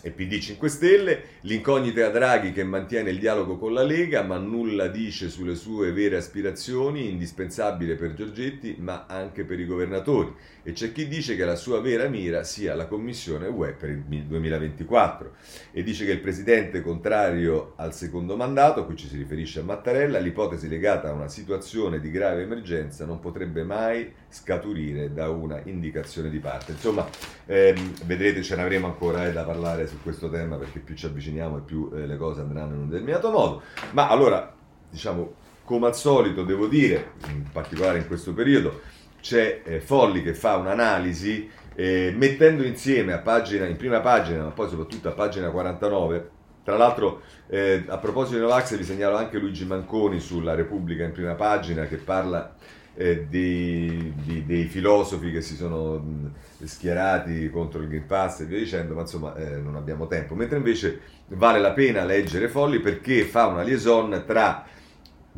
e 0.02 0.10
PD 0.10 0.38
5 0.38 0.68
Stelle, 0.68 1.22
l'incognita 1.42 2.08
Draghi 2.08 2.52
che 2.52 2.64
mantiene 2.64 3.10
il 3.10 3.18
dialogo 3.18 3.56
con 3.56 3.72
la 3.72 3.84
Lega 3.84 4.22
ma 4.22 4.36
nulla 4.36 4.88
dice 4.88 5.30
sulle 5.30 5.54
sue 5.54 5.92
vere 5.92 6.16
aspirazioni, 6.16 7.08
indispensabile 7.08 7.94
per 7.94 8.14
Giorgetti 8.14 8.76
ma 8.80 9.06
anche 9.06 9.44
per 9.44 9.60
i 9.60 9.64
governatori 9.64 10.34
e 10.66 10.72
c'è 10.72 10.92
chi 10.92 11.06
dice 11.06 11.36
che 11.36 11.44
la 11.44 11.56
sua 11.56 11.80
vera 11.80 12.08
mira 12.08 12.42
sia 12.42 12.74
la 12.74 12.86
commissione 12.86 13.46
UE 13.46 13.72
per 13.72 13.90
il 13.90 14.02
2024 14.02 15.32
e 15.70 15.82
dice 15.82 16.06
che 16.06 16.12
il 16.12 16.20
presidente 16.20 16.80
contrario 16.80 17.74
al 17.76 17.92
secondo 17.92 18.34
mandato, 18.34 18.86
qui 18.86 18.96
ci 18.96 19.06
si 19.06 19.18
riferisce 19.18 19.60
a 19.60 19.62
Mattarella, 19.62 20.18
l'ipotesi 20.18 20.66
legata 20.66 21.10
a 21.10 21.12
una 21.12 21.28
situazione 21.28 22.00
di 22.00 22.10
grave 22.10 22.42
emergenza 22.42 23.04
non 23.04 23.20
potrebbe 23.20 23.62
mai 23.62 24.10
scaturire 24.30 25.12
da 25.12 25.28
una 25.28 25.60
indicazione 25.64 26.30
di 26.30 26.38
parte. 26.38 26.72
Insomma, 26.72 27.06
ehm, 27.44 28.06
vedrete 28.06 28.42
ce 28.42 28.56
ne 28.56 28.62
avremo 28.62 28.86
ancora 28.86 29.26
eh, 29.26 29.32
da 29.32 29.44
parlare 29.44 29.86
su 29.86 30.00
questo 30.02 30.30
tema 30.30 30.56
perché 30.56 30.78
più 30.78 30.94
ci 30.94 31.04
avviciniamo 31.04 31.58
e 31.58 31.60
più 31.60 31.90
eh, 31.94 32.06
le 32.06 32.16
cose 32.16 32.40
andranno 32.40 32.74
in 32.74 32.80
un 32.80 32.88
determinato 32.88 33.30
modo. 33.30 33.62
Ma 33.92 34.08
allora, 34.08 34.54
diciamo, 34.88 35.34
come 35.64 35.86
al 35.86 35.96
solito 35.96 36.42
devo 36.42 36.66
dire, 36.68 37.12
in 37.28 37.44
particolare 37.52 37.98
in 37.98 38.06
questo 38.06 38.32
periodo, 38.32 38.80
c'è 39.24 39.62
eh, 39.64 39.80
Folli 39.80 40.22
che 40.22 40.34
fa 40.34 40.56
un'analisi 40.56 41.48
eh, 41.74 42.12
mettendo 42.14 42.62
insieme 42.62 43.14
a 43.14 43.20
pagina, 43.20 43.64
in 43.64 43.76
prima 43.76 44.00
pagina, 44.00 44.42
ma 44.42 44.50
poi 44.50 44.68
soprattutto 44.68 45.08
a 45.08 45.12
pagina 45.12 45.48
49, 45.48 46.30
tra 46.62 46.76
l'altro, 46.76 47.22
eh, 47.46 47.84
a 47.86 47.96
proposito 47.96 48.36
di 48.36 48.42
Novax, 48.42 48.76
vi 48.76 48.84
segnalo 48.84 49.16
anche 49.16 49.38
Luigi 49.38 49.64
Manconi 49.64 50.20
sulla 50.20 50.54
Repubblica 50.54 51.04
in 51.04 51.12
prima 51.12 51.32
pagina 51.32 51.86
che 51.86 51.96
parla 51.96 52.54
eh, 52.96 53.24
dei, 53.24 54.12
di, 54.22 54.44
dei, 54.44 54.64
filosofi 54.66 55.32
che 55.32 55.40
si 55.40 55.56
sono 55.56 56.32
schierati 56.62 57.48
contro 57.48 57.80
il 57.80 57.88
Green 57.88 58.06
Pass 58.06 58.40
e 58.40 58.44
via 58.44 58.58
dicendo, 58.58 58.92
ma 58.92 59.00
insomma 59.00 59.34
eh, 59.36 59.56
non 59.56 59.74
abbiamo 59.76 60.06
tempo. 60.06 60.34
Mentre 60.34 60.58
invece 60.58 61.00
vale 61.28 61.60
la 61.60 61.72
pena 61.72 62.04
leggere 62.04 62.48
Folli 62.48 62.78
perché 62.78 63.24
fa 63.24 63.46
una 63.46 63.62
liaison 63.62 64.22
tra 64.26 64.66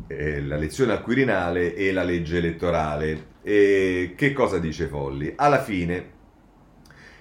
eh, 0.07 0.41
la 0.41 0.57
lezione 0.57 0.91
al 0.91 1.01
Quirinale 1.01 1.73
e 1.73 1.93
la 1.93 2.03
legge 2.03 2.37
elettorale. 2.37 3.35
E 3.49 4.15
che 4.17 4.33
cosa 4.33 4.59
dice 4.59 4.87
Folli? 4.87 5.31
Alla 5.33 5.61
fine 5.61 6.15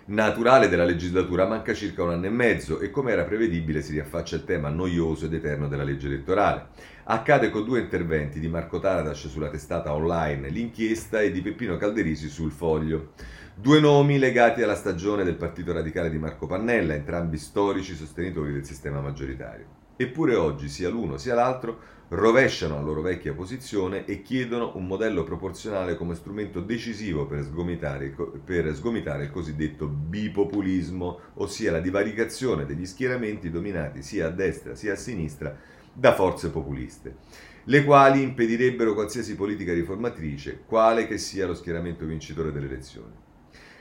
naturale 0.06 0.68
della 0.68 0.82
legislatura 0.82 1.46
manca 1.46 1.72
circa 1.72 2.02
un 2.02 2.10
anno 2.10 2.26
e 2.26 2.30
mezzo 2.30 2.80
e 2.80 2.90
come 2.90 3.12
era 3.12 3.22
prevedibile 3.22 3.80
si 3.80 3.92
riaffaccia 3.92 4.34
il 4.34 4.44
tema 4.44 4.68
noioso 4.68 5.26
ed 5.26 5.34
eterno 5.34 5.68
della 5.68 5.84
legge 5.84 6.08
elettorale. 6.08 6.70
Accade 7.04 7.48
con 7.50 7.64
due 7.64 7.78
interventi 7.78 8.40
di 8.40 8.48
Marco 8.48 8.80
Taradas 8.80 9.28
sulla 9.28 9.50
testata 9.50 9.94
online 9.94 10.48
L'inchiesta 10.48 11.20
e 11.20 11.30
di 11.30 11.42
Peppino 11.42 11.76
Calderisi 11.76 12.28
sul 12.28 12.50
Foglio. 12.50 13.12
Due 13.54 13.78
nomi 13.78 14.18
legati 14.18 14.62
alla 14.62 14.74
stagione 14.74 15.22
del 15.22 15.36
Partito 15.36 15.72
Radicale 15.72 16.10
di 16.10 16.18
Marco 16.18 16.48
Pannella, 16.48 16.94
entrambi 16.94 17.38
storici 17.38 17.94
sostenitori 17.94 18.52
del 18.52 18.64
sistema 18.64 19.00
maggioritario. 19.00 19.84
Eppure 19.94 20.34
oggi 20.34 20.68
sia 20.68 20.88
l'uno 20.88 21.18
sia 21.18 21.36
l'altro 21.36 21.78
rovesciano 22.08 22.76
la 22.76 22.82
loro 22.82 23.00
vecchia 23.00 23.34
posizione 23.34 24.04
e 24.04 24.22
chiedono 24.22 24.72
un 24.76 24.86
modello 24.86 25.24
proporzionale 25.24 25.96
come 25.96 26.14
strumento 26.14 26.60
decisivo 26.60 27.26
per 27.26 27.42
sgomitare, 27.42 28.14
per 28.44 28.74
sgomitare 28.74 29.24
il 29.24 29.30
cosiddetto 29.30 29.86
bipopulismo, 29.88 31.18
ossia 31.34 31.72
la 31.72 31.80
divaricazione 31.80 32.64
degli 32.64 32.86
schieramenti 32.86 33.50
dominati 33.50 34.02
sia 34.02 34.28
a 34.28 34.30
destra 34.30 34.74
sia 34.74 34.92
a 34.92 34.96
sinistra 34.96 35.56
da 35.92 36.14
forze 36.14 36.50
populiste, 36.50 37.16
le 37.64 37.84
quali 37.84 38.22
impedirebbero 38.22 38.94
qualsiasi 38.94 39.34
politica 39.34 39.72
riformatrice, 39.72 40.60
quale 40.66 41.06
che 41.06 41.18
sia 41.18 41.46
lo 41.46 41.54
schieramento 41.54 42.04
vincitore 42.04 42.52
delle 42.52 42.66
elezioni. 42.66 43.24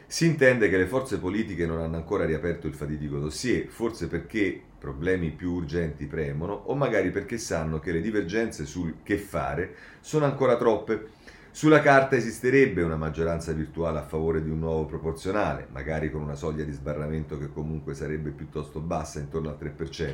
Si 0.08 0.26
intende 0.26 0.70
che 0.70 0.78
le 0.78 0.86
forze 0.86 1.18
politiche 1.18 1.66
non 1.66 1.80
hanno 1.80 1.98
ancora 1.98 2.26
riaperto 2.26 2.68
il 2.68 2.74
fatidico 2.74 3.18
dossier, 3.18 3.68
forse 3.68 4.08
perché 4.08 4.62
problemi 4.86 5.32
più 5.32 5.54
urgenti 5.54 6.06
premono 6.06 6.54
o 6.54 6.76
magari 6.76 7.10
perché 7.10 7.40
sanno 7.40 7.80
che 7.80 7.92
le 7.92 8.02
divergenze 8.02 8.68
sul 8.68 8.98
che 9.02 9.18
fare 9.18 9.74
sono 10.00 10.26
ancora 10.26 10.58
troppe. 10.58 11.08
Sulla 11.50 11.82
carta 11.82 12.16
esisterebbe 12.16 12.84
una 12.84 12.96
maggioranza 12.96 13.52
virtuale 13.52 13.98
a 13.98 14.06
favore 14.06 14.44
di 14.44 14.50
un 14.52 14.60
nuovo 14.60 14.86
proporzionale, 14.86 15.68
magari 15.72 16.12
con 16.12 16.22
una 16.22 16.36
soglia 16.36 16.64
di 16.64 16.72
sbarramento 16.72 17.40
che 17.40 17.52
comunque 17.52 17.96
sarebbe 17.96 18.30
piuttosto 18.30 18.80
bassa, 18.80 19.18
intorno 19.18 19.50
al 19.50 19.58
3%. 19.60 20.14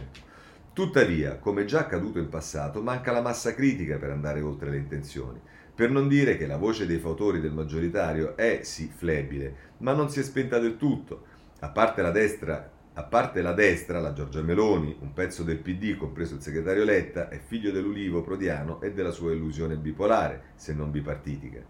Tuttavia, 0.71 1.35
come 1.35 1.65
già 1.65 1.79
accaduto 1.79 2.19
in 2.19 2.29
passato, 2.29 2.81
manca 2.81 3.11
la 3.11 3.21
massa 3.21 3.53
critica 3.53 3.97
per 3.97 4.11
andare 4.11 4.39
oltre 4.39 4.69
le 4.69 4.77
intenzioni. 4.77 5.41
Per 5.75 5.89
non 5.89 6.07
dire 6.07 6.37
che 6.37 6.47
la 6.47 6.55
voce 6.55 6.85
dei 6.85 6.99
fautori 6.99 7.41
del 7.41 7.51
maggioritario 7.51 8.37
è 8.37 8.61
sì 8.63 8.89
flebile, 8.89 9.53
ma 9.79 9.91
non 9.91 10.09
si 10.09 10.21
è 10.21 10.23
spenta 10.23 10.59
del 10.59 10.77
tutto. 10.77 11.25
A 11.59 11.69
parte 11.69 12.01
la 12.01 12.11
destra 12.11 12.79
A 12.93 13.03
parte 13.03 13.41
la 13.41 13.53
destra, 13.53 14.01
la 14.01 14.11
Giorgia 14.11 14.41
Meloni, 14.41 14.97
un 14.99 15.13
pezzo 15.13 15.43
del 15.43 15.59
PD, 15.59 15.95
compreso 15.95 16.35
il 16.35 16.41
segretario 16.41 16.83
Letta, 16.83 17.29
è 17.29 17.39
figlio 17.39 17.71
dell'ulivo 17.71 18.21
prodiano 18.21 18.81
e 18.81 18.91
della 18.91 19.11
sua 19.11 19.31
illusione 19.31 19.77
bipolare, 19.77 20.51
se 20.55 20.73
non 20.73 20.91
bipartitica. 20.91 21.63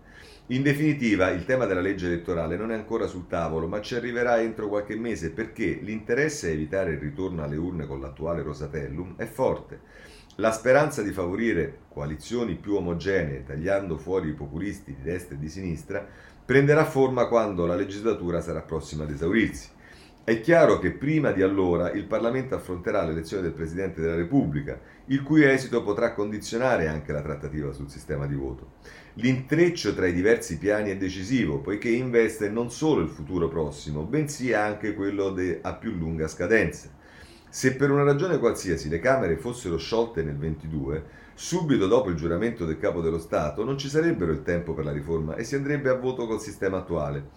In 0.47 0.63
definitiva, 0.63 1.30
il 1.30 1.45
tema 1.45 1.67
della 1.67 1.80
legge 1.80 2.07
elettorale 2.07 2.57
non 2.57 2.72
è 2.72 2.74
ancora 2.74 3.05
sul 3.05 3.28
tavolo, 3.28 3.67
ma 3.67 3.82
ci 3.82 3.93
arriverà 3.93 4.41
entro 4.41 4.67
qualche 4.67 4.95
mese 4.95 5.30
perché 5.30 5.78
l'interesse 5.84 6.47
a 6.47 6.53
evitare 6.53 6.93
il 6.93 6.99
ritorno 6.99 7.43
alle 7.43 7.55
urne 7.55 7.86
con 7.86 8.01
l'attuale 8.01 8.41
Rosatellum 8.41 9.15
è 9.15 9.26
forte. 9.26 9.80
La 10.38 10.51
speranza 10.51 11.03
di 11.03 11.11
favorire 11.11 11.82
coalizioni 11.89 12.55
più 12.55 12.74
omogenee, 12.74 13.43
tagliando 13.43 13.95
fuori 13.95 14.30
i 14.30 14.34
populisti 14.34 14.95
di 14.95 15.03
destra 15.03 15.36
e 15.36 15.39
di 15.39 15.49
sinistra, 15.49 16.03
prenderà 16.43 16.84
forma 16.84 17.28
quando 17.28 17.67
la 17.67 17.76
legislatura 17.76 18.41
sarà 18.41 18.61
prossima 18.61 19.03
ad 19.03 19.11
esaurirsi. 19.11 19.69
È 20.24 20.39
chiaro 20.39 20.78
che 20.78 20.91
prima 20.91 21.32
di 21.32 21.41
allora 21.41 21.91
il 21.91 22.05
Parlamento 22.05 22.53
affronterà 22.53 23.03
l'elezione 23.03 23.41
del 23.41 23.53
Presidente 23.53 24.01
della 24.01 24.15
Repubblica, 24.15 24.80
il 25.05 25.24
cui 25.24 25.43
esito 25.43 25.82
potrà 25.82 26.13
condizionare 26.13 26.88
anche 26.88 27.11
la 27.11 27.24
trattativa 27.24 27.74
sul 27.74 27.89
sistema 27.89 28.28
di 28.28 28.36
voto. 28.36 28.74
L'intreccio 29.15 29.95
tra 29.95 30.05
i 30.05 30.13
diversi 30.13 30.59
piani 30.59 30.91
è 30.91 30.97
decisivo, 30.97 31.57
poiché 31.57 31.89
investe 31.89 32.49
non 32.49 32.69
solo 32.69 33.01
il 33.01 33.09
futuro 33.09 33.47
prossimo, 33.47 34.03
bensì 34.03 34.53
anche 34.53 34.93
quello 34.93 35.32
de- 35.32 35.57
a 35.63 35.74
più 35.74 35.91
lunga 35.91 36.28
scadenza. 36.28 36.89
Se 37.49 37.76
per 37.76 37.89
una 37.89 38.03
ragione 38.03 38.38
qualsiasi 38.38 38.89
le 38.89 38.99
Camere 38.99 39.38
fossero 39.38 39.78
sciolte 39.78 40.24
nel 40.24 40.38
22, 40.38 41.03
subito 41.34 41.88
dopo 41.88 42.09
il 42.09 42.15
giuramento 42.15 42.65
del 42.65 42.78
Capo 42.78 43.01
dello 43.01 43.19
Stato 43.19 43.65
non 43.65 43.78
ci 43.78 43.89
sarebbero 43.89 44.32
il 44.32 44.43
tempo 44.43 44.74
per 44.74 44.86
la 44.86 44.91
riforma 44.91 45.36
e 45.36 45.43
si 45.43 45.55
andrebbe 45.55 45.89
a 45.89 45.95
voto 45.95 46.28
col 46.28 46.39
sistema 46.39 46.78
attuale. 46.78 47.30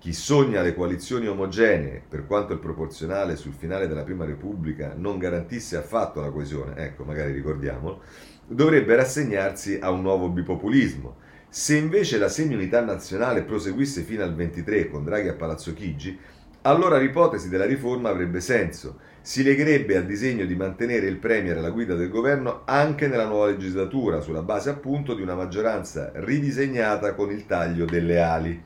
Chi 0.00 0.14
sogna 0.14 0.62
le 0.62 0.74
coalizioni 0.74 1.26
omogenee, 1.26 2.00
per 2.08 2.26
quanto 2.26 2.54
il 2.54 2.58
proporzionale 2.58 3.36
sul 3.36 3.52
finale 3.52 3.86
della 3.86 4.02
Prima 4.02 4.24
Repubblica 4.24 4.94
non 4.96 5.18
garantisse 5.18 5.76
affatto 5.76 6.22
la 6.22 6.30
coesione, 6.30 6.74
ecco, 6.76 7.04
magari 7.04 7.32
ricordiamolo, 7.32 8.00
dovrebbe 8.46 8.96
rassegnarsi 8.96 9.78
a 9.78 9.90
un 9.90 10.00
nuovo 10.00 10.30
bipopulismo. 10.30 11.16
Se 11.50 11.76
invece 11.76 12.16
la 12.16 12.30
semi-unità 12.30 12.82
nazionale 12.82 13.42
proseguisse 13.42 14.00
fino 14.00 14.22
al 14.22 14.34
23 14.34 14.88
con 14.88 15.04
Draghi 15.04 15.28
a 15.28 15.34
Palazzo 15.34 15.74
Chigi, 15.74 16.18
allora 16.62 16.96
l'ipotesi 16.96 17.50
della 17.50 17.66
riforma 17.66 18.08
avrebbe 18.08 18.40
senso. 18.40 19.00
Si 19.20 19.42
legherebbe 19.42 19.98
al 19.98 20.06
disegno 20.06 20.46
di 20.46 20.54
mantenere 20.54 21.08
il 21.08 21.16
Premier 21.16 21.58
alla 21.58 21.68
guida 21.68 21.94
del 21.94 22.08
governo 22.08 22.62
anche 22.64 23.06
nella 23.06 23.26
nuova 23.26 23.48
legislatura, 23.48 24.20
sulla 24.20 24.40
base 24.40 24.70
appunto 24.70 25.12
di 25.12 25.20
una 25.20 25.34
maggioranza 25.34 26.10
ridisegnata 26.14 27.12
con 27.12 27.30
il 27.30 27.44
taglio 27.44 27.84
delle 27.84 28.18
ali. 28.22 28.62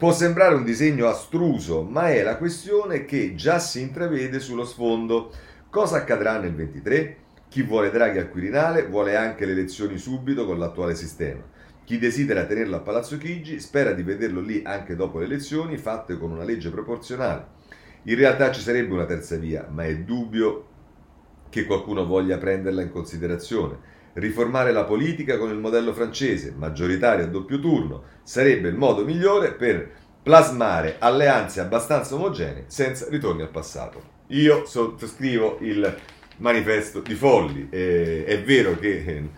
Può 0.00 0.14
sembrare 0.14 0.54
un 0.54 0.64
disegno 0.64 1.08
astruso, 1.08 1.82
ma 1.82 2.08
è 2.08 2.22
la 2.22 2.38
questione 2.38 3.04
che 3.04 3.34
già 3.34 3.58
si 3.58 3.82
intravede 3.82 4.40
sullo 4.40 4.64
sfondo. 4.64 5.30
Cosa 5.68 5.98
accadrà 5.98 6.38
nel 6.38 6.54
23? 6.54 7.16
Chi 7.50 7.60
vuole 7.60 7.90
Draghi 7.90 8.16
al 8.16 8.30
Quirinale 8.30 8.86
vuole 8.86 9.14
anche 9.14 9.44
le 9.44 9.52
elezioni 9.52 9.98
subito 9.98 10.46
con 10.46 10.58
l'attuale 10.58 10.94
sistema. 10.94 11.42
Chi 11.84 11.98
desidera 11.98 12.46
tenerlo 12.46 12.76
a 12.76 12.80
Palazzo 12.80 13.18
Chigi 13.18 13.60
spera 13.60 13.92
di 13.92 14.02
vederlo 14.02 14.40
lì 14.40 14.62
anche 14.64 14.96
dopo 14.96 15.18
le 15.18 15.26
elezioni 15.26 15.76
fatte 15.76 16.16
con 16.16 16.30
una 16.30 16.44
legge 16.44 16.70
proporzionale. 16.70 17.46
In 18.04 18.14
realtà 18.14 18.50
ci 18.52 18.62
sarebbe 18.62 18.94
una 18.94 19.04
terza 19.04 19.36
via, 19.36 19.68
ma 19.70 19.84
è 19.84 19.98
dubbio 19.98 20.66
che 21.50 21.66
qualcuno 21.66 22.06
voglia 22.06 22.38
prenderla 22.38 22.80
in 22.80 22.90
considerazione. 22.90 23.76
Riformare 24.12 24.72
la 24.72 24.84
politica 24.84 25.38
con 25.38 25.50
il 25.50 25.58
modello 25.58 25.92
francese, 25.92 26.52
maggioritario 26.56 27.24
a 27.24 27.28
doppio 27.28 27.60
turno, 27.60 28.02
sarebbe 28.22 28.68
il 28.68 28.76
modo 28.76 29.04
migliore 29.04 29.52
per 29.52 29.90
plasmare 30.22 30.96
alleanze 30.98 31.60
abbastanza 31.60 32.14
omogenee 32.14 32.64
senza 32.66 33.06
ritorni 33.08 33.42
al 33.42 33.50
passato. 33.50 34.18
Io 34.28 34.64
sottoscrivo 34.64 35.58
il 35.60 35.96
manifesto 36.38 37.00
di 37.00 37.14
Folli. 37.14 37.68
Eh, 37.70 38.24
è 38.24 38.42
vero 38.42 38.76
che 38.78 39.04
eh, 39.04 39.28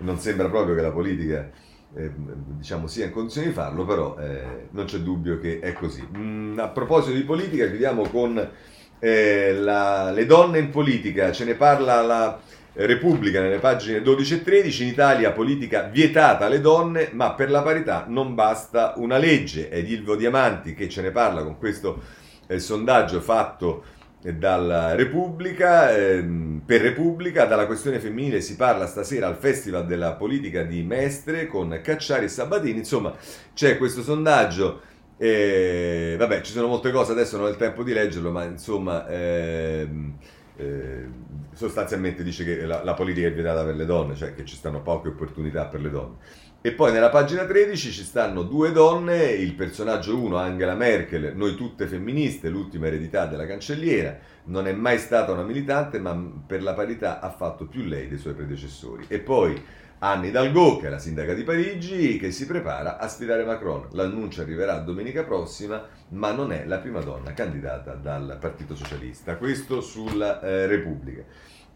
non 0.00 0.18
sembra 0.18 0.48
proprio 0.48 0.74
che 0.74 0.82
la 0.82 0.90
politica 0.90 1.50
eh, 1.94 2.10
diciamo, 2.56 2.86
sia 2.86 3.06
in 3.06 3.12
condizione 3.12 3.48
di 3.48 3.52
farlo, 3.52 3.84
però 3.84 4.16
eh, 4.18 4.68
non 4.70 4.84
c'è 4.84 4.98
dubbio 4.98 5.38
che 5.38 5.60
è 5.60 5.72
così. 5.72 6.06
Mm, 6.16 6.58
a 6.58 6.68
proposito 6.68 7.16
di 7.16 7.22
politica, 7.22 7.66
chiudiamo 7.66 8.08
con 8.08 8.50
eh, 8.98 9.52
la, 9.54 10.10
le 10.10 10.26
donne 10.26 10.58
in 10.58 10.70
politica. 10.70 11.32
Ce 11.32 11.44
ne 11.44 11.54
parla 11.54 12.02
la 12.02 12.40
Repubblica 12.72 13.40
nelle 13.40 13.58
pagine 13.58 14.00
12 14.00 14.34
e 14.34 14.42
13, 14.42 14.82
in 14.82 14.88
Italia 14.88 15.32
politica 15.32 15.82
vietata 15.82 16.46
alle 16.46 16.60
donne, 16.60 17.10
ma 17.12 17.32
per 17.32 17.50
la 17.50 17.62
parità 17.62 18.04
non 18.08 18.34
basta 18.34 18.94
una 18.96 19.16
legge. 19.16 19.68
È 19.68 19.76
Ilvo 19.76 20.14
Diamanti 20.14 20.74
che 20.74 20.88
ce 20.88 21.02
ne 21.02 21.10
parla 21.10 21.42
con 21.42 21.58
questo 21.58 22.00
eh, 22.46 22.60
sondaggio 22.60 23.20
fatto 23.20 23.82
eh, 24.22 24.34
dalla 24.34 24.94
Repubblica, 24.94 25.96
ehm, 25.96 26.62
per 26.64 26.80
Repubblica, 26.80 27.44
dalla 27.44 27.66
questione 27.66 27.98
femminile 27.98 28.40
si 28.40 28.54
parla 28.54 28.86
stasera 28.86 29.26
al 29.26 29.36
Festival 29.36 29.86
della 29.86 30.12
Politica 30.12 30.62
di 30.62 30.82
Mestre 30.82 31.46
con 31.48 31.80
Cacciari 31.82 32.26
e 32.26 32.28
Sabatini, 32.28 32.78
insomma 32.78 33.12
c'è 33.52 33.78
questo 33.78 34.02
sondaggio, 34.02 34.80
eh, 35.16 36.14
vabbè 36.16 36.40
ci 36.42 36.52
sono 36.52 36.68
molte 36.68 36.92
cose, 36.92 37.12
adesso 37.12 37.36
non 37.36 37.46
ho 37.46 37.48
il 37.48 37.56
tempo 37.56 37.82
di 37.82 37.92
leggerlo, 37.92 38.30
ma 38.30 38.44
insomma... 38.44 39.08
Ehm, 39.08 40.14
eh, 40.60 41.08
sostanzialmente 41.54 42.22
dice 42.22 42.44
che 42.44 42.66
la, 42.66 42.84
la, 42.84 42.94
politica 42.94 43.28
è 43.28 43.32
vietata 43.32 43.64
per 43.64 43.74
le 43.74 43.86
donne, 43.86 44.14
cioè 44.14 44.34
che 44.34 44.44
ci 44.44 44.56
stanno 44.56 44.82
poche 44.82 45.08
opportunità 45.08 45.66
per 45.66 45.80
le 45.80 45.90
donne. 45.90 46.16
E 46.62 46.72
poi 46.72 46.92
nella 46.92 47.08
pagina 47.08 47.46
13 47.46 47.90
ci 47.90 48.02
stanno 48.02 48.42
due 48.42 48.70
donne, 48.70 49.30
il 49.30 49.54
personaggio 49.54 50.18
1 50.18 50.36
Angela 50.36 50.74
Merkel, 50.74 51.32
noi 51.34 51.54
tutte 51.54 51.86
femministe, 51.86 52.50
l'ultima 52.50 52.88
eredità 52.88 53.24
della 53.24 53.46
cancelliera, 53.46 54.18
non 54.44 54.66
è 54.66 54.72
mai 54.72 54.98
stata 54.98 55.32
una 55.32 55.42
militante 55.42 55.98
ma 55.98 56.14
per 56.46 56.62
la 56.62 56.74
parità 56.74 57.20
ha 57.20 57.30
fatto 57.30 57.66
più 57.66 57.84
lei 57.84 58.08
dei 58.08 58.18
suoi 58.18 58.34
predecessori. 58.34 59.06
E 59.08 59.20
poi 59.20 59.58
Anne 60.02 60.28
Hidalgo, 60.28 60.78
che 60.78 60.86
è 60.86 60.90
la 60.90 60.98
sindaca 60.98 61.34
di 61.34 61.42
Parigi, 61.42 62.16
che 62.16 62.30
si 62.30 62.46
prepara 62.46 62.96
a 62.96 63.06
sfidare 63.06 63.44
Macron. 63.44 63.86
L'annuncio 63.92 64.40
arriverà 64.40 64.78
domenica 64.78 65.24
prossima, 65.24 65.86
ma 66.10 66.32
non 66.32 66.52
è 66.52 66.64
la 66.64 66.78
prima 66.78 67.00
donna 67.00 67.34
candidata 67.34 67.92
dal 67.92 68.38
Partito 68.40 68.74
Socialista. 68.74 69.36
Questo 69.36 69.82
sulla 69.82 70.40
eh, 70.40 70.66
Repubblica. 70.66 71.22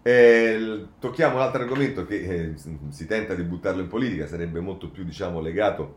Eh, 0.00 0.86
tocchiamo 0.98 1.36
un 1.36 1.42
altro 1.42 1.62
argomento 1.62 2.06
che 2.06 2.16
eh, 2.16 2.54
si 2.88 3.06
tenta 3.06 3.34
di 3.34 3.42
buttarlo 3.42 3.82
in 3.82 3.88
politica, 3.88 4.26
sarebbe 4.26 4.60
molto 4.60 4.88
più 4.88 5.04
diciamo, 5.04 5.40
legato 5.40 5.96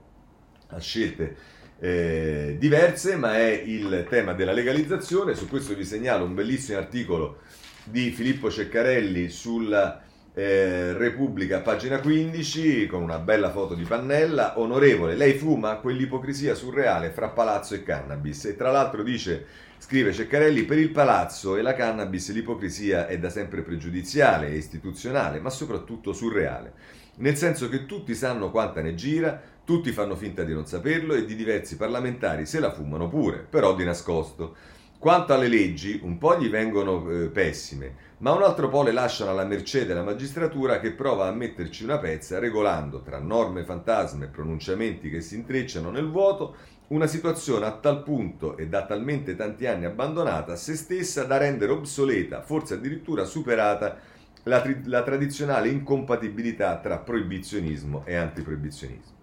a 0.67 0.79
scelte 0.79 1.35
eh, 1.79 2.57
diverse, 2.59 3.15
ma 3.15 3.37
è 3.37 3.51
il 3.51 4.05
tema 4.09 4.33
della 4.33 4.51
legalizzazione. 4.51 5.33
Su 5.33 5.47
questo 5.47 5.73
vi 5.73 5.85
segnalo 5.85 6.25
un 6.25 6.35
bellissimo 6.35 6.77
articolo 6.77 7.37
di 7.85 8.11
Filippo 8.11 8.51
Ceccarelli 8.51 9.29
sulla 9.29 10.01
eh, 10.37 10.93
Repubblica, 10.93 11.61
pagina 11.61 11.99
15, 11.99 12.85
con 12.85 13.01
una 13.01 13.17
bella 13.17 13.49
foto 13.49 13.73
di 13.73 13.81
Pannella. 13.81 14.59
Onorevole, 14.59 15.15
lei 15.15 15.33
fuma 15.33 15.77
quell'ipocrisia 15.77 16.53
surreale 16.53 17.09
fra 17.09 17.29
palazzo 17.29 17.73
e 17.73 17.81
cannabis. 17.81 18.45
E 18.45 18.55
tra 18.55 18.69
l'altro 18.69 19.01
dice, 19.01 19.47
scrive 19.79 20.13
Ceccarelli, 20.13 20.61
per 20.65 20.77
il 20.77 20.91
palazzo 20.91 21.55
e 21.55 21.63
la 21.63 21.73
cannabis 21.73 22.31
l'ipocrisia 22.33 23.07
è 23.07 23.17
da 23.17 23.31
sempre 23.31 23.63
pregiudiziale 23.63 24.51
istituzionale, 24.51 25.39
ma 25.39 25.49
soprattutto 25.49 26.13
surreale. 26.13 26.73
Nel 27.15 27.35
senso 27.35 27.67
che 27.67 27.87
tutti 27.87 28.13
sanno 28.13 28.51
quanta 28.51 28.79
ne 28.81 28.93
gira, 28.93 29.41
tutti 29.65 29.91
fanno 29.91 30.15
finta 30.15 30.43
di 30.43 30.53
non 30.53 30.67
saperlo 30.67 31.15
e 31.15 31.25
di 31.25 31.33
diversi 31.33 31.77
parlamentari 31.77 32.45
se 32.45 32.59
la 32.59 32.71
fumano 32.71 33.09
pure, 33.09 33.39
però 33.39 33.73
di 33.73 33.83
nascosto. 33.83 34.55
Quanto 34.99 35.31
alle 35.31 35.47
leggi, 35.47 35.99
un 36.01 36.17
po' 36.17 36.39
gli 36.39 36.49
vengono 36.49 37.07
eh, 37.07 37.27
pessime, 37.27 38.15
ma 38.19 38.31
un 38.31 38.41
altro 38.41 38.67
po' 38.67 38.81
le 38.81 38.91
lasciano 38.91 39.29
alla 39.29 39.45
mercé 39.45 39.85
della 39.85 40.01
magistratura 40.01 40.79
che 40.79 40.93
prova 40.93 41.27
a 41.27 41.31
metterci 41.31 41.83
una 41.83 41.99
pezza 41.99 42.39
regolando, 42.39 43.03
tra 43.03 43.19
norme 43.19 43.63
fantasma 43.63 44.25
e 44.25 44.29
pronunciamenti 44.29 45.11
che 45.11 45.21
si 45.21 45.35
intrecciano 45.35 45.91
nel 45.91 46.09
vuoto, 46.09 46.55
una 46.87 47.05
situazione 47.05 47.67
a 47.67 47.73
tal 47.73 48.01
punto 48.01 48.57
e 48.57 48.69
da 48.69 48.87
talmente 48.87 49.35
tanti 49.35 49.67
anni 49.67 49.85
abbandonata 49.85 50.53
a 50.53 50.55
se 50.55 50.75
stessa 50.75 51.25
da 51.25 51.37
rendere 51.37 51.73
obsoleta, 51.73 52.41
forse 52.41 52.73
addirittura 52.73 53.23
superata, 53.23 53.99
la, 54.43 54.61
tri- 54.61 54.81
la 54.85 55.03
tradizionale 55.03 55.69
incompatibilità 55.69 56.79
tra 56.79 56.97
proibizionismo 56.97 58.01
e 58.03 58.15
antiproibizionismo. 58.15 59.15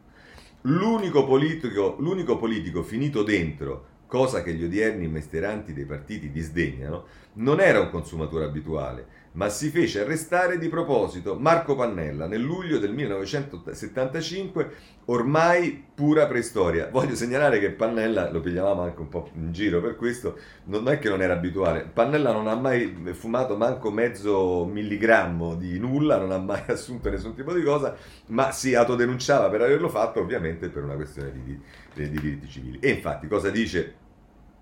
L'unico 0.66 1.26
politico, 1.26 1.96
l'unico 1.98 2.36
politico 2.36 2.84
finito 2.84 3.24
dentro 3.24 3.86
cosa 4.06 4.42
che 4.42 4.54
gli 4.54 4.64
odierni 4.64 5.08
mestieranti 5.08 5.72
dei 5.72 5.84
partiti 5.84 6.30
disdegnano, 6.30 7.04
non 7.34 7.60
era 7.60 7.80
un 7.80 7.90
consumatore 7.90 8.44
abituale, 8.44 9.06
ma 9.34 9.48
si 9.48 9.70
fece 9.70 10.00
arrestare 10.00 10.58
di 10.58 10.68
proposito 10.68 11.36
Marco 11.36 11.74
Pannella 11.74 12.26
nel 12.26 12.40
luglio 12.40 12.78
del 12.78 12.92
1975, 12.92 14.70
ormai 15.06 15.84
pura 15.92 16.26
preistoria. 16.26 16.88
Voglio 16.88 17.16
segnalare 17.16 17.58
che 17.58 17.70
Pannella, 17.70 18.30
lo 18.30 18.40
pigliavamo 18.40 18.82
anche 18.82 19.00
un 19.00 19.08
po' 19.08 19.30
in 19.34 19.52
giro 19.52 19.80
per 19.80 19.96
questo, 19.96 20.38
non 20.66 20.88
è 20.88 21.00
che 21.00 21.08
non 21.08 21.20
era 21.20 21.32
abituale. 21.32 21.88
Pannella 21.92 22.32
non 22.32 22.46
ha 22.46 22.54
mai 22.54 23.12
fumato 23.12 23.56
manco 23.56 23.90
mezzo 23.90 24.64
milligrammo 24.66 25.56
di 25.56 25.78
nulla, 25.80 26.16
non 26.16 26.30
ha 26.30 26.38
mai 26.38 26.62
assunto 26.70 27.10
nessun 27.10 27.34
tipo 27.34 27.52
di 27.52 27.62
cosa, 27.62 27.96
ma 28.28 28.52
si 28.52 28.74
autodenunciava 28.74 29.48
per 29.48 29.62
averlo 29.62 29.88
fatto 29.88 30.20
ovviamente 30.20 30.68
per 30.68 30.84
una 30.84 30.94
questione 30.94 31.32
di, 31.32 31.60
di, 31.94 32.08
di 32.08 32.20
diritti 32.20 32.48
civili. 32.48 32.78
E 32.78 32.90
infatti 32.90 33.26
cosa 33.26 33.50
dice 33.50 34.02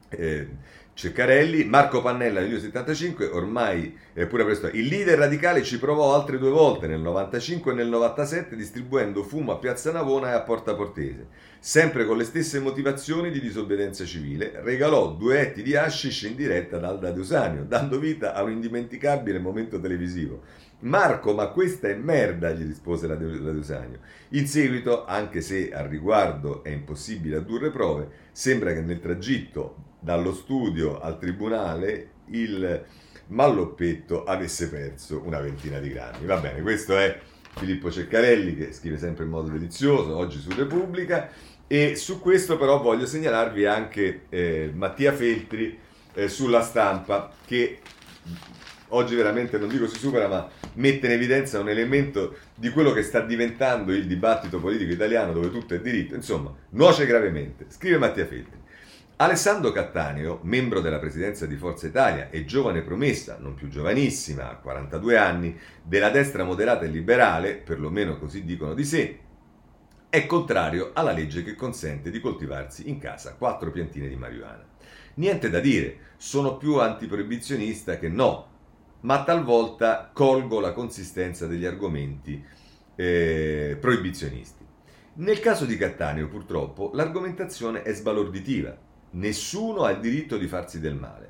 eh, 0.08 0.48
Ceccarelli, 0.94 1.64
Marco 1.64 2.02
Pannella 2.02 2.40
nel 2.40 2.50
1975, 2.50 3.26
ormai 3.28 3.96
è 4.12 4.26
pure 4.26 4.44
presto. 4.44 4.66
Il 4.66 4.88
leader 4.88 5.18
radicale 5.18 5.62
ci 5.62 5.78
provò 5.78 6.14
altre 6.14 6.38
due 6.38 6.50
volte, 6.50 6.86
nel 6.86 7.00
95 7.00 7.72
e 7.72 7.74
nel 7.74 7.88
97, 7.88 8.54
distribuendo 8.54 9.22
fumo 9.22 9.52
a 9.52 9.56
Piazza 9.56 9.90
Navona 9.90 10.30
e 10.30 10.34
a 10.34 10.42
Porta 10.42 10.74
Portese. 10.74 11.28
Sempre 11.58 12.04
con 12.04 12.18
le 12.18 12.24
stesse 12.24 12.60
motivazioni 12.60 13.30
di 13.30 13.40
disobbedienza 13.40 14.04
civile, 14.04 14.60
regalò 14.62 15.12
due 15.12 15.40
etti 15.40 15.62
di 15.62 15.74
hashish 15.74 16.22
in 16.22 16.36
diretta 16.36 16.76
ad 16.76 16.84
Alda 16.84 17.10
Deusanio, 17.10 17.64
dando 17.64 17.98
vita 17.98 18.34
a 18.34 18.42
un 18.42 18.50
indimenticabile 18.50 19.38
momento 19.38 19.80
televisivo. 19.80 20.42
Marco, 20.80 21.32
ma 21.32 21.46
questa 21.46 21.88
è 21.88 21.94
merda, 21.94 22.50
gli 22.50 22.66
rispose 22.66 23.06
la, 23.06 23.14
Deusanio. 23.14 24.00
In 24.30 24.46
seguito, 24.46 25.06
anche 25.06 25.40
se 25.40 25.72
al 25.72 25.88
riguardo 25.88 26.62
è 26.62 26.68
impossibile 26.68 27.36
addurre 27.36 27.70
prove, 27.70 28.08
sembra 28.32 28.74
che 28.74 28.82
nel 28.82 29.00
tragitto 29.00 29.90
dallo 30.02 30.34
studio 30.34 31.00
al 31.00 31.16
tribunale 31.18 32.08
il 32.30 32.84
malloppetto 33.28 34.24
avesse 34.24 34.68
perso 34.68 35.22
una 35.24 35.40
ventina 35.40 35.78
di 35.78 35.90
grammi. 35.90 36.26
Va 36.26 36.38
bene, 36.38 36.60
questo 36.60 36.96
è 36.96 37.18
Filippo 37.54 37.90
Ceccarelli 37.90 38.56
che 38.56 38.72
scrive 38.72 38.98
sempre 38.98 39.24
in 39.24 39.30
modo 39.30 39.48
delizioso, 39.48 40.16
oggi 40.16 40.38
su 40.38 40.50
Repubblica. 40.54 41.30
E 41.68 41.94
su 41.96 42.20
questo 42.20 42.58
però 42.58 42.82
voglio 42.82 43.06
segnalarvi 43.06 43.64
anche 43.64 44.22
eh, 44.28 44.70
Mattia 44.74 45.12
Feltri 45.12 45.78
eh, 46.12 46.28
sulla 46.28 46.60
stampa 46.60 47.32
che 47.46 47.78
oggi 48.88 49.14
veramente 49.14 49.56
non 49.56 49.68
dico 49.68 49.86
si 49.86 49.98
supera, 49.98 50.28
ma 50.28 50.50
mette 50.74 51.06
in 51.06 51.12
evidenza 51.12 51.60
un 51.60 51.70
elemento 51.70 52.36
di 52.54 52.68
quello 52.68 52.92
che 52.92 53.02
sta 53.02 53.20
diventando 53.20 53.92
il 53.92 54.06
dibattito 54.06 54.58
politico 54.60 54.92
italiano 54.92 55.32
dove 55.32 55.50
tutto 55.50 55.74
è 55.74 55.80
diritto, 55.80 56.14
insomma, 56.14 56.54
nuoce 56.70 57.06
gravemente. 57.06 57.66
Scrive 57.68 57.96
Mattia 57.96 58.26
Feltri. 58.26 58.61
Alessandro 59.16 59.70
Cattaneo, 59.70 60.40
membro 60.42 60.80
della 60.80 60.98
presidenza 60.98 61.46
di 61.46 61.56
Forza 61.56 61.86
Italia 61.86 62.30
e 62.30 62.44
giovane 62.44 62.82
promessa, 62.82 63.36
non 63.38 63.54
più 63.54 63.68
giovanissima, 63.68 64.50
a 64.50 64.56
42 64.56 65.16
anni, 65.16 65.56
della 65.82 66.10
destra 66.10 66.42
moderata 66.44 66.84
e 66.84 66.88
liberale, 66.88 67.54
perlomeno 67.54 68.18
così 68.18 68.42
dicono 68.42 68.74
di 68.74 68.84
sé, 68.84 69.18
è 70.08 70.26
contrario 70.26 70.90
alla 70.92 71.12
legge 71.12 71.44
che 71.44 71.54
consente 71.54 72.10
di 72.10 72.20
coltivarsi 72.20 72.88
in 72.88 72.98
casa 72.98 73.34
quattro 73.34 73.70
piantine 73.70 74.08
di 74.08 74.16
marijuana. 74.16 74.66
Niente 75.14 75.50
da 75.50 75.60
dire, 75.60 75.98
sono 76.16 76.56
più 76.56 76.80
antiproibizionista 76.80 77.98
che 77.98 78.08
no, 78.08 78.48
ma 79.00 79.22
talvolta 79.22 80.10
colgo 80.12 80.58
la 80.58 80.72
consistenza 80.72 81.46
degli 81.46 81.64
argomenti 81.64 82.42
eh, 82.96 83.76
proibizionisti. 83.80 84.64
Nel 85.14 85.38
caso 85.38 85.64
di 85.64 85.76
Cattaneo, 85.76 86.28
purtroppo, 86.28 86.90
l'argomentazione 86.94 87.82
è 87.82 87.92
sbalorditiva 87.92 88.90
nessuno 89.12 89.84
ha 89.84 89.90
il 89.90 90.00
diritto 90.00 90.36
di 90.38 90.46
farsi 90.46 90.80
del 90.80 90.94
male. 90.94 91.28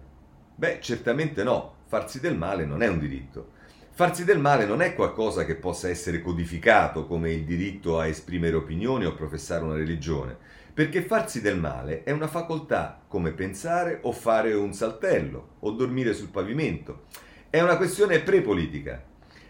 Beh, 0.55 0.79
certamente 0.81 1.43
no, 1.43 1.77
farsi 1.87 2.21
del 2.21 2.37
male 2.37 2.65
non 2.65 2.83
è 2.83 2.89
un 2.89 2.99
diritto. 2.99 3.61
Farsi 3.95 4.25
del 4.25 4.39
male 4.39 4.65
non 4.65 4.81
è 4.81 4.95
qualcosa 4.95 5.45
che 5.45 5.55
possa 5.55 5.89
essere 5.89 6.23
codificato 6.23 7.07
come 7.07 7.31
il 7.33 7.45
diritto 7.45 7.99
a 7.99 8.07
esprimere 8.07 8.57
opinioni 8.57 9.05
o 9.05 9.15
professare 9.15 9.65
una 9.65 9.77
religione, 9.77 10.37
perché 10.73 11.03
farsi 11.03 11.43
del 11.43 11.59
male 11.59 12.03
è 12.03 12.11
una 12.11 12.27
facoltà 12.27 13.03
come 13.07 13.33
pensare 13.33 13.99
o 14.03 14.13
fare 14.13 14.55
un 14.55 14.73
saltello 14.73 15.57
o 15.61 15.73
dormire 15.73 16.15
sul 16.15 16.31
pavimento. 16.31 17.05
È 17.51 17.61
una 17.61 17.77
questione 17.77 18.21
prepolitica. 18.21 19.05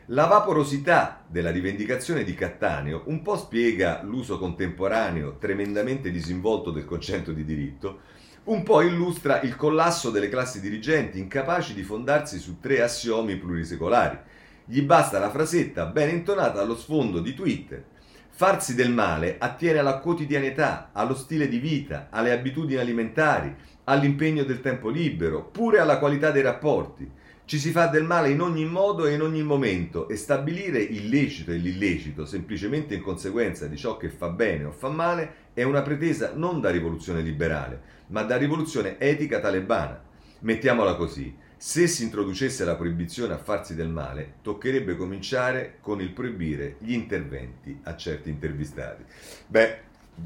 La 0.07 0.25
vaporosità 0.25 1.23
della 1.29 1.53
rivendicazione 1.53 2.25
di 2.25 2.35
Cattaneo 2.35 3.03
un 3.07 3.23
po' 3.23 3.37
spiega 3.37 4.03
l'uso 4.03 4.39
contemporaneo 4.39 5.37
tremendamente 5.39 6.11
disinvolto 6.11 6.73
del 6.73 6.85
concetto 6.85 7.33
di 7.33 7.45
diritto, 7.45 8.01
un 8.45 8.65
po' 8.65 8.83
illustra 8.83 9.41
il 9.43 9.55
collasso 9.55 10.11
delle 10.11 10.29
classi 10.29 10.61
dirigenti 10.61 11.21
incapaci 11.21 11.75
di 11.75 11.85
fondarsi 11.85 12.41
su 12.41 12.59
tre 12.59 12.83
assiomi 12.83 13.37
plurisecolari. 13.37 14.19
Gli 14.65 14.83
basta 14.83 15.21
la 15.21 15.31
frasetta 15.31 15.87
ben 15.87 16.11
intonata 16.11 16.61
allo 16.61 16.77
sfondo 16.77 17.21
di 17.21 17.35
Twitter. 17.35 17.85
Farsi 18.31 18.75
del 18.75 18.91
male 18.91 19.37
attiene 19.39 19.79
alla 19.79 19.99
quotidianità, 19.99 20.91
allo 20.93 21.15
stile 21.15 21.47
di 21.47 21.59
vita, 21.59 22.09
alle 22.11 22.33
abitudini 22.33 22.81
alimentari, 22.81 23.55
all'impegno 23.85 24.43
del 24.43 24.61
tempo 24.61 24.89
libero, 24.89 25.45
pure 25.45 25.79
alla 25.79 25.99
qualità 25.99 26.33
dei 26.33 26.43
rapporti. 26.43 27.09
Ci 27.45 27.59
si 27.59 27.71
fa 27.71 27.87
del 27.87 28.05
male 28.05 28.31
in 28.31 28.41
ogni 28.41 28.65
modo 28.65 29.07
e 29.07 29.15
in 29.15 29.23
ogni 29.23 29.43
momento 29.45 30.09
e 30.09 30.17
stabilire 30.17 30.81
il 30.81 31.09
lecito 31.09 31.53
e 31.53 31.57
l'illecito 31.57 32.25
semplicemente 32.25 32.95
in 32.95 33.03
conseguenza 33.03 33.67
di 33.67 33.77
ciò 33.77 33.97
che 33.97 34.09
fa 34.09 34.31
bene 34.31 34.65
o 34.65 34.73
fa 34.73 34.89
male 34.89 35.35
è 35.53 35.63
una 35.63 35.83
pretesa 35.83 36.33
non 36.35 36.61
da 36.61 36.71
rivoluzione 36.71 37.21
liberale, 37.21 37.92
ma 38.13 38.23
da 38.23 38.37
rivoluzione 38.37 38.99
etica 38.99 39.41
talebana. 39.41 40.01
Mettiamola 40.41 40.95
così, 40.95 41.35
se 41.57 41.87
si 41.87 42.03
introducesse 42.03 42.65
la 42.65 42.77
proibizione 42.77 43.33
a 43.35 43.39
farsi 43.39 43.75
del 43.75 43.89
male, 43.89 44.35
toccherebbe 44.43 44.97
cominciare 44.97 45.79
con 45.81 46.01
il 46.01 46.11
proibire 46.11 46.77
gli 46.79 46.93
interventi 46.93 47.79
a 47.85 47.97
certi 47.97 48.29
intervistati. 48.29 49.03
Beh, 49.47 49.79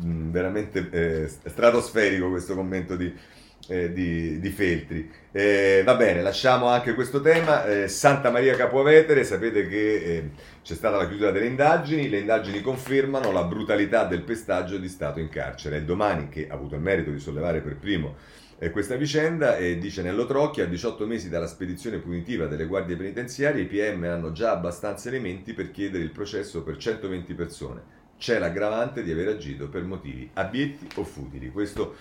mm, 0.05 0.31
veramente 0.31 0.89
eh, 0.91 1.29
stratosferico 1.29 2.29
questo 2.29 2.55
commento 2.55 2.97
di, 2.97 3.15
eh, 3.69 3.93
di, 3.93 4.39
di 4.41 4.51
Feltri. 4.51 5.11
Eh, 5.33 5.83
va 5.85 5.95
bene, 5.97 6.23
lasciamo 6.23 6.67
anche 6.67 6.95
questo 6.95 7.21
tema. 7.21 7.65
Eh, 7.65 7.89
Santa 7.89 8.31
Maria 8.31 8.55
Capovetere, 8.55 9.25
sapete 9.25 9.67
che 9.69 9.95
eh, 9.95 10.31
c'è 10.63 10.75
stata 10.75 10.97
la 10.97 11.07
chiusura 11.07 11.31
delle 11.31 11.47
indagini, 11.47 12.09
le 12.09 12.19
indagini 12.19 12.61
confermano 12.61 13.33
la 13.33 13.45
brutalità 13.45 14.05
del 14.05 14.23
pestaggio 14.23 14.79
di 14.79 14.89
Stato 14.89 15.21
in 15.21 15.29
carcere. 15.29 15.79
È 15.79 15.83
domani 15.83 16.29
che 16.29 16.49
ha 16.49 16.55
avuto 16.55 16.75
il 16.75 16.81
merito 16.81 17.11
di 17.11 17.19
sollevare 17.19 17.61
per 17.61 17.77
primo 17.77 18.15
eh, 18.59 18.71
questa 18.71 18.97
vicenda 18.97 19.59
e 19.59 19.79
dice 19.79 20.01
Nello 20.01 20.25
Trocchi 20.25 20.63
a 20.63 20.67
18 20.67 21.07
mesi 21.07 21.29
dalla 21.29 21.47
spedizione 21.47 21.99
punitiva 21.99 22.47
delle 22.47 22.65
guardie 22.65 22.97
penitenziarie 22.97 23.63
i 23.63 23.67
PM 23.67 24.05
hanno 24.05 24.33
già 24.33 24.53
abbastanza 24.53 25.09
elementi 25.09 25.53
per 25.53 25.71
chiedere 25.71 26.03
il 26.03 26.11
processo 26.11 26.63
per 26.63 26.79
120 26.79 27.35
persone. 27.35 27.95
C'è 28.19 28.39
l'aggravante 28.39 29.03
di 29.03 29.13
aver 29.13 29.29
agito 29.29 29.69
per 29.69 29.83
motivi 29.83 30.31
abietti 30.33 30.89
o 30.95 31.05
futili. 31.05 31.51
Questo 31.51 31.97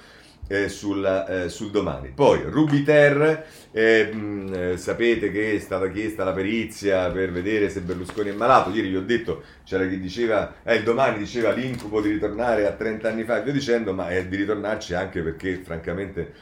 eh, 0.48 0.70
sul, 0.70 1.06
eh, 1.06 1.50
sul, 1.50 1.72
domani. 1.72 2.10
Poi 2.10 2.44
Rubiter, 2.44 3.46
eh, 3.72 4.14
mh, 4.14 4.54
eh, 4.54 4.78
sapete 4.78 5.32
che 5.32 5.54
è 5.54 5.60
stata 5.60 5.90
chiesta 5.90 6.24
la 6.24 6.34
perizia 6.34 7.10
per 7.10 7.32
vedere 7.32 7.70
se 7.70 7.82
Berlusconi 7.82 8.30
è 8.30 8.34
malato. 8.34 8.70
Ieri 8.72 8.90
vi 8.90 8.98
ho 8.98 9.04
detto, 9.04 9.44
c'era 9.64 9.88
chi 9.88 10.00
diceva, 10.00 10.56
eh, 10.64 10.76
il 10.76 10.84
domani 10.84 11.18
diceva 11.18 11.52
l'incubo 11.52 12.02
di 12.02 12.12
ritornare 12.12 12.68
a 12.68 12.72
30 12.74 13.10
anni 13.10 13.24
fa, 13.24 13.40
e 13.40 13.44
via 13.44 13.54
dicendo, 13.54 13.94
ma 13.94 14.10
è 14.10 14.26
di 14.26 14.36
ritornarci 14.36 14.94
anche 14.94 15.22
perché 15.22 15.62
francamente, 15.64 16.34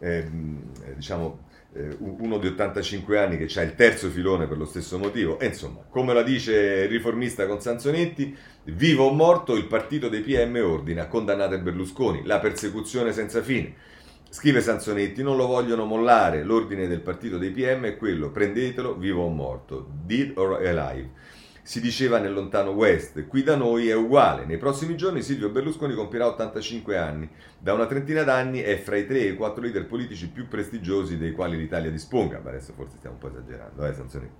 eh, 0.00 0.26
diciamo, 0.94 1.50
eh, 1.74 1.96
uno 1.98 2.38
di 2.38 2.48
85 2.48 3.18
anni 3.18 3.36
che 3.38 3.58
ha 3.58 3.62
il 3.62 3.74
terzo 3.74 4.08
filone 4.08 4.46
per 4.46 4.58
lo 4.58 4.64
stesso 4.64 4.98
motivo. 4.98 5.38
E 5.38 5.46
insomma, 5.46 5.84
come 5.88 6.12
la 6.12 6.22
dice 6.22 6.52
il 6.84 6.88
riformista 6.88 7.46
con 7.46 7.60
Sanzonetti, 7.60 8.36
vivo 8.64 9.06
o 9.06 9.12
morto, 9.12 9.54
il 9.54 9.66
partito 9.66 10.08
dei 10.08 10.20
PM 10.20 10.56
ordina, 10.62 11.08
condannate 11.08 11.58
Berlusconi, 11.58 12.24
la 12.24 12.38
persecuzione 12.38 13.12
senza 13.12 13.42
fine. 13.42 13.74
Scrive 14.28 14.62
Sanzonetti, 14.62 15.22
non 15.22 15.36
lo 15.36 15.46
vogliono 15.46 15.84
mollare, 15.84 16.42
l'ordine 16.42 16.88
del 16.88 17.00
partito 17.00 17.36
dei 17.36 17.50
PM 17.50 17.84
è 17.84 17.96
quello, 17.96 18.30
prendetelo, 18.30 18.96
vivo 18.96 19.24
o 19.24 19.28
morto, 19.28 19.86
dead 20.04 20.32
or 20.36 20.66
alive 20.66 21.10
si 21.62 21.80
diceva 21.80 22.18
nel 22.18 22.32
lontano 22.32 22.70
West. 22.70 23.26
Qui 23.26 23.42
da 23.44 23.54
noi 23.54 23.88
è 23.88 23.94
uguale. 23.94 24.44
Nei 24.44 24.58
prossimi 24.58 24.96
giorni 24.96 25.22
Silvio 25.22 25.48
Berlusconi 25.48 25.94
compirà 25.94 26.26
85 26.26 26.96
anni. 26.98 27.28
Da 27.56 27.72
una 27.72 27.86
trentina 27.86 28.24
d'anni 28.24 28.60
è 28.60 28.76
fra 28.78 28.96
i 28.96 29.06
tre 29.06 29.20
e 29.20 29.28
i 29.28 29.36
quattro 29.36 29.62
leader 29.62 29.86
politici 29.86 30.28
più 30.28 30.48
prestigiosi 30.48 31.16
dei 31.16 31.32
quali 31.32 31.56
l'Italia 31.56 31.90
disponga. 31.90 32.40
Ma 32.42 32.50
adesso 32.50 32.72
forse 32.74 32.96
stiamo 32.96 33.14
un 33.14 33.20
po' 33.20 33.28
esagerando, 33.28 33.86
eh, 33.86 33.94
Sanzonetti. 33.94 34.34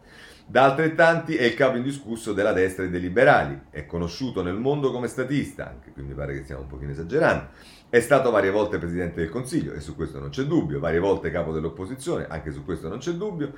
Da 0.45 0.65
altrettanti 0.65 1.37
è 1.37 1.45
il 1.45 1.55
capo 1.55 1.77
indiscusso 1.77 2.33
della 2.33 2.53
destra 2.53 2.85
e 2.85 2.91
dei 2.91 3.01
liberali. 3.01 3.59
È 3.71 3.87
conosciuto 3.87 4.43
nel 4.43 4.57
mondo 4.57 4.91
come 4.91 5.07
statista, 5.07 5.69
anche 5.69 5.93
qui 5.93 6.03
mi 6.03 6.15
pare 6.15 6.35
che 6.35 6.43
stiamo 6.43 6.63
un 6.63 6.67
pochino 6.67 6.91
esagerando. 6.91 7.51
È 7.89 8.01
stato 8.01 8.31
varie 8.31 8.51
volte 8.51 8.79
Presidente 8.79 9.21
del 9.21 9.31
Consiglio, 9.31 9.73
e 9.75 9.81
su 9.81 9.95
questo 9.95 10.19
non 10.19 10.31
c'è 10.31 10.43
dubbio, 10.43 10.81
varie 10.81 10.99
volte 10.99 11.31
capo 11.31 11.53
dell'opposizione, 11.53 12.27
anche 12.29 12.51
su 12.51 12.65
questo 12.65 12.89
non 12.89 12.99
c'è 12.99 13.13
dubbio. 13.13 13.53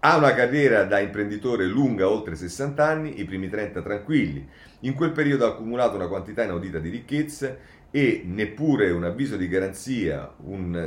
Ha 0.00 0.16
una 0.16 0.32
carriera 0.32 0.84
da 0.84 1.00
imprenditore 1.00 1.66
lunga 1.66 2.08
oltre 2.08 2.36
60 2.36 2.86
anni, 2.86 3.18
i 3.18 3.24
primi 3.24 3.48
30 3.48 3.82
tranquilli. 3.82 4.48
In 4.80 4.94
quel 4.94 5.10
periodo 5.10 5.44
ha 5.44 5.48
accumulato 5.48 5.96
una 5.96 6.06
quantità 6.06 6.44
inaudita 6.44 6.78
di 6.78 6.88
ricchezze 6.88 7.58
e 7.90 8.22
neppure 8.24 8.90
un 8.90 9.04
avviso 9.04 9.36
di 9.36 9.48
garanzia, 9.48 10.34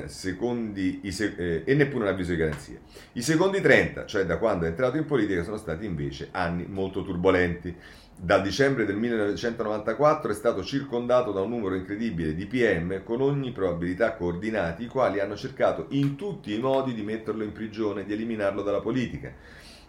secondi, 0.05 1.01
se, 1.11 1.33
eh, 1.35 1.63
e 1.65 1.73
neppure 1.73 2.03
un 2.03 2.09
avviso 2.09 2.31
di 2.31 2.37
garanzia. 2.37 2.77
I 3.13 3.21
secondi 3.23 3.59
30, 3.59 4.05
cioè 4.05 4.25
da 4.25 4.37
quando 4.37 4.65
è 4.65 4.69
entrato 4.69 4.97
in 4.97 5.05
politica, 5.05 5.43
sono 5.43 5.57
stati 5.57 5.85
invece 5.85 6.29
anni 6.31 6.65
molto 6.67 7.03
turbolenti. 7.03 7.75
Dal 8.15 8.43
dicembre 8.43 8.85
del 8.85 8.97
1994 8.97 10.31
è 10.31 10.35
stato 10.35 10.63
circondato 10.63 11.31
da 11.31 11.41
un 11.41 11.49
numero 11.49 11.73
incredibile 11.73 12.35
di 12.35 12.45
PM 12.45 13.03
con 13.03 13.19
ogni 13.19 13.51
probabilità 13.51 14.13
coordinati, 14.13 14.83
i 14.83 14.87
quali 14.87 15.19
hanno 15.19 15.35
cercato 15.35 15.87
in 15.89 16.15
tutti 16.15 16.53
i 16.53 16.59
modi 16.59 16.93
di 16.93 17.01
metterlo 17.01 17.43
in 17.43 17.51
prigione, 17.51 18.05
di 18.05 18.13
eliminarlo 18.13 18.61
dalla 18.61 18.79
politica. 18.79 19.33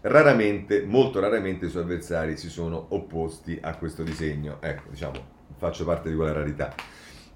Raramente, 0.01 0.83
molto 0.83 1.21
raramente, 1.21 1.67
i 1.67 1.69
suoi 1.69 1.83
avversari 1.83 2.39
si 2.39 2.49
sono 2.49 2.87
opposti 2.89 3.59
a 3.61 3.77
questo 3.77 4.03
disegno. 4.03 4.57
Ecco, 4.63 4.89
diciamo, 4.89 5.13
faccio 5.59 5.85
parte 5.85 6.09
di 6.09 6.17
quella 6.17 6.33
rarità. 6.33 6.75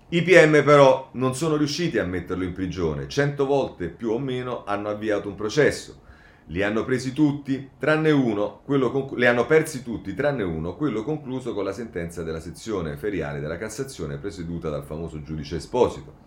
I 0.09 0.23
PM 0.23 0.63
però 0.63 1.09
non 1.15 1.35
sono 1.35 1.57
riusciti 1.57 1.99
a 1.99 2.05
metterlo 2.05 2.45
in 2.45 2.53
prigione, 2.53 3.09
cento 3.09 3.45
volte 3.45 3.89
più 3.89 4.11
o 4.11 4.21
meno 4.21 4.63
hanno 4.65 4.89
avviato 4.89 5.29
un 5.29 5.35
processo. 5.35 6.03
Li 6.51 6.63
hanno 6.63 6.85
presi 6.85 7.13
tutti, 7.13 7.71
tranne 7.77 8.13
uno, 8.13 8.63
conclu- 8.65 9.19
li 9.19 9.27
hanno 9.27 9.47
persi 9.47 9.83
tutti, 9.83 10.15
tranne 10.15 10.45
uno, 10.45 10.77
quello 10.77 11.03
concluso 11.03 11.53
con 11.55 11.65
la 11.65 11.73
sentenza 11.73 12.23
della 12.23 12.39
sezione 12.39 12.97
feriale 12.97 13.41
della 13.41 13.59
Cassazione 13.59 14.19
presieduta 14.19 14.71
dal 14.71 14.85
famoso 14.85 15.21
giudice 15.23 15.57
Esposito. 15.57 16.19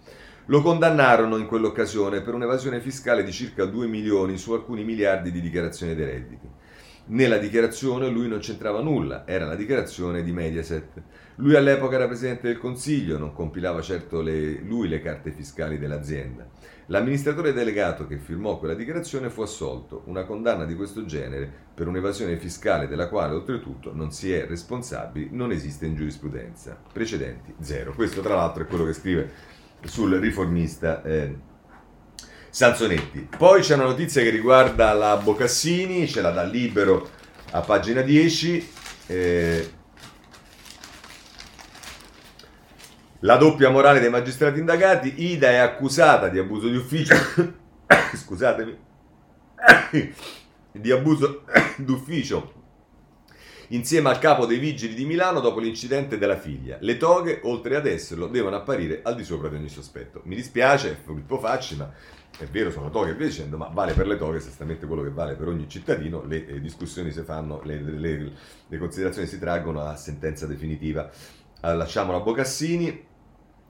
Lo 0.47 0.61
condannarono 0.61 1.37
in 1.37 1.45
quell'occasione 1.45 2.19
per 2.19 2.33
un'evasione 2.33 2.81
fiscale 2.81 3.23
di 3.23 3.31
circa 3.31 3.63
2 3.63 3.87
milioni 3.87 4.37
su 4.37 4.51
alcuni 4.51 4.83
miliardi 4.83 5.31
di 5.31 5.39
dichiarazione 5.39 5.95
dei 5.95 6.05
redditi. 6.05 6.49
Nella 7.05 7.37
dichiarazione 7.37 8.09
lui 8.09 8.27
non 8.27 8.39
c'entrava 8.39 8.81
nulla, 8.81 9.25
era 9.25 9.45
la 9.45 9.55
dichiarazione 9.55 10.21
di 10.21 10.33
Mediaset. 10.33 11.01
Lui 11.39 11.55
all'epoca 11.55 11.95
era 11.95 12.05
presidente 12.05 12.47
del 12.47 12.57
Consiglio, 12.57 13.17
non 13.17 13.31
compilava 13.31 13.81
certo 13.81 14.21
le, 14.21 14.59
lui 14.61 14.89
le 14.89 14.99
carte 14.99 15.31
fiscali 15.31 15.77
dell'azienda. 15.77 16.45
L'amministratore 16.87 17.53
delegato 17.53 18.07
che 18.07 18.17
firmò 18.17 18.57
quella 18.57 18.73
dichiarazione 18.73 19.29
fu 19.29 19.41
assolto. 19.41 20.01
Una 20.07 20.25
condanna 20.25 20.65
di 20.65 20.75
questo 20.75 21.05
genere 21.05 21.49
per 21.73 21.87
un'evasione 21.87 22.35
fiscale 22.35 22.89
della 22.89 23.07
quale 23.07 23.35
oltretutto 23.35 23.93
non 23.93 24.11
si 24.11 24.33
è 24.33 24.45
responsabili 24.47 25.29
non 25.31 25.51
esiste 25.51 25.85
in 25.85 25.95
giurisprudenza. 25.95 26.77
Precedenti 26.91 27.53
zero. 27.61 27.93
Questo 27.93 28.19
tra 28.19 28.35
l'altro 28.35 28.63
è 28.63 28.67
quello 28.67 28.83
che 28.83 28.93
scrive 28.93 29.31
sul 29.85 30.15
riformista 30.15 31.01
eh, 31.03 31.37
Sanzonetti. 32.49 33.29
Poi 33.37 33.61
c'è 33.61 33.75
una 33.75 33.85
notizia 33.85 34.21
che 34.21 34.29
riguarda 34.29 34.91
la 34.91 35.15
Bocassini, 35.15 36.05
ce 36.05 36.19
la 36.19 36.31
dà 36.31 36.43
libero 36.43 37.07
a 37.51 37.61
pagina 37.61 38.01
10. 38.01 38.71
Eh, 39.07 39.69
La 43.23 43.35
doppia 43.35 43.69
morale 43.69 43.99
dei 43.99 44.09
magistrati 44.09 44.59
indagati, 44.59 45.13
Ida 45.25 45.49
è 45.49 45.57
accusata 45.57 46.29
di 46.29 46.39
abuso 46.39 46.69
di 46.69 46.77
ufficio, 46.77 47.15
scusatemi, 48.15 48.77
di 50.71 50.91
abuso 50.91 51.43
d'ufficio 51.77 52.53
insieme 53.69 54.09
al 54.09 54.19
capo 54.19 54.45
dei 54.45 54.57
vigili 54.57 54.93
di 54.93 55.05
Milano 55.05 55.41
dopo 55.41 55.59
l'incidente 55.59 56.17
della 56.17 56.37
figlia. 56.37 56.77
Le 56.79 56.95
toghe, 56.95 57.41
oltre 57.43 57.75
ad 57.75 57.87
esserlo, 57.87 58.27
devono 58.27 58.55
apparire 58.55 59.01
al 59.03 59.15
di 59.15 59.25
sopra 59.25 59.49
di 59.49 59.55
ogni 59.55 59.67
sospetto. 59.67 60.21
Mi 60.23 60.35
dispiace, 60.35 60.97
Filippo 61.03 61.39
Facci, 61.39 61.75
ma 61.75 61.91
è 62.37 62.45
vero, 62.45 62.71
sono 62.71 62.89
toghe 62.89 63.11
e 63.11 63.15
via 63.15 63.27
dicendo, 63.27 63.57
ma 63.57 63.67
vale 63.67 63.91
per 63.93 64.07
le 64.07 64.15
toghe 64.15 64.37
esattamente 64.37 64.87
quello 64.87 65.03
che 65.03 65.11
vale 65.11 65.35
per 65.35 65.49
ogni 65.49 65.67
cittadino, 65.67 66.23
le 66.23 66.47
eh, 66.47 66.61
discussioni 66.61 67.11
si 67.11 67.21
fanno, 67.23 67.59
le, 67.65 67.81
le, 67.81 68.31
le 68.65 68.77
considerazioni 68.77 69.27
si 69.27 69.37
traggono 69.37 69.81
a 69.81 69.97
sentenza 69.97 70.45
definitiva. 70.45 71.11
Allora, 71.61 71.79
lasciamo 71.79 72.13
la 72.13 72.21
Bocassini, 72.21 73.07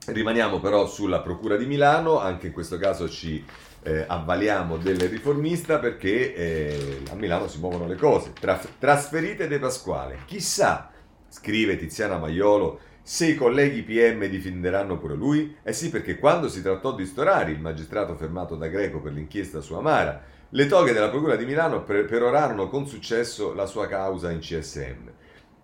Rimaniamo 0.05 0.59
però 0.59 0.87
sulla 0.87 1.21
Procura 1.21 1.55
di 1.55 1.65
Milano, 1.65 2.19
anche 2.19 2.47
in 2.47 2.53
questo 2.53 2.77
caso 2.77 3.07
ci 3.09 3.43
eh, 3.83 4.05
avvaliamo 4.07 4.77
del 4.77 4.99
riformista 4.99 5.77
perché 5.77 6.33
eh, 6.33 7.01
a 7.09 7.15
Milano 7.15 7.47
si 7.47 7.59
muovono 7.59 7.87
le 7.87 7.95
cose. 7.95 8.33
Traf- 8.33 8.77
trasferite 8.79 9.47
De 9.47 9.59
Pasquale. 9.59 10.19
Chissà, 10.25 10.91
scrive 11.27 11.77
Tiziana 11.77 12.17
Maiolo, 12.17 12.79
se 13.01 13.27
i 13.27 13.35
colleghi 13.35 13.83
PM 13.83 14.25
difenderanno 14.25 14.97
pure 14.97 15.15
lui? 15.15 15.55
Eh 15.63 15.73
sì, 15.73 15.89
perché 15.89 16.17
quando 16.17 16.47
si 16.47 16.61
trattò 16.61 16.93
di 16.93 17.05
Storari, 17.05 17.51
il 17.51 17.59
magistrato 17.59 18.15
fermato 18.15 18.55
da 18.55 18.67
Greco 18.67 18.99
per 18.99 19.13
l'inchiesta 19.13 19.61
su 19.61 19.73
Amara, 19.73 20.21
le 20.49 20.67
toghe 20.67 20.93
della 20.93 21.09
Procura 21.09 21.35
di 21.35 21.45
Milano 21.45 21.83
perorarono 21.83 22.67
con 22.69 22.87
successo 22.87 23.53
la 23.53 23.65
sua 23.65 23.87
causa 23.87 24.31
in 24.31 24.39
CSM. 24.39 25.11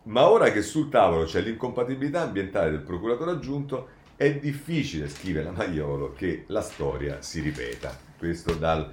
Ma 0.04 0.30
ora 0.30 0.52
che 0.52 0.62
sul 0.62 0.90
tavolo 0.90 1.26
c'è 1.26 1.42
l'incompatibilità 1.42 2.22
ambientale 2.22 2.70
del 2.70 2.82
procuratore 2.82 3.32
aggiunto, 3.32 3.90
è 4.16 4.36
difficile, 4.36 5.10
scrive 5.10 5.44
la 5.44 5.52
Maiolo, 5.52 6.14
che 6.14 6.46
la 6.48 6.62
storia 6.62 7.22
si 7.22 7.42
ripeta. 7.42 7.98
Questo 8.18 8.54
dal 8.54 8.92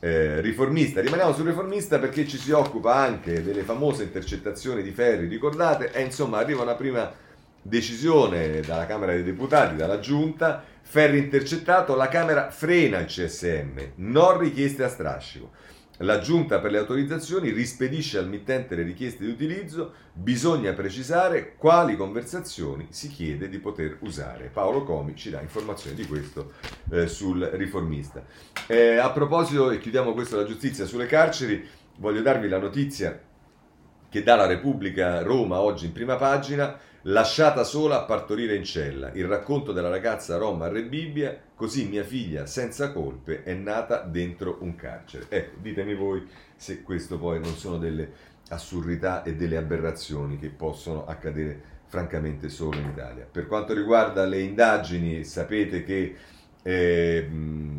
eh, 0.00 0.40
riformista. 0.40 1.00
Rimaniamo 1.00 1.32
sul 1.32 1.46
riformista 1.46 1.98
perché 1.98 2.26
ci 2.26 2.38
si 2.38 2.50
occupa 2.50 2.94
anche 2.94 3.42
delle 3.42 3.62
famose 3.62 4.04
intercettazioni 4.04 4.82
di 4.82 4.90
Ferri, 4.90 5.26
ricordate? 5.26 5.92
E 5.92 6.02
insomma 6.02 6.38
arriva 6.38 6.62
una 6.62 6.74
prima 6.74 7.12
decisione 7.62 8.60
dalla 8.60 8.86
Camera 8.86 9.12
dei 9.12 9.22
Deputati, 9.22 9.76
dalla 9.76 10.00
Giunta, 10.00 10.64
Ferri 10.82 11.18
intercettato, 11.18 11.94
la 11.94 12.08
Camera 12.08 12.50
frena 12.50 12.98
il 12.98 13.06
CSM, 13.06 13.92
non 13.96 14.38
richieste 14.38 14.82
a 14.82 14.88
strascico. 14.88 15.50
La 16.02 16.18
giunta 16.18 16.60
per 16.60 16.70
le 16.70 16.78
autorizzazioni 16.78 17.50
rispedisce 17.50 18.16
al 18.16 18.26
mittente 18.26 18.74
le 18.74 18.84
richieste 18.84 19.22
di 19.22 19.30
utilizzo, 19.30 19.92
bisogna 20.14 20.72
precisare 20.72 21.56
quali 21.56 21.94
conversazioni 21.94 22.86
si 22.88 23.08
chiede 23.08 23.50
di 23.50 23.58
poter 23.58 23.98
usare. 24.00 24.48
Paolo 24.50 24.82
Comi 24.82 25.14
ci 25.14 25.28
dà 25.28 25.42
informazioni 25.42 25.96
di 25.96 26.06
questo 26.06 26.52
eh, 26.90 27.06
sul 27.06 27.42
riformista. 27.52 28.24
Eh, 28.66 28.96
a 28.96 29.10
proposito, 29.10 29.70
e 29.70 29.78
chiudiamo 29.78 30.14
questo 30.14 30.36
la 30.36 30.46
giustizia 30.46 30.86
sulle 30.86 31.04
carceri, 31.04 31.68
voglio 31.98 32.22
darvi 32.22 32.48
la 32.48 32.58
notizia 32.58 33.20
che 34.08 34.22
dà 34.22 34.36
la 34.36 34.46
Repubblica 34.46 35.22
Roma 35.22 35.60
oggi 35.60 35.84
in 35.84 35.92
prima 35.92 36.16
pagina 36.16 36.78
Lasciata 37.04 37.64
sola 37.64 38.02
a 38.02 38.04
partorire 38.04 38.54
in 38.54 38.64
cella, 38.64 39.10
il 39.12 39.24
racconto 39.24 39.72
della 39.72 39.88
ragazza 39.88 40.36
Roma 40.36 40.66
a 40.66 40.68
Rebibbia, 40.68 41.34
così 41.54 41.88
mia 41.88 42.04
figlia 42.04 42.44
senza 42.44 42.92
colpe 42.92 43.42
è 43.42 43.54
nata 43.54 44.02
dentro 44.02 44.58
un 44.60 44.74
carcere. 44.74 45.24
Ecco, 45.30 45.56
ditemi 45.62 45.94
voi 45.94 46.28
se 46.56 46.82
questo 46.82 47.18
poi 47.18 47.40
non 47.40 47.54
sono 47.54 47.78
delle 47.78 48.12
assurdità 48.50 49.22
e 49.22 49.34
delle 49.34 49.56
aberrazioni 49.56 50.38
che 50.38 50.50
possono 50.50 51.06
accadere 51.06 51.78
francamente 51.86 52.50
solo 52.50 52.76
in 52.76 52.88
Italia. 52.88 53.26
Per 53.30 53.46
quanto 53.46 53.72
riguarda 53.72 54.26
le 54.26 54.42
indagini, 54.42 55.24
sapete 55.24 55.82
che 55.84 56.16
eh, 56.62 57.28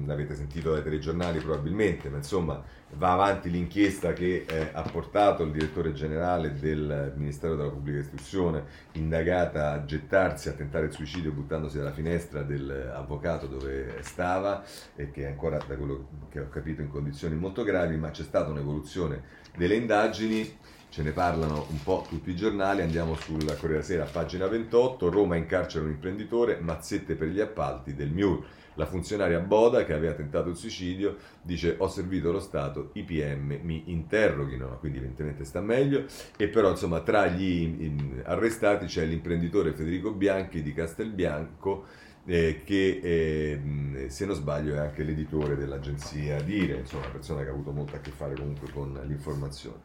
l'avete 0.05 0.35
sentito 0.35 0.71
dai 0.71 0.83
telegiornali 0.83 1.39
probabilmente, 1.39 2.09
ma 2.09 2.17
insomma 2.17 2.63
va 2.95 3.13
avanti 3.13 3.49
l'inchiesta 3.49 4.11
che 4.13 4.45
eh, 4.47 4.69
ha 4.73 4.81
portato 4.81 5.43
il 5.43 5.51
direttore 5.51 5.93
generale 5.93 6.53
del 6.59 7.13
Ministero 7.15 7.55
della 7.55 7.69
Pubblica 7.69 7.99
Istruzione, 7.99 8.63
indagata 8.93 9.71
a 9.71 9.85
gettarsi, 9.85 10.49
a 10.49 10.53
tentare 10.53 10.87
il 10.87 10.91
suicidio 10.91 11.31
buttandosi 11.31 11.77
dalla 11.77 11.93
finestra 11.93 12.41
dell'avvocato 12.41 13.47
dove 13.47 13.97
stava 14.01 14.63
e 14.95 15.11
che 15.11 15.23
è 15.23 15.27
ancora, 15.27 15.57
da 15.57 15.75
quello 15.75 16.07
che 16.29 16.39
ho 16.41 16.49
capito, 16.49 16.81
in 16.81 16.89
condizioni 16.89 17.35
molto 17.35 17.63
gravi, 17.63 17.95
ma 17.95 18.11
c'è 18.11 18.23
stata 18.23 18.49
un'evoluzione 18.49 19.23
delle 19.55 19.75
indagini. 19.75 20.57
Ce 20.89 21.03
ne 21.03 21.11
parlano 21.11 21.67
un 21.69 21.81
po' 21.83 22.05
tutti 22.09 22.31
i 22.31 22.35
giornali, 22.35 22.81
andiamo 22.81 23.15
sulla 23.15 23.55
Corriere 23.55 23.81
Sera, 23.81 24.03
pagina 24.03 24.47
28, 24.47 25.09
Roma 25.09 25.37
in 25.37 25.45
carcere 25.45 25.85
un 25.85 25.91
imprenditore, 25.91 26.59
mazzette 26.59 27.15
per 27.15 27.29
gli 27.29 27.39
appalti 27.39 27.95
del 27.95 28.09
MIUR 28.09 28.45
la 28.75 28.85
funzionaria 28.85 29.39
Boda, 29.39 29.83
che 29.83 29.93
aveva 29.93 30.13
tentato 30.13 30.49
il 30.49 30.55
suicidio, 30.55 31.17
dice 31.41 31.75
ho 31.77 31.87
servito 31.87 32.31
lo 32.31 32.39
Stato, 32.39 32.91
i 32.93 33.03
PM 33.03 33.59
mi 33.61 33.83
interroghino, 33.87 34.77
quindi 34.79 34.99
evidentemente 34.99 35.43
sta 35.43 35.61
meglio. 35.61 36.05
E 36.37 36.47
però 36.47 36.69
insomma 36.69 37.01
tra 37.01 37.27
gli 37.27 37.91
arrestati 38.23 38.85
c'è 38.85 39.05
l'imprenditore 39.05 39.73
Federico 39.73 40.11
Bianchi 40.11 40.61
di 40.61 40.73
Castelbianco, 40.73 41.85
eh, 42.25 42.61
che 42.63 42.99
eh, 43.01 44.09
se 44.09 44.25
non 44.25 44.35
sbaglio 44.35 44.75
è 44.75 44.77
anche 44.77 45.03
l'editore 45.03 45.55
dell'agenzia 45.55 46.39
Dire, 46.41 46.75
insomma 46.75 47.03
una 47.03 47.13
persona 47.13 47.41
che 47.43 47.49
ha 47.49 47.51
avuto 47.51 47.71
molto 47.71 47.95
a 47.95 47.99
che 47.99 48.11
fare 48.11 48.35
comunque 48.35 48.69
con 48.71 48.99
l'informazione. 49.07 49.79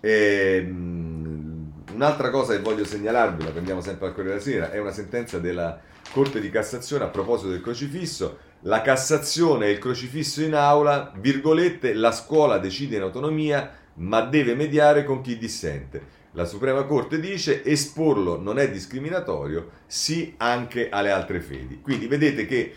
E, 0.00 0.64
um, 0.68 1.72
un'altra 1.92 2.30
cosa 2.30 2.54
che 2.54 2.62
voglio 2.62 2.84
segnalarvi, 2.84 3.44
la 3.44 3.50
prendiamo 3.50 3.80
sempre 3.80 4.06
al 4.06 4.14
Corriere 4.14 4.38
della 4.38 4.50
Sera, 4.50 4.70
è 4.70 4.78
una 4.78 4.92
sentenza 4.92 5.38
della 5.38 5.80
Corte 6.12 6.40
di 6.40 6.50
Cassazione 6.50 7.04
a 7.04 7.08
proposito 7.08 7.50
del 7.50 7.60
crocifisso. 7.60 8.38
La 8.60 8.82
Cassazione 8.82 9.66
e 9.66 9.70
il 9.70 9.78
crocifisso 9.78 10.42
in 10.42 10.54
aula, 10.54 11.12
virgolette, 11.16 11.94
la 11.94 12.12
scuola 12.12 12.58
decide 12.58 12.96
in 12.96 13.02
autonomia, 13.02 13.70
ma 13.94 14.22
deve 14.22 14.54
mediare 14.54 15.04
con 15.04 15.20
chi 15.20 15.38
dissente. 15.38 16.14
La 16.32 16.44
Suprema 16.44 16.84
Corte 16.84 17.18
dice 17.18 17.64
esporlo 17.64 18.38
non 18.38 18.58
è 18.58 18.70
discriminatorio, 18.70 19.70
sì 19.86 20.34
anche 20.36 20.90
alle 20.90 21.10
altre 21.10 21.40
fedi. 21.40 21.80
Quindi 21.80 22.06
vedete 22.06 22.44
che, 22.44 22.74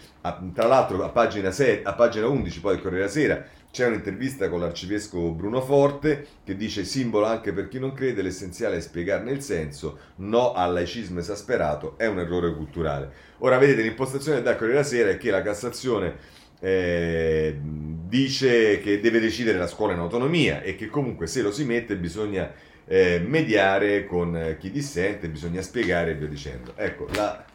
tra 0.54 0.68
l'altro 0.68 1.04
a 1.04 1.10
pagina, 1.10 1.52
6, 1.52 1.82
a 1.84 1.94
pagina 1.94 2.28
11 2.28 2.60
poi 2.62 2.74
del 2.76 2.82
Corriere 2.82 3.08
della 3.08 3.14
Sera, 3.20 3.46
c'è 3.72 3.86
un'intervista 3.86 4.50
con 4.50 4.60
l'arcivescovo 4.60 5.32
Bruno 5.32 5.62
Forte 5.62 6.26
che 6.44 6.56
dice 6.56 6.84
simbolo 6.84 7.26
anche 7.26 7.54
per 7.54 7.68
chi 7.68 7.80
non 7.80 7.94
crede, 7.94 8.22
l'essenziale 8.22 8.78
è 8.78 8.82
spiegarne 8.82 9.32
il 9.32 9.42
senso, 9.42 10.00
no 10.18 10.54
al 10.54 10.74
laicismo 10.74 11.20
esasperato, 11.20 11.98
è 11.98 12.08
un 12.08 12.20
errore 12.20 12.54
culturale. 12.56 13.12
Ora 13.40 13.58
vedete 13.58 13.84
l'impostazione 13.84 14.42
del 14.42 14.56
Corriere 14.56 14.74
della 14.74 14.84
Sera 14.84 15.10
è 15.12 15.18
che 15.18 15.30
la 15.30 15.44
Cassazione 15.44 16.16
eh, 16.60 17.58
dice 17.62 18.80
che 18.80 19.00
deve 19.00 19.20
decidere 19.20 19.58
la 19.58 19.68
scuola 19.68 19.94
in 19.94 20.00
autonomia 20.00 20.62
e 20.62 20.76
che 20.76 20.88
comunque 20.88 21.28
se 21.28 21.42
lo 21.42 21.52
si 21.52 21.64
mette 21.64 21.96
bisogna 21.96 22.52
eh, 22.86 23.22
mediare 23.24 24.06
con 24.06 24.56
chi 24.60 24.72
dissente, 24.72 25.30
bisogna 25.30 25.62
spiegare 25.62 26.12
e 26.12 26.16
via 26.16 26.28
dicendo. 26.28 26.74
Ecco, 26.76 27.08
la 27.14 27.46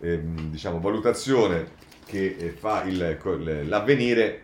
eh, 0.00 0.20
diciamo, 0.50 0.80
valutazione 0.80 1.80
che 2.04 2.52
fa 2.56 2.82
il, 2.84 3.16
l'avvenire 3.68 4.42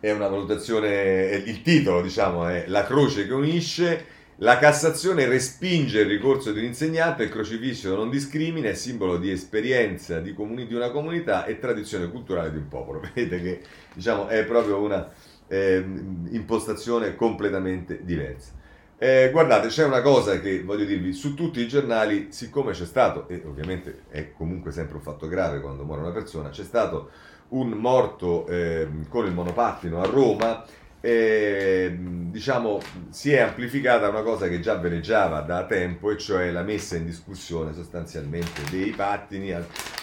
è 0.00 0.10
una 0.10 0.28
valutazione, 0.28 1.42
il 1.44 1.60
titolo 1.62 2.00
diciamo 2.00 2.48
è 2.48 2.64
La 2.68 2.84
croce 2.84 3.26
che 3.26 3.34
unisce, 3.34 4.04
La 4.36 4.58
Cassazione 4.58 5.26
respinge 5.26 6.00
il 6.00 6.08
ricorso 6.08 6.52
di 6.52 6.60
un 6.60 6.64
insegnante, 6.64 7.24
il 7.24 7.28
crocifisso 7.28 7.94
non 7.94 8.08
discrimina, 8.08 8.70
è 8.70 8.74
simbolo 8.74 9.18
di 9.18 9.30
esperienza 9.30 10.18
di, 10.18 10.32
comuni, 10.32 10.66
di 10.66 10.74
una 10.74 10.90
comunità 10.90 11.44
e 11.44 11.58
tradizione 11.58 12.10
culturale 12.10 12.50
di 12.50 12.56
un 12.56 12.68
popolo. 12.68 13.00
Vedete 13.14 13.42
che 13.42 13.60
diciamo, 13.92 14.28
è 14.28 14.42
proprio 14.44 14.80
una 14.80 15.06
eh, 15.46 15.84
impostazione 16.30 17.14
completamente 17.14 18.00
diversa. 18.02 18.52
Eh, 18.96 19.30
guardate, 19.32 19.68
c'è 19.68 19.84
una 19.84 20.02
cosa 20.02 20.40
che 20.40 20.62
voglio 20.62 20.84
dirvi, 20.84 21.12
su 21.12 21.34
tutti 21.34 21.60
i 21.60 21.68
giornali, 21.68 22.28
siccome 22.32 22.72
c'è 22.72 22.84
stato, 22.84 23.28
e 23.28 23.42
ovviamente 23.46 24.02
è 24.08 24.32
comunque 24.32 24.72
sempre 24.72 24.96
un 24.96 25.02
fatto 25.02 25.26
grave 25.26 25.60
quando 25.60 25.84
muore 25.84 26.02
una 26.02 26.12
persona, 26.12 26.50
c'è 26.50 26.64
stato 26.64 27.10
un 27.50 27.70
morto 27.70 28.46
eh, 28.46 28.88
con 29.08 29.26
il 29.26 29.32
monopattino 29.32 30.00
a 30.00 30.06
Roma 30.06 30.64
eh, 31.02 31.96
diciamo, 31.98 32.78
si 33.08 33.32
è 33.32 33.40
amplificata 33.40 34.08
una 34.08 34.22
cosa 34.22 34.48
che 34.48 34.60
già 34.60 34.74
veneggiava 34.76 35.40
da 35.40 35.64
tempo, 35.64 36.10
e 36.10 36.18
cioè 36.18 36.50
la 36.50 36.62
messa 36.62 36.96
in 36.96 37.06
discussione 37.06 37.72
sostanzialmente 37.72 38.62
dei 38.70 38.90
pattini, 38.90 39.54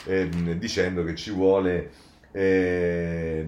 eh, 0.05 0.29
dicendo 0.57 1.03
che 1.03 1.13
ci 1.13 1.31
vuole 1.31 1.91
eh, 2.31 3.45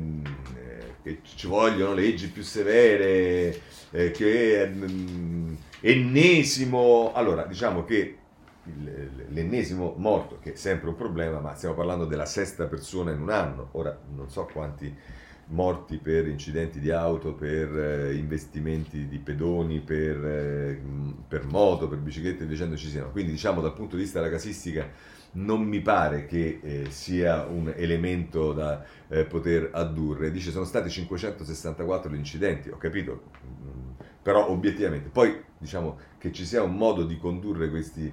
che 1.02 1.20
ci 1.24 1.48
vogliono 1.48 1.94
leggi 1.94 2.28
più 2.28 2.44
severe, 2.44 3.60
eh, 3.92 4.12
che 4.12 4.62
ehm, 4.62 5.58
ennesimo. 5.82 7.12
Allora, 7.16 7.44
diciamo 7.44 7.84
che 7.84 8.18
l'ennesimo 9.30 9.96
morto, 9.98 10.40
che 10.40 10.54
è 10.54 10.56
sempre 10.56 10.90
un 10.90 10.96
problema, 10.96 11.40
ma 11.40 11.56
stiamo 11.56 11.76
parlando 11.76 12.06
della 12.06 12.26
sesta 12.26 12.66
persona 12.68 13.12
in 13.12 13.22
un 13.22 13.30
anno. 13.30 13.70
Ora 13.72 13.98
non 14.14 14.30
so 14.30 14.48
quanti 14.52 14.96
morti 15.50 15.98
per 15.98 16.28
incidenti 16.28 16.80
di 16.80 16.92
auto, 16.92 17.34
per 17.34 17.78
eh, 17.78 18.16
investimenti 18.16 19.08
di 19.08 19.18
pedoni, 19.18 19.80
per, 19.80 20.26
eh, 20.26 20.82
per 21.28 21.46
moto, 21.46 21.88
per 21.88 21.98
biciclette 22.00 22.46
dicendo 22.46 22.76
ci 22.76 22.90
siano. 22.90 23.10
Quindi 23.12 23.32
diciamo 23.32 23.62
dal 23.62 23.74
punto 23.74 23.96
di 23.96 24.04
vista 24.04 24.20
della 24.20 24.32
casistica 24.32 24.88
non 25.32 25.62
mi 25.62 25.80
pare 25.82 26.26
che 26.26 26.60
eh, 26.62 26.86
sia 26.90 27.46
un 27.46 27.72
elemento 27.76 28.54
da 28.54 28.84
eh, 29.08 29.26
poter 29.26 29.70
addurre. 29.74 30.32
Dice 30.32 30.52
sono 30.52 30.66
stati 30.66 30.90
564 30.90 32.12
gli 32.12 32.16
incidenti, 32.16 32.70
ho 32.70 32.78
capito, 32.78 33.24
mm, 33.46 33.90
però 34.22 34.50
obiettivamente. 34.50 35.10
Poi 35.10 35.44
diciamo 35.58 35.98
che 36.18 36.32
ci 36.32 36.46
sia 36.46 36.64
un 36.64 36.76
modo 36.76 37.04
di 37.04 37.18
condurre 37.18 37.70
questi 37.70 38.12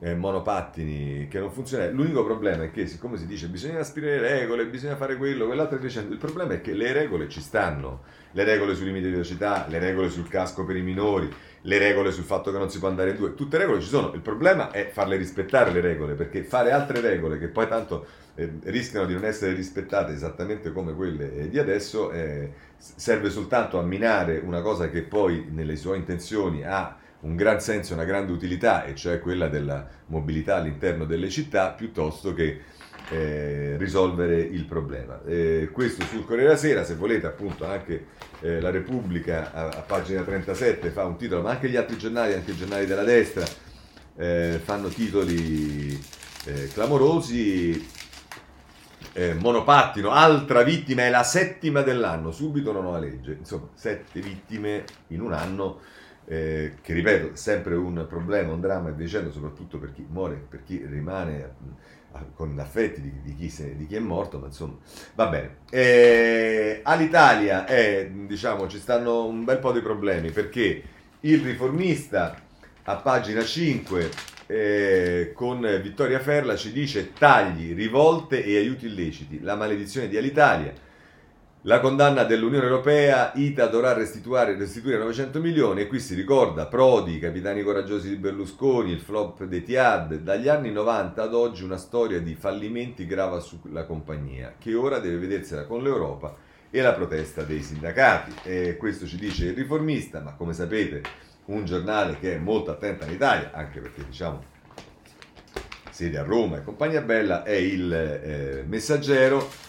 eh, 0.00 0.14
monopattini 0.14 1.28
che 1.28 1.38
non 1.38 1.50
funziona. 1.50 1.88
L'unico 1.90 2.24
problema 2.24 2.64
è 2.64 2.70
che, 2.70 2.86
siccome 2.86 3.16
si 3.16 3.26
dice 3.26 3.48
bisogna 3.48 3.80
aspirare 3.80 4.20
le 4.20 4.38
regole, 4.40 4.66
bisogna 4.66 4.96
fare 4.96 5.16
quello, 5.16 5.46
quell'altro 5.46 5.78
dicendo, 5.78 6.12
il 6.12 6.18
problema 6.18 6.54
è 6.54 6.60
che 6.60 6.72
le 6.72 6.92
regole 6.92 7.28
ci 7.28 7.40
stanno. 7.40 8.02
Le 8.32 8.44
regole 8.44 8.74
sui 8.74 8.84
limiti 8.84 9.06
di 9.06 9.12
velocità, 9.12 9.66
le 9.68 9.78
regole 9.78 10.10
sul 10.10 10.28
casco 10.28 10.64
per 10.64 10.76
i 10.76 10.82
minori, 10.82 11.32
le 11.62 11.78
regole 11.78 12.12
sul 12.12 12.24
fatto 12.24 12.52
che 12.52 12.58
non 12.58 12.70
si 12.70 12.78
può 12.78 12.88
andare 12.88 13.10
in 13.10 13.16
due, 13.16 13.34
tutte 13.34 13.56
le 13.56 13.64
regole 13.64 13.82
ci 13.82 13.88
sono. 13.88 14.12
Il 14.12 14.20
problema 14.20 14.70
è 14.70 14.90
farle 14.92 15.16
rispettare 15.16 15.72
le 15.72 15.80
regole, 15.80 16.14
perché 16.14 16.42
fare 16.42 16.70
altre 16.70 17.00
regole 17.00 17.38
che 17.38 17.48
poi 17.48 17.66
tanto 17.66 18.06
eh, 18.34 18.52
rischiano 18.64 19.06
di 19.06 19.14
non 19.14 19.24
essere 19.24 19.54
rispettate 19.54 20.12
esattamente 20.12 20.72
come 20.72 20.94
quelle 20.94 21.48
di 21.48 21.58
adesso 21.58 22.10
eh, 22.12 22.52
serve 22.76 23.30
soltanto 23.30 23.78
a 23.78 23.82
minare 23.82 24.38
una 24.44 24.60
cosa 24.60 24.88
che 24.90 25.02
poi 25.02 25.48
nelle 25.50 25.74
sue 25.74 25.96
intenzioni 25.96 26.64
ha 26.64 26.96
un 27.20 27.34
gran 27.34 27.60
senso 27.60 27.94
una 27.94 28.04
grande 28.04 28.32
utilità, 28.32 28.84
e 28.84 28.94
cioè 28.94 29.20
quella 29.20 29.48
della 29.48 29.86
mobilità 30.06 30.56
all'interno 30.56 31.04
delle 31.04 31.30
città, 31.30 31.70
piuttosto 31.70 32.32
che 32.32 32.60
eh, 33.10 33.76
risolvere 33.78 34.38
il 34.38 34.64
problema. 34.64 35.20
Eh, 35.26 35.70
questo 35.72 36.04
sul 36.04 36.24
Corriere 36.24 36.48
della 36.48 36.58
Sera, 36.58 36.84
se 36.84 36.94
volete 36.94 37.26
appunto 37.26 37.66
anche 37.66 38.06
eh, 38.40 38.60
la 38.60 38.70
Repubblica 38.70 39.52
a, 39.52 39.68
a, 39.68 39.80
pagina 39.80 40.22
37 40.22 40.90
fa 40.90 41.04
un 41.04 41.16
titolo, 41.16 41.42
ma 41.42 41.50
anche 41.50 41.68
gli 41.68 41.76
altri 41.76 41.96
giornali, 41.96 42.34
anche 42.34 42.52
i 42.52 42.56
giornali 42.56 42.86
della 42.86 43.04
destra, 43.04 43.44
eh, 44.16 44.60
fanno 44.62 44.88
titoli 44.88 45.98
eh, 46.44 46.68
clamorosi. 46.72 47.96
Eh, 49.14 49.34
monopattino, 49.34 50.10
altra 50.10 50.62
vittima, 50.62 51.02
è 51.02 51.10
la 51.10 51.24
settima 51.24 51.82
dell'anno, 51.82 52.30
subito 52.30 52.70
una 52.70 52.80
nuova 52.80 52.98
legge, 52.98 53.36
insomma, 53.38 53.68
sette 53.74 54.20
vittime 54.20 54.84
in 55.08 55.22
un 55.22 55.32
anno 55.32 55.80
eh, 56.30 56.74
che 56.82 56.92
ripeto, 56.92 57.32
è 57.32 57.36
sempre 57.36 57.74
un 57.74 58.04
problema, 58.06 58.52
un 58.52 58.60
dramma 58.60 58.90
e 58.90 58.94
dicendo, 58.94 59.32
soprattutto 59.32 59.78
per 59.78 59.92
chi 59.92 60.04
muore, 60.06 60.34
per 60.34 60.62
chi 60.62 60.84
rimane 60.84 61.54
mm, 61.62 62.22
con 62.34 62.58
affetti 62.58 63.00
di, 63.00 63.12
di, 63.22 63.34
chi 63.34 63.48
se, 63.48 63.74
di, 63.76 63.86
chi 63.86 63.96
è 63.96 63.98
morto, 63.98 64.38
ma 64.38 64.46
insomma, 64.46 64.76
va 65.14 65.26
bene. 65.28 65.56
Eh, 65.70 66.80
all'Italia 66.82 67.64
è, 67.64 68.10
diciamo, 68.10 68.68
ci 68.68 68.78
stanno 68.78 69.24
un 69.24 69.44
bel 69.44 69.58
po' 69.58 69.72
di 69.72 69.80
problemi 69.80 70.30
perché 70.30 70.82
il 71.20 71.40
riformista 71.40 72.36
a 72.84 72.96
pagina 72.96 73.42
5 73.42 74.10
eh, 74.46 75.32
con 75.34 75.60
Vittoria 75.82 76.20
Ferla 76.20 76.56
ci 76.56 76.72
dice 76.72 77.14
tagli, 77.14 77.74
rivolte 77.74 78.44
e 78.44 78.58
aiuti 78.58 78.86
illeciti, 78.86 79.40
la 79.40 79.56
maledizione 79.56 80.08
di 80.08 80.18
Alitalia 80.18 80.72
la 81.68 81.80
condanna 81.80 82.24
dell'Unione 82.24 82.64
Europea, 82.64 83.32
ITA 83.34 83.66
dovrà 83.66 83.92
restituire, 83.92 84.56
900 84.56 85.38
milioni 85.38 85.82
e 85.82 85.86
qui 85.86 86.00
si 86.00 86.14
ricorda 86.14 86.64
Prodi, 86.64 87.16
i 87.16 87.18
capitani 87.18 87.62
coraggiosi 87.62 88.08
di 88.08 88.16
Berlusconi, 88.16 88.90
il 88.90 89.00
flop 89.00 89.44
dei 89.44 89.62
Tiad. 89.62 90.14
Dagli 90.20 90.48
anni 90.48 90.72
90 90.72 91.22
ad 91.22 91.34
oggi 91.34 91.64
una 91.64 91.76
storia 91.76 92.20
di 92.20 92.34
fallimenti 92.34 93.04
grava 93.04 93.40
sulla 93.40 93.84
compagnia 93.84 94.54
che 94.58 94.74
ora 94.74 94.98
deve 94.98 95.18
vedersela 95.18 95.66
con 95.66 95.82
l'Europa 95.82 96.34
e 96.70 96.80
la 96.80 96.94
protesta 96.94 97.42
dei 97.42 97.60
sindacati. 97.60 98.32
E 98.44 98.78
questo 98.78 99.06
ci 99.06 99.18
dice 99.18 99.48
il 99.48 99.54
riformista, 99.54 100.20
ma 100.20 100.32
come 100.32 100.54
sapete 100.54 101.02
un 101.46 101.66
giornale 101.66 102.18
che 102.18 102.36
è 102.36 102.38
molto 102.38 102.70
attento 102.70 103.04
all'Italia, 103.04 103.50
anche 103.52 103.80
perché 103.80 104.06
diciamo 104.06 104.42
sede 105.90 106.16
a 106.16 106.22
Roma 106.22 106.56
e 106.56 106.64
compagnia 106.64 107.02
bella, 107.02 107.42
è 107.42 107.52
il 107.52 107.92
eh, 107.92 108.64
messaggero 108.66 109.66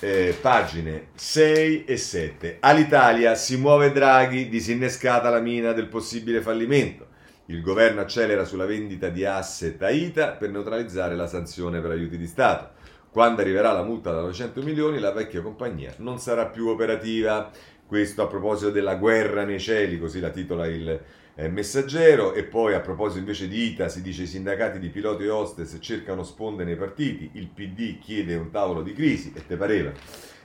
eh, 0.00 0.34
pagine 0.40 1.08
6 1.14 1.84
e 1.84 1.96
7. 1.96 2.56
All'Italia 2.60 3.34
si 3.34 3.56
muove 3.56 3.92
Draghi, 3.92 4.48
disinnescata 4.48 5.28
la 5.28 5.40
mina 5.40 5.72
del 5.72 5.88
possibile 5.88 6.40
fallimento. 6.40 7.08
Il 7.46 7.60
governo 7.60 8.00
accelera 8.00 8.44
sulla 8.44 8.64
vendita 8.64 9.08
di 9.08 9.24
asset 9.24 9.82
a 9.82 9.90
ITA 9.90 10.32
per 10.32 10.50
neutralizzare 10.50 11.16
la 11.16 11.26
sanzione 11.26 11.80
per 11.80 11.90
aiuti 11.90 12.16
di 12.16 12.26
Stato. 12.26 12.78
Quando 13.10 13.42
arriverà 13.42 13.72
la 13.72 13.82
multa 13.82 14.12
da 14.12 14.20
900 14.20 14.62
milioni, 14.62 15.00
la 15.00 15.12
vecchia 15.12 15.42
compagnia 15.42 15.92
non 15.98 16.18
sarà 16.18 16.46
più 16.46 16.68
operativa. 16.68 17.50
Questo 17.84 18.22
a 18.22 18.28
proposito 18.28 18.70
della 18.70 18.94
guerra 18.94 19.44
nei 19.44 19.58
cieli, 19.58 19.98
così 19.98 20.20
la 20.20 20.30
titola 20.30 20.66
il 20.66 21.00
eh, 21.34 21.48
messaggero. 21.48 22.34
E 22.34 22.44
poi 22.44 22.74
a 22.74 22.80
proposito 22.80 23.18
invece 23.18 23.48
di 23.48 23.70
ITA, 23.70 23.88
si 23.88 24.02
dice 24.02 24.22
i 24.22 24.26
sindacati 24.26 24.78
di 24.78 24.88
piloti 24.88 25.24
e 25.24 25.30
hostess 25.30 25.78
cercano 25.80 26.22
sponde 26.22 26.64
nei 26.64 26.76
partiti, 26.76 27.30
il 27.34 27.48
PD 27.48 27.98
chiede 27.98 28.34
un 28.34 28.50
tavolo 28.50 28.82
di 28.82 28.92
crisi, 28.92 29.32
e 29.34 29.46
te 29.46 29.56
pareva. 29.56 29.92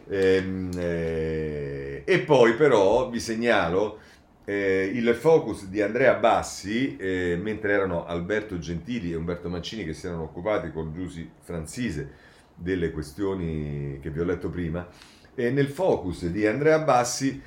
Ehm, 0.08 0.70
eh, 0.78 2.04
e 2.06 2.20
poi 2.20 2.54
però 2.54 3.10
vi 3.10 3.20
segnalo 3.20 4.00
eh, 4.46 4.92
il 4.94 5.14
focus 5.16 5.66
di 5.66 5.82
Andrea 5.82 6.14
Bassi, 6.16 6.96
eh, 6.98 7.38
mentre 7.42 7.74
erano 7.74 8.06
Alberto 8.06 8.60
Gentili 8.60 9.12
e 9.12 9.16
Umberto 9.16 9.50
Mancini 9.50 9.84
che 9.84 9.94
si 9.94 10.06
erano 10.06 10.24
occupati 10.24 10.72
con 10.72 10.94
Giussi 10.94 11.28
Franzise 11.42 12.24
delle 12.54 12.92
questioni 12.92 14.00
che 14.02 14.12
vi 14.12 14.20
ho 14.20 14.24
letto 14.24 14.50
prima, 14.50 14.88
e 15.34 15.50
nel 15.50 15.68
focus 15.68 16.28
di 16.28 16.46
Andrea 16.46 16.80
Bassi 16.80 17.42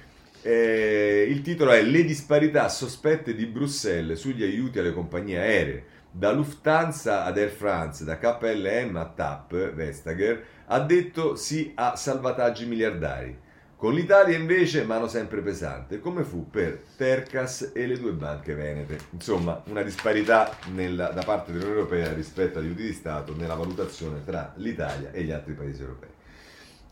eh, 0.48 1.26
il 1.28 1.42
titolo 1.42 1.72
è 1.72 1.82
Le 1.82 2.04
disparità 2.04 2.70
sospette 2.70 3.34
di 3.34 3.44
Bruxelles 3.44 4.18
sugli 4.18 4.42
aiuti 4.42 4.78
alle 4.78 4.94
compagnie 4.94 5.38
aeree. 5.38 5.84
Da 6.10 6.32
Lufthansa 6.32 7.24
ad 7.24 7.36
Air 7.36 7.50
France, 7.50 8.02
da 8.02 8.16
KLM 8.16 8.96
a 8.96 9.04
TAP, 9.04 9.74
Vestager, 9.74 10.42
ha 10.64 10.80
detto 10.80 11.36
sì 11.36 11.72
a 11.74 11.96
salvataggi 11.96 12.64
miliardari. 12.64 13.38
Con 13.76 13.92
l'Italia 13.92 14.38
invece 14.38 14.84
mano 14.84 15.06
sempre 15.06 15.42
pesante, 15.42 16.00
come 16.00 16.24
fu 16.24 16.48
per 16.48 16.82
Tercas 16.96 17.72
e 17.74 17.86
le 17.86 17.98
due 17.98 18.12
banche 18.12 18.54
venete. 18.54 18.98
Insomma, 19.10 19.62
una 19.66 19.82
disparità 19.82 20.56
nella, 20.72 21.08
da 21.08 21.22
parte 21.24 21.52
dell'Unione 21.52 21.80
Europea 21.80 22.14
rispetto 22.14 22.58
agli 22.58 22.68
aiuti 22.68 22.84
di 22.84 22.92
Stato 22.94 23.36
nella 23.36 23.54
valutazione 23.54 24.24
tra 24.24 24.54
l'Italia 24.56 25.12
e 25.12 25.22
gli 25.24 25.30
altri 25.30 25.52
paesi 25.52 25.82
europei. 25.82 26.17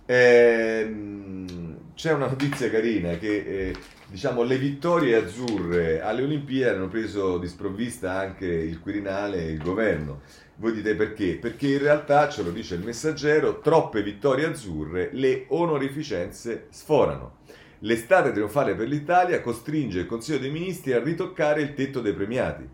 Ehm, 0.06 1.94
c'è 1.94 2.12
una 2.12 2.28
notizia 2.28 2.70
carina 2.70 3.16
che 3.18 3.36
eh, 3.36 3.74
diciamo, 4.06 4.42
le 4.42 4.56
vittorie 4.56 5.16
azzurre 5.16 6.00
alle 6.00 6.22
Olimpiadi 6.22 6.76
hanno 6.76 6.88
preso 6.88 7.38
di 7.38 7.48
sprovvista 7.48 8.12
anche 8.18 8.46
il 8.46 8.80
Quirinale 8.80 9.38
e 9.46 9.50
il 9.50 9.62
governo. 9.62 10.20
Voi 10.56 10.72
dite 10.72 10.94
perché? 10.94 11.36
Perché 11.36 11.68
in 11.68 11.78
realtà, 11.78 12.28
ce 12.28 12.42
lo 12.42 12.50
dice 12.50 12.76
il 12.76 12.84
messaggero, 12.84 13.60
troppe 13.60 14.02
vittorie 14.02 14.46
azzurre, 14.46 15.10
le 15.12 15.46
onorificenze 15.48 16.66
sforano. 16.70 17.38
L'estate 17.80 18.32
trionfale 18.32 18.74
per 18.74 18.88
l'Italia 18.88 19.40
costringe 19.40 20.00
il 20.00 20.06
Consiglio 20.06 20.38
dei 20.38 20.50
Ministri 20.50 20.92
a 20.92 21.02
ritoccare 21.02 21.60
il 21.60 21.74
tetto 21.74 22.00
dei 22.00 22.14
premiati. 22.14 22.66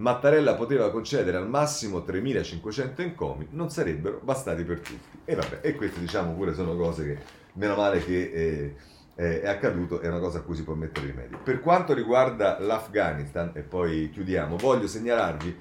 Mattarella 0.00 0.54
poteva 0.54 0.90
concedere 0.90 1.36
al 1.36 1.46
massimo 1.46 1.98
3.500 1.98 3.00
encomi, 3.02 3.46
non 3.50 3.68
sarebbero 3.68 4.20
bastati 4.22 4.64
per 4.64 4.80
tutti. 4.80 5.18
E 5.26 5.34
vabbè, 5.34 5.58
e 5.60 5.74
queste 5.74 6.00
diciamo 6.00 6.32
pure 6.32 6.54
sono 6.54 6.74
cose 6.74 7.04
che, 7.04 7.18
meno 7.54 7.76
male 7.76 8.02
che 8.02 8.30
eh, 8.32 8.74
eh, 9.14 9.42
è 9.42 9.48
accaduto, 9.48 10.00
è 10.00 10.08
una 10.08 10.18
cosa 10.18 10.38
a 10.38 10.40
cui 10.40 10.56
si 10.56 10.64
può 10.64 10.72
mettere 10.72 11.06
rimedio. 11.06 11.38
Per 11.42 11.60
quanto 11.60 11.92
riguarda 11.92 12.58
l'Afghanistan, 12.58 13.50
e 13.52 13.60
poi 13.60 14.08
chiudiamo, 14.10 14.56
voglio 14.56 14.86
segnalarvi 14.86 15.56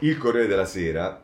il 0.00 0.18
Corriere 0.18 0.48
della 0.48 0.66
Sera 0.66 1.22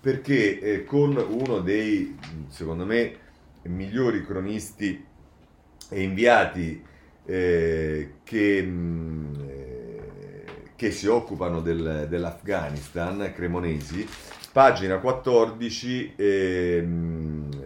perché 0.00 0.58
eh, 0.58 0.84
con 0.84 1.14
uno 1.16 1.60
dei, 1.60 2.18
secondo 2.48 2.84
me, 2.84 3.14
migliori 3.62 4.24
cronisti 4.24 5.04
e 5.90 6.02
inviati 6.02 6.82
eh, 7.24 8.14
che, 8.24 8.62
mh, 8.62 8.68
mm, 8.68 9.34
eh, 9.48 9.69
che, 10.80 10.92
si 10.92 11.06
occupano 11.08 11.60
del, 11.60 12.06
dell'Afghanistan, 12.08 13.32
Cremonesi, 13.34 14.08
pagina 14.50 14.96
14, 14.96 16.14
eh, 16.16 16.88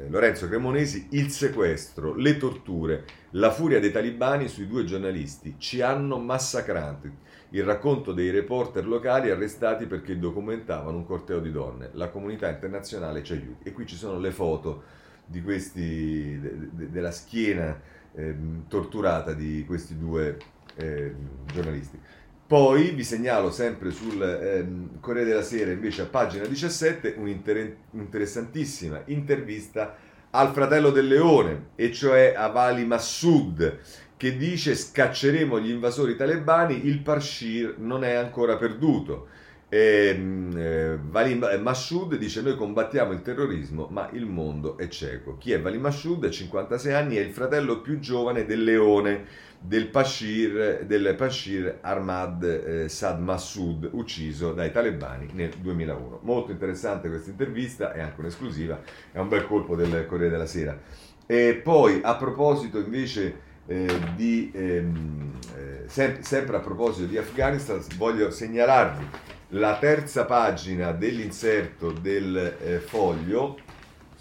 Lorenzo 0.09 0.49
Cremonesi, 0.49 1.07
il 1.11 1.31
sequestro, 1.31 2.17
le 2.17 2.37
torture, 2.37 3.05
la 3.31 3.53
furia 3.53 3.79
dei 3.79 3.93
talibani 3.93 4.49
sui 4.49 4.67
due 4.67 4.83
giornalisti 4.83 5.55
ci 5.59 5.81
hanno 5.81 6.19
massacrati. 6.19 7.09
Il 7.51 7.63
racconto 7.63 8.13
dei 8.13 8.31
reporter 8.31 8.85
locali 8.85 9.31
arrestati 9.31 9.87
perché 9.87 10.19
documentavano 10.19 10.97
un 10.97 11.07
corteo 11.07 11.39
di 11.39 11.53
donne. 11.53 11.91
La 11.93 12.09
comunità 12.09 12.49
internazionale 12.49 13.23
ci 13.23 13.35
aiuti. 13.35 13.69
E 13.69 13.73
qui 13.73 13.87
ci 13.87 13.95
sono 13.95 14.19
le 14.19 14.33
foto 14.33 14.83
di 15.25 15.41
questi, 15.41 16.37
de, 16.41 16.69
de, 16.73 16.91
della 16.91 17.13
schiena 17.13 17.81
eh, 18.13 18.35
torturata 18.67 19.35
di 19.35 19.65
questi 19.65 19.97
due 19.97 20.37
eh, 20.75 21.15
giornalisti. 21.53 22.01
Poi 22.47 22.91
vi 22.91 23.05
segnalo 23.05 23.51
sempre 23.51 23.91
sul 23.91 24.23
eh, 24.23 25.01
Corriere 25.01 25.29
della 25.29 25.43
Sera, 25.43 25.71
invece 25.71 26.03
a 26.03 26.07
pagina 26.07 26.45
17, 26.45 27.15
un'interessantissima 27.17 29.03
intervista 29.07 29.97
al 30.29 30.53
fratello 30.53 30.91
del 30.91 31.07
leone, 31.07 31.69
e 31.75 31.91
cioè 31.91 32.35
a 32.37 32.49
Vali 32.49 32.85
Massoud, 32.85 33.79
che 34.19 34.37
dice 34.37 34.75
scacceremo 34.75 35.59
gli 35.59 35.71
invasori 35.71 36.17
talebani, 36.17 36.87
il 36.87 37.01
Parshir 37.01 37.77
non 37.79 38.05
è 38.05 38.13
ancora 38.13 38.57
perduto. 38.57 39.29
E, 39.75 40.17
eh, 40.55 40.99
Valim 41.03 41.59
Massoud 41.61 42.15
dice 42.15 42.43
noi 42.43 42.55
combattiamo 42.55 43.11
il 43.11 43.23
terrorismo 43.23 43.89
ma 43.91 44.09
il 44.13 44.25
mondo 44.25 44.79
è 44.79 44.87
cieco. 44.87 45.37
Chi 45.37 45.51
è 45.51 45.61
Valim 45.61 45.81
Massoud? 45.81 46.23
Ha 46.23 46.31
56 46.31 46.93
anni, 46.93 47.17
è 47.17 47.21
il 47.21 47.33
fratello 47.33 47.81
più 47.81 47.99
giovane 47.99 48.45
del 48.45 48.63
leone 48.63 49.25
del 49.59 49.89
Pashir, 49.89 50.85
del 50.85 51.17
Pashir 51.17 51.79
Ahmad 51.81 52.45
eh, 52.45 52.89
Sad 52.89 53.19
Massoud, 53.19 53.89
ucciso 53.95 54.53
dai 54.53 54.71
talebani 54.71 55.31
nel 55.33 55.51
2001. 55.61 56.21
Molto 56.23 56.53
interessante 56.53 57.09
questa 57.09 57.31
intervista, 57.31 57.93
è 57.93 58.01
anche 58.01 58.21
un'esclusiva, 58.21 58.81
è 59.11 59.19
un 59.19 59.27
bel 59.27 59.45
colpo 59.45 59.75
del 59.75 60.07
Corriere 60.07 60.31
della 60.31 60.47
Sera. 60.47 60.79
E 61.27 61.61
poi 61.61 61.99
a 62.01 62.15
proposito 62.15 62.79
invece 62.79 63.41
eh, 63.67 63.87
di, 64.15 64.53
ehm, 64.55 65.33
eh, 65.57 65.83
sem- 65.87 66.21
sempre 66.21 66.59
a 66.59 66.61
proposito 66.61 67.09
di 67.09 67.19
Afghanistan, 67.19 67.83
voglio 67.97 68.31
segnalarvi 68.31 69.33
la 69.55 69.79
terza 69.79 70.25
pagina 70.25 70.91
dell'inserto 70.91 71.93
del 71.93 72.57
eh, 72.61 72.79
foglio, 72.79 73.57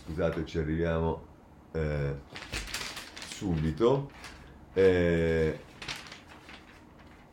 scusate 0.04 0.46
ci 0.46 0.60
arriviamo 0.60 1.22
eh, 1.72 2.14
subito, 3.30 4.12
eh, 4.74 5.60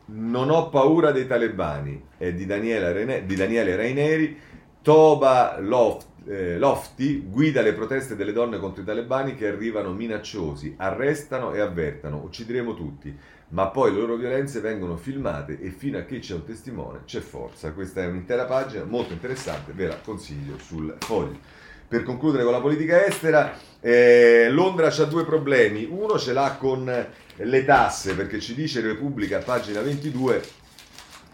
non 0.05 0.49
ho 0.49 0.69
paura 0.69 1.11
dei 1.11 1.27
talebani, 1.27 2.03
è 2.17 2.33
di 2.33 2.45
Rene, 2.47 3.25
di 3.25 3.35
Daniele 3.35 3.75
Raineri, 3.75 4.39
Toba 4.81 5.59
Loft, 5.59 6.07
eh, 6.25 6.57
Lofti 6.57 7.23
guida 7.27 7.61
le 7.61 7.73
proteste 7.73 8.15
delle 8.15 8.33
donne 8.33 8.57
contro 8.57 8.81
i 8.81 8.85
talebani 8.85 9.35
che 9.35 9.47
arrivano 9.47 9.93
minacciosi, 9.93 10.73
arrestano 10.75 11.53
e 11.53 11.59
avvertano, 11.59 12.17
uccideremo 12.23 12.73
tutti 12.73 13.15
ma 13.51 13.67
poi 13.67 13.91
le 13.93 13.99
loro 13.99 14.15
violenze 14.15 14.59
vengono 14.59 14.95
filmate 14.97 15.59
e 15.59 15.71
fino 15.71 15.97
a 15.97 16.01
che 16.01 16.19
c'è 16.19 16.33
un 16.33 16.45
testimone 16.45 17.01
c'è 17.05 17.19
forza. 17.19 17.71
Questa 17.71 18.01
è 18.01 18.07
un'intera 18.07 18.45
pagina 18.45 18.83
molto 18.83 19.13
interessante, 19.13 19.73
ve 19.73 19.87
la 19.87 19.97
consiglio 19.97 20.57
sul 20.57 20.95
foglio. 20.99 21.39
Per 21.87 22.03
concludere 22.03 22.43
con 22.43 22.53
la 22.53 22.61
politica 22.61 23.05
estera, 23.05 23.53
eh, 23.81 24.47
Londra 24.49 24.87
ha 24.87 25.03
due 25.03 25.25
problemi. 25.25 25.85
Uno 25.89 26.17
ce 26.17 26.31
l'ha 26.31 26.55
con 26.57 27.07
le 27.35 27.65
tasse, 27.65 28.15
perché 28.15 28.39
ci 28.39 28.55
dice 28.55 28.79
Repubblica, 28.79 29.39
pagina 29.39 29.81
22, 29.81 30.41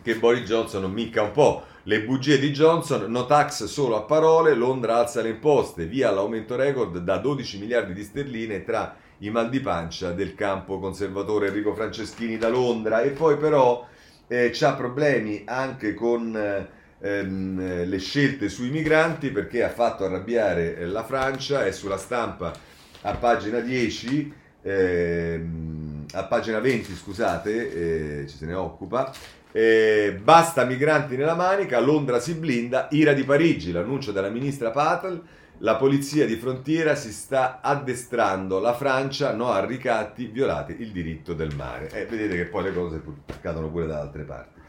che 0.01 0.15
Boris 0.15 0.47
Johnson 0.47 0.81
non 0.81 0.91
micca 0.91 1.21
un 1.21 1.31
po'. 1.31 1.63
Le 1.83 2.01
bugie 2.01 2.39
di 2.39 2.51
Johnson, 2.51 3.09
no 3.11 3.27
tax 3.27 3.65
solo 3.65 3.95
a 3.95 4.01
parole, 4.01 4.55
Londra 4.55 4.97
alza 4.97 5.21
le 5.21 5.29
imposte, 5.29 5.85
via 5.85 6.09
l'aumento 6.09 6.55
record 6.55 6.97
da 6.97 7.17
12 7.17 7.59
miliardi 7.59 7.93
di 7.93 8.03
sterline 8.03 8.63
tra 8.63 8.97
i 9.19 9.29
mal 9.29 9.49
di 9.49 9.59
pancia 9.59 10.11
del 10.11 10.35
campo 10.35 10.79
conservatore 10.79 11.47
Enrico 11.47 11.73
Franceschini 11.73 12.37
da 12.37 12.49
Londra. 12.49 13.01
E 13.01 13.09
poi 13.09 13.37
però 13.37 13.87
eh, 14.27 14.55
ha 14.59 14.73
problemi 14.73 15.43
anche 15.45 15.93
con 15.93 16.67
ehm, 16.99 17.85
le 17.85 17.97
scelte 17.99 18.49
sui 18.49 18.69
migranti 18.69 19.29
perché 19.31 19.63
ha 19.63 19.69
fatto 19.69 20.05
arrabbiare 20.05 20.77
eh, 20.77 20.85
la 20.85 21.03
Francia, 21.03 21.65
è 21.65 21.71
sulla 21.71 21.97
stampa 21.97 22.53
a 23.01 23.13
pagina 23.15 23.59
10, 23.59 24.33
ehm, 24.63 26.05
a 26.13 26.23
pagina 26.23 26.59
20 26.59 26.95
scusate, 26.95 28.21
eh, 28.21 28.27
ci 28.27 28.37
se 28.37 28.45
ne 28.45 28.53
occupa, 28.53 29.11
eh, 29.51 30.19
basta 30.21 30.65
migranti 30.65 31.15
nella 31.15 31.35
manica, 31.35 31.79
Londra 31.79 32.19
si 32.19 32.33
blinda, 32.33 32.87
ira 32.91 33.13
di 33.13 33.23
Parigi, 33.23 33.71
l'annuncio 33.71 34.11
della 34.11 34.29
ministra 34.29 34.71
Patel, 34.71 35.21
la 35.59 35.75
polizia 35.75 36.25
di 36.25 36.35
frontiera 36.35 36.93
si 36.95 37.11
sta 37.11 37.61
addestrando, 37.61 38.59
la 38.59 38.73
Francia 38.73 39.33
no 39.33 39.49
a 39.51 39.65
ricatti, 39.65 40.27
violate 40.27 40.73
il 40.73 40.91
diritto 40.91 41.33
del 41.33 41.55
mare. 41.55 41.89
Eh, 41.89 42.05
vedete 42.05 42.35
che 42.35 42.45
poi 42.45 42.63
le 42.63 42.73
cose 42.73 43.01
accadono 43.25 43.69
pure 43.69 43.87
da 43.87 43.99
altre 43.99 44.23
parti. 44.23 44.59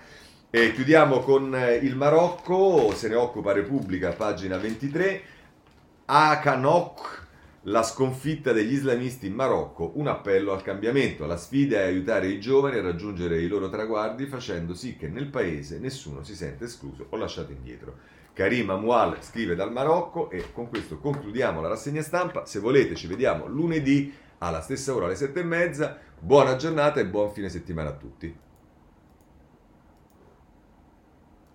E 0.51 0.73
chiudiamo 0.73 1.21
con 1.21 1.55
eh, 1.55 1.75
il 1.75 1.95
Marocco, 1.95 2.95
se 2.95 3.09
ne 3.09 3.17
occupa 3.17 3.53
Repubblica, 3.53 4.13
pagina 4.13 4.57
23. 4.57 5.23
Akanok, 6.07 7.27
la 7.65 7.83
sconfitta 7.83 8.53
degli 8.53 8.73
islamisti 8.73 9.27
in 9.27 9.35
Marocco, 9.35 9.93
un 9.97 10.07
appello 10.07 10.53
al 10.53 10.63
cambiamento. 10.63 11.27
La 11.27 11.37
sfida 11.37 11.81
è 11.81 11.83
aiutare 11.83 12.29
i 12.29 12.41
giovani 12.41 12.79
a 12.79 12.83
raggiungere 12.83 13.43
i 13.43 13.47
loro 13.47 13.69
traguardi 13.69 14.25
facendo 14.25 14.73
sì 14.73 14.97
che 14.97 15.09
nel 15.09 15.27
paese 15.27 15.79
nessuno 15.79 16.23
si 16.23 16.35
senta 16.35 16.65
escluso 16.65 17.09
o 17.11 17.17
lasciato 17.19 17.53
indietro. 17.53 18.17
Karim 18.39 18.71
Amoual 18.71 19.17
scrive 19.21 19.57
dal 19.57 19.73
Marocco 19.73 20.31
e 20.31 20.53
con 20.53 20.69
questo 20.69 20.99
concludiamo 20.99 21.61
la 21.61 21.67
rassegna 21.67 22.03
stampa. 22.03 22.47
Se 22.47 22.61
volete 22.61 22.95
ci 22.95 23.09
vediamo 23.09 23.49
lunedì 23.49 24.15
alla 24.39 24.61
stessa 24.61 24.95
ora 24.95 25.07
alle 25.07 25.17
sette 25.17 25.41
e 25.41 25.43
mezza. 25.43 25.99
Buona 26.17 26.55
giornata 26.55 27.01
e 27.01 27.07
buon 27.07 27.33
fine 27.33 27.49
settimana 27.49 27.89
a 27.89 27.95
tutti. 27.95 28.33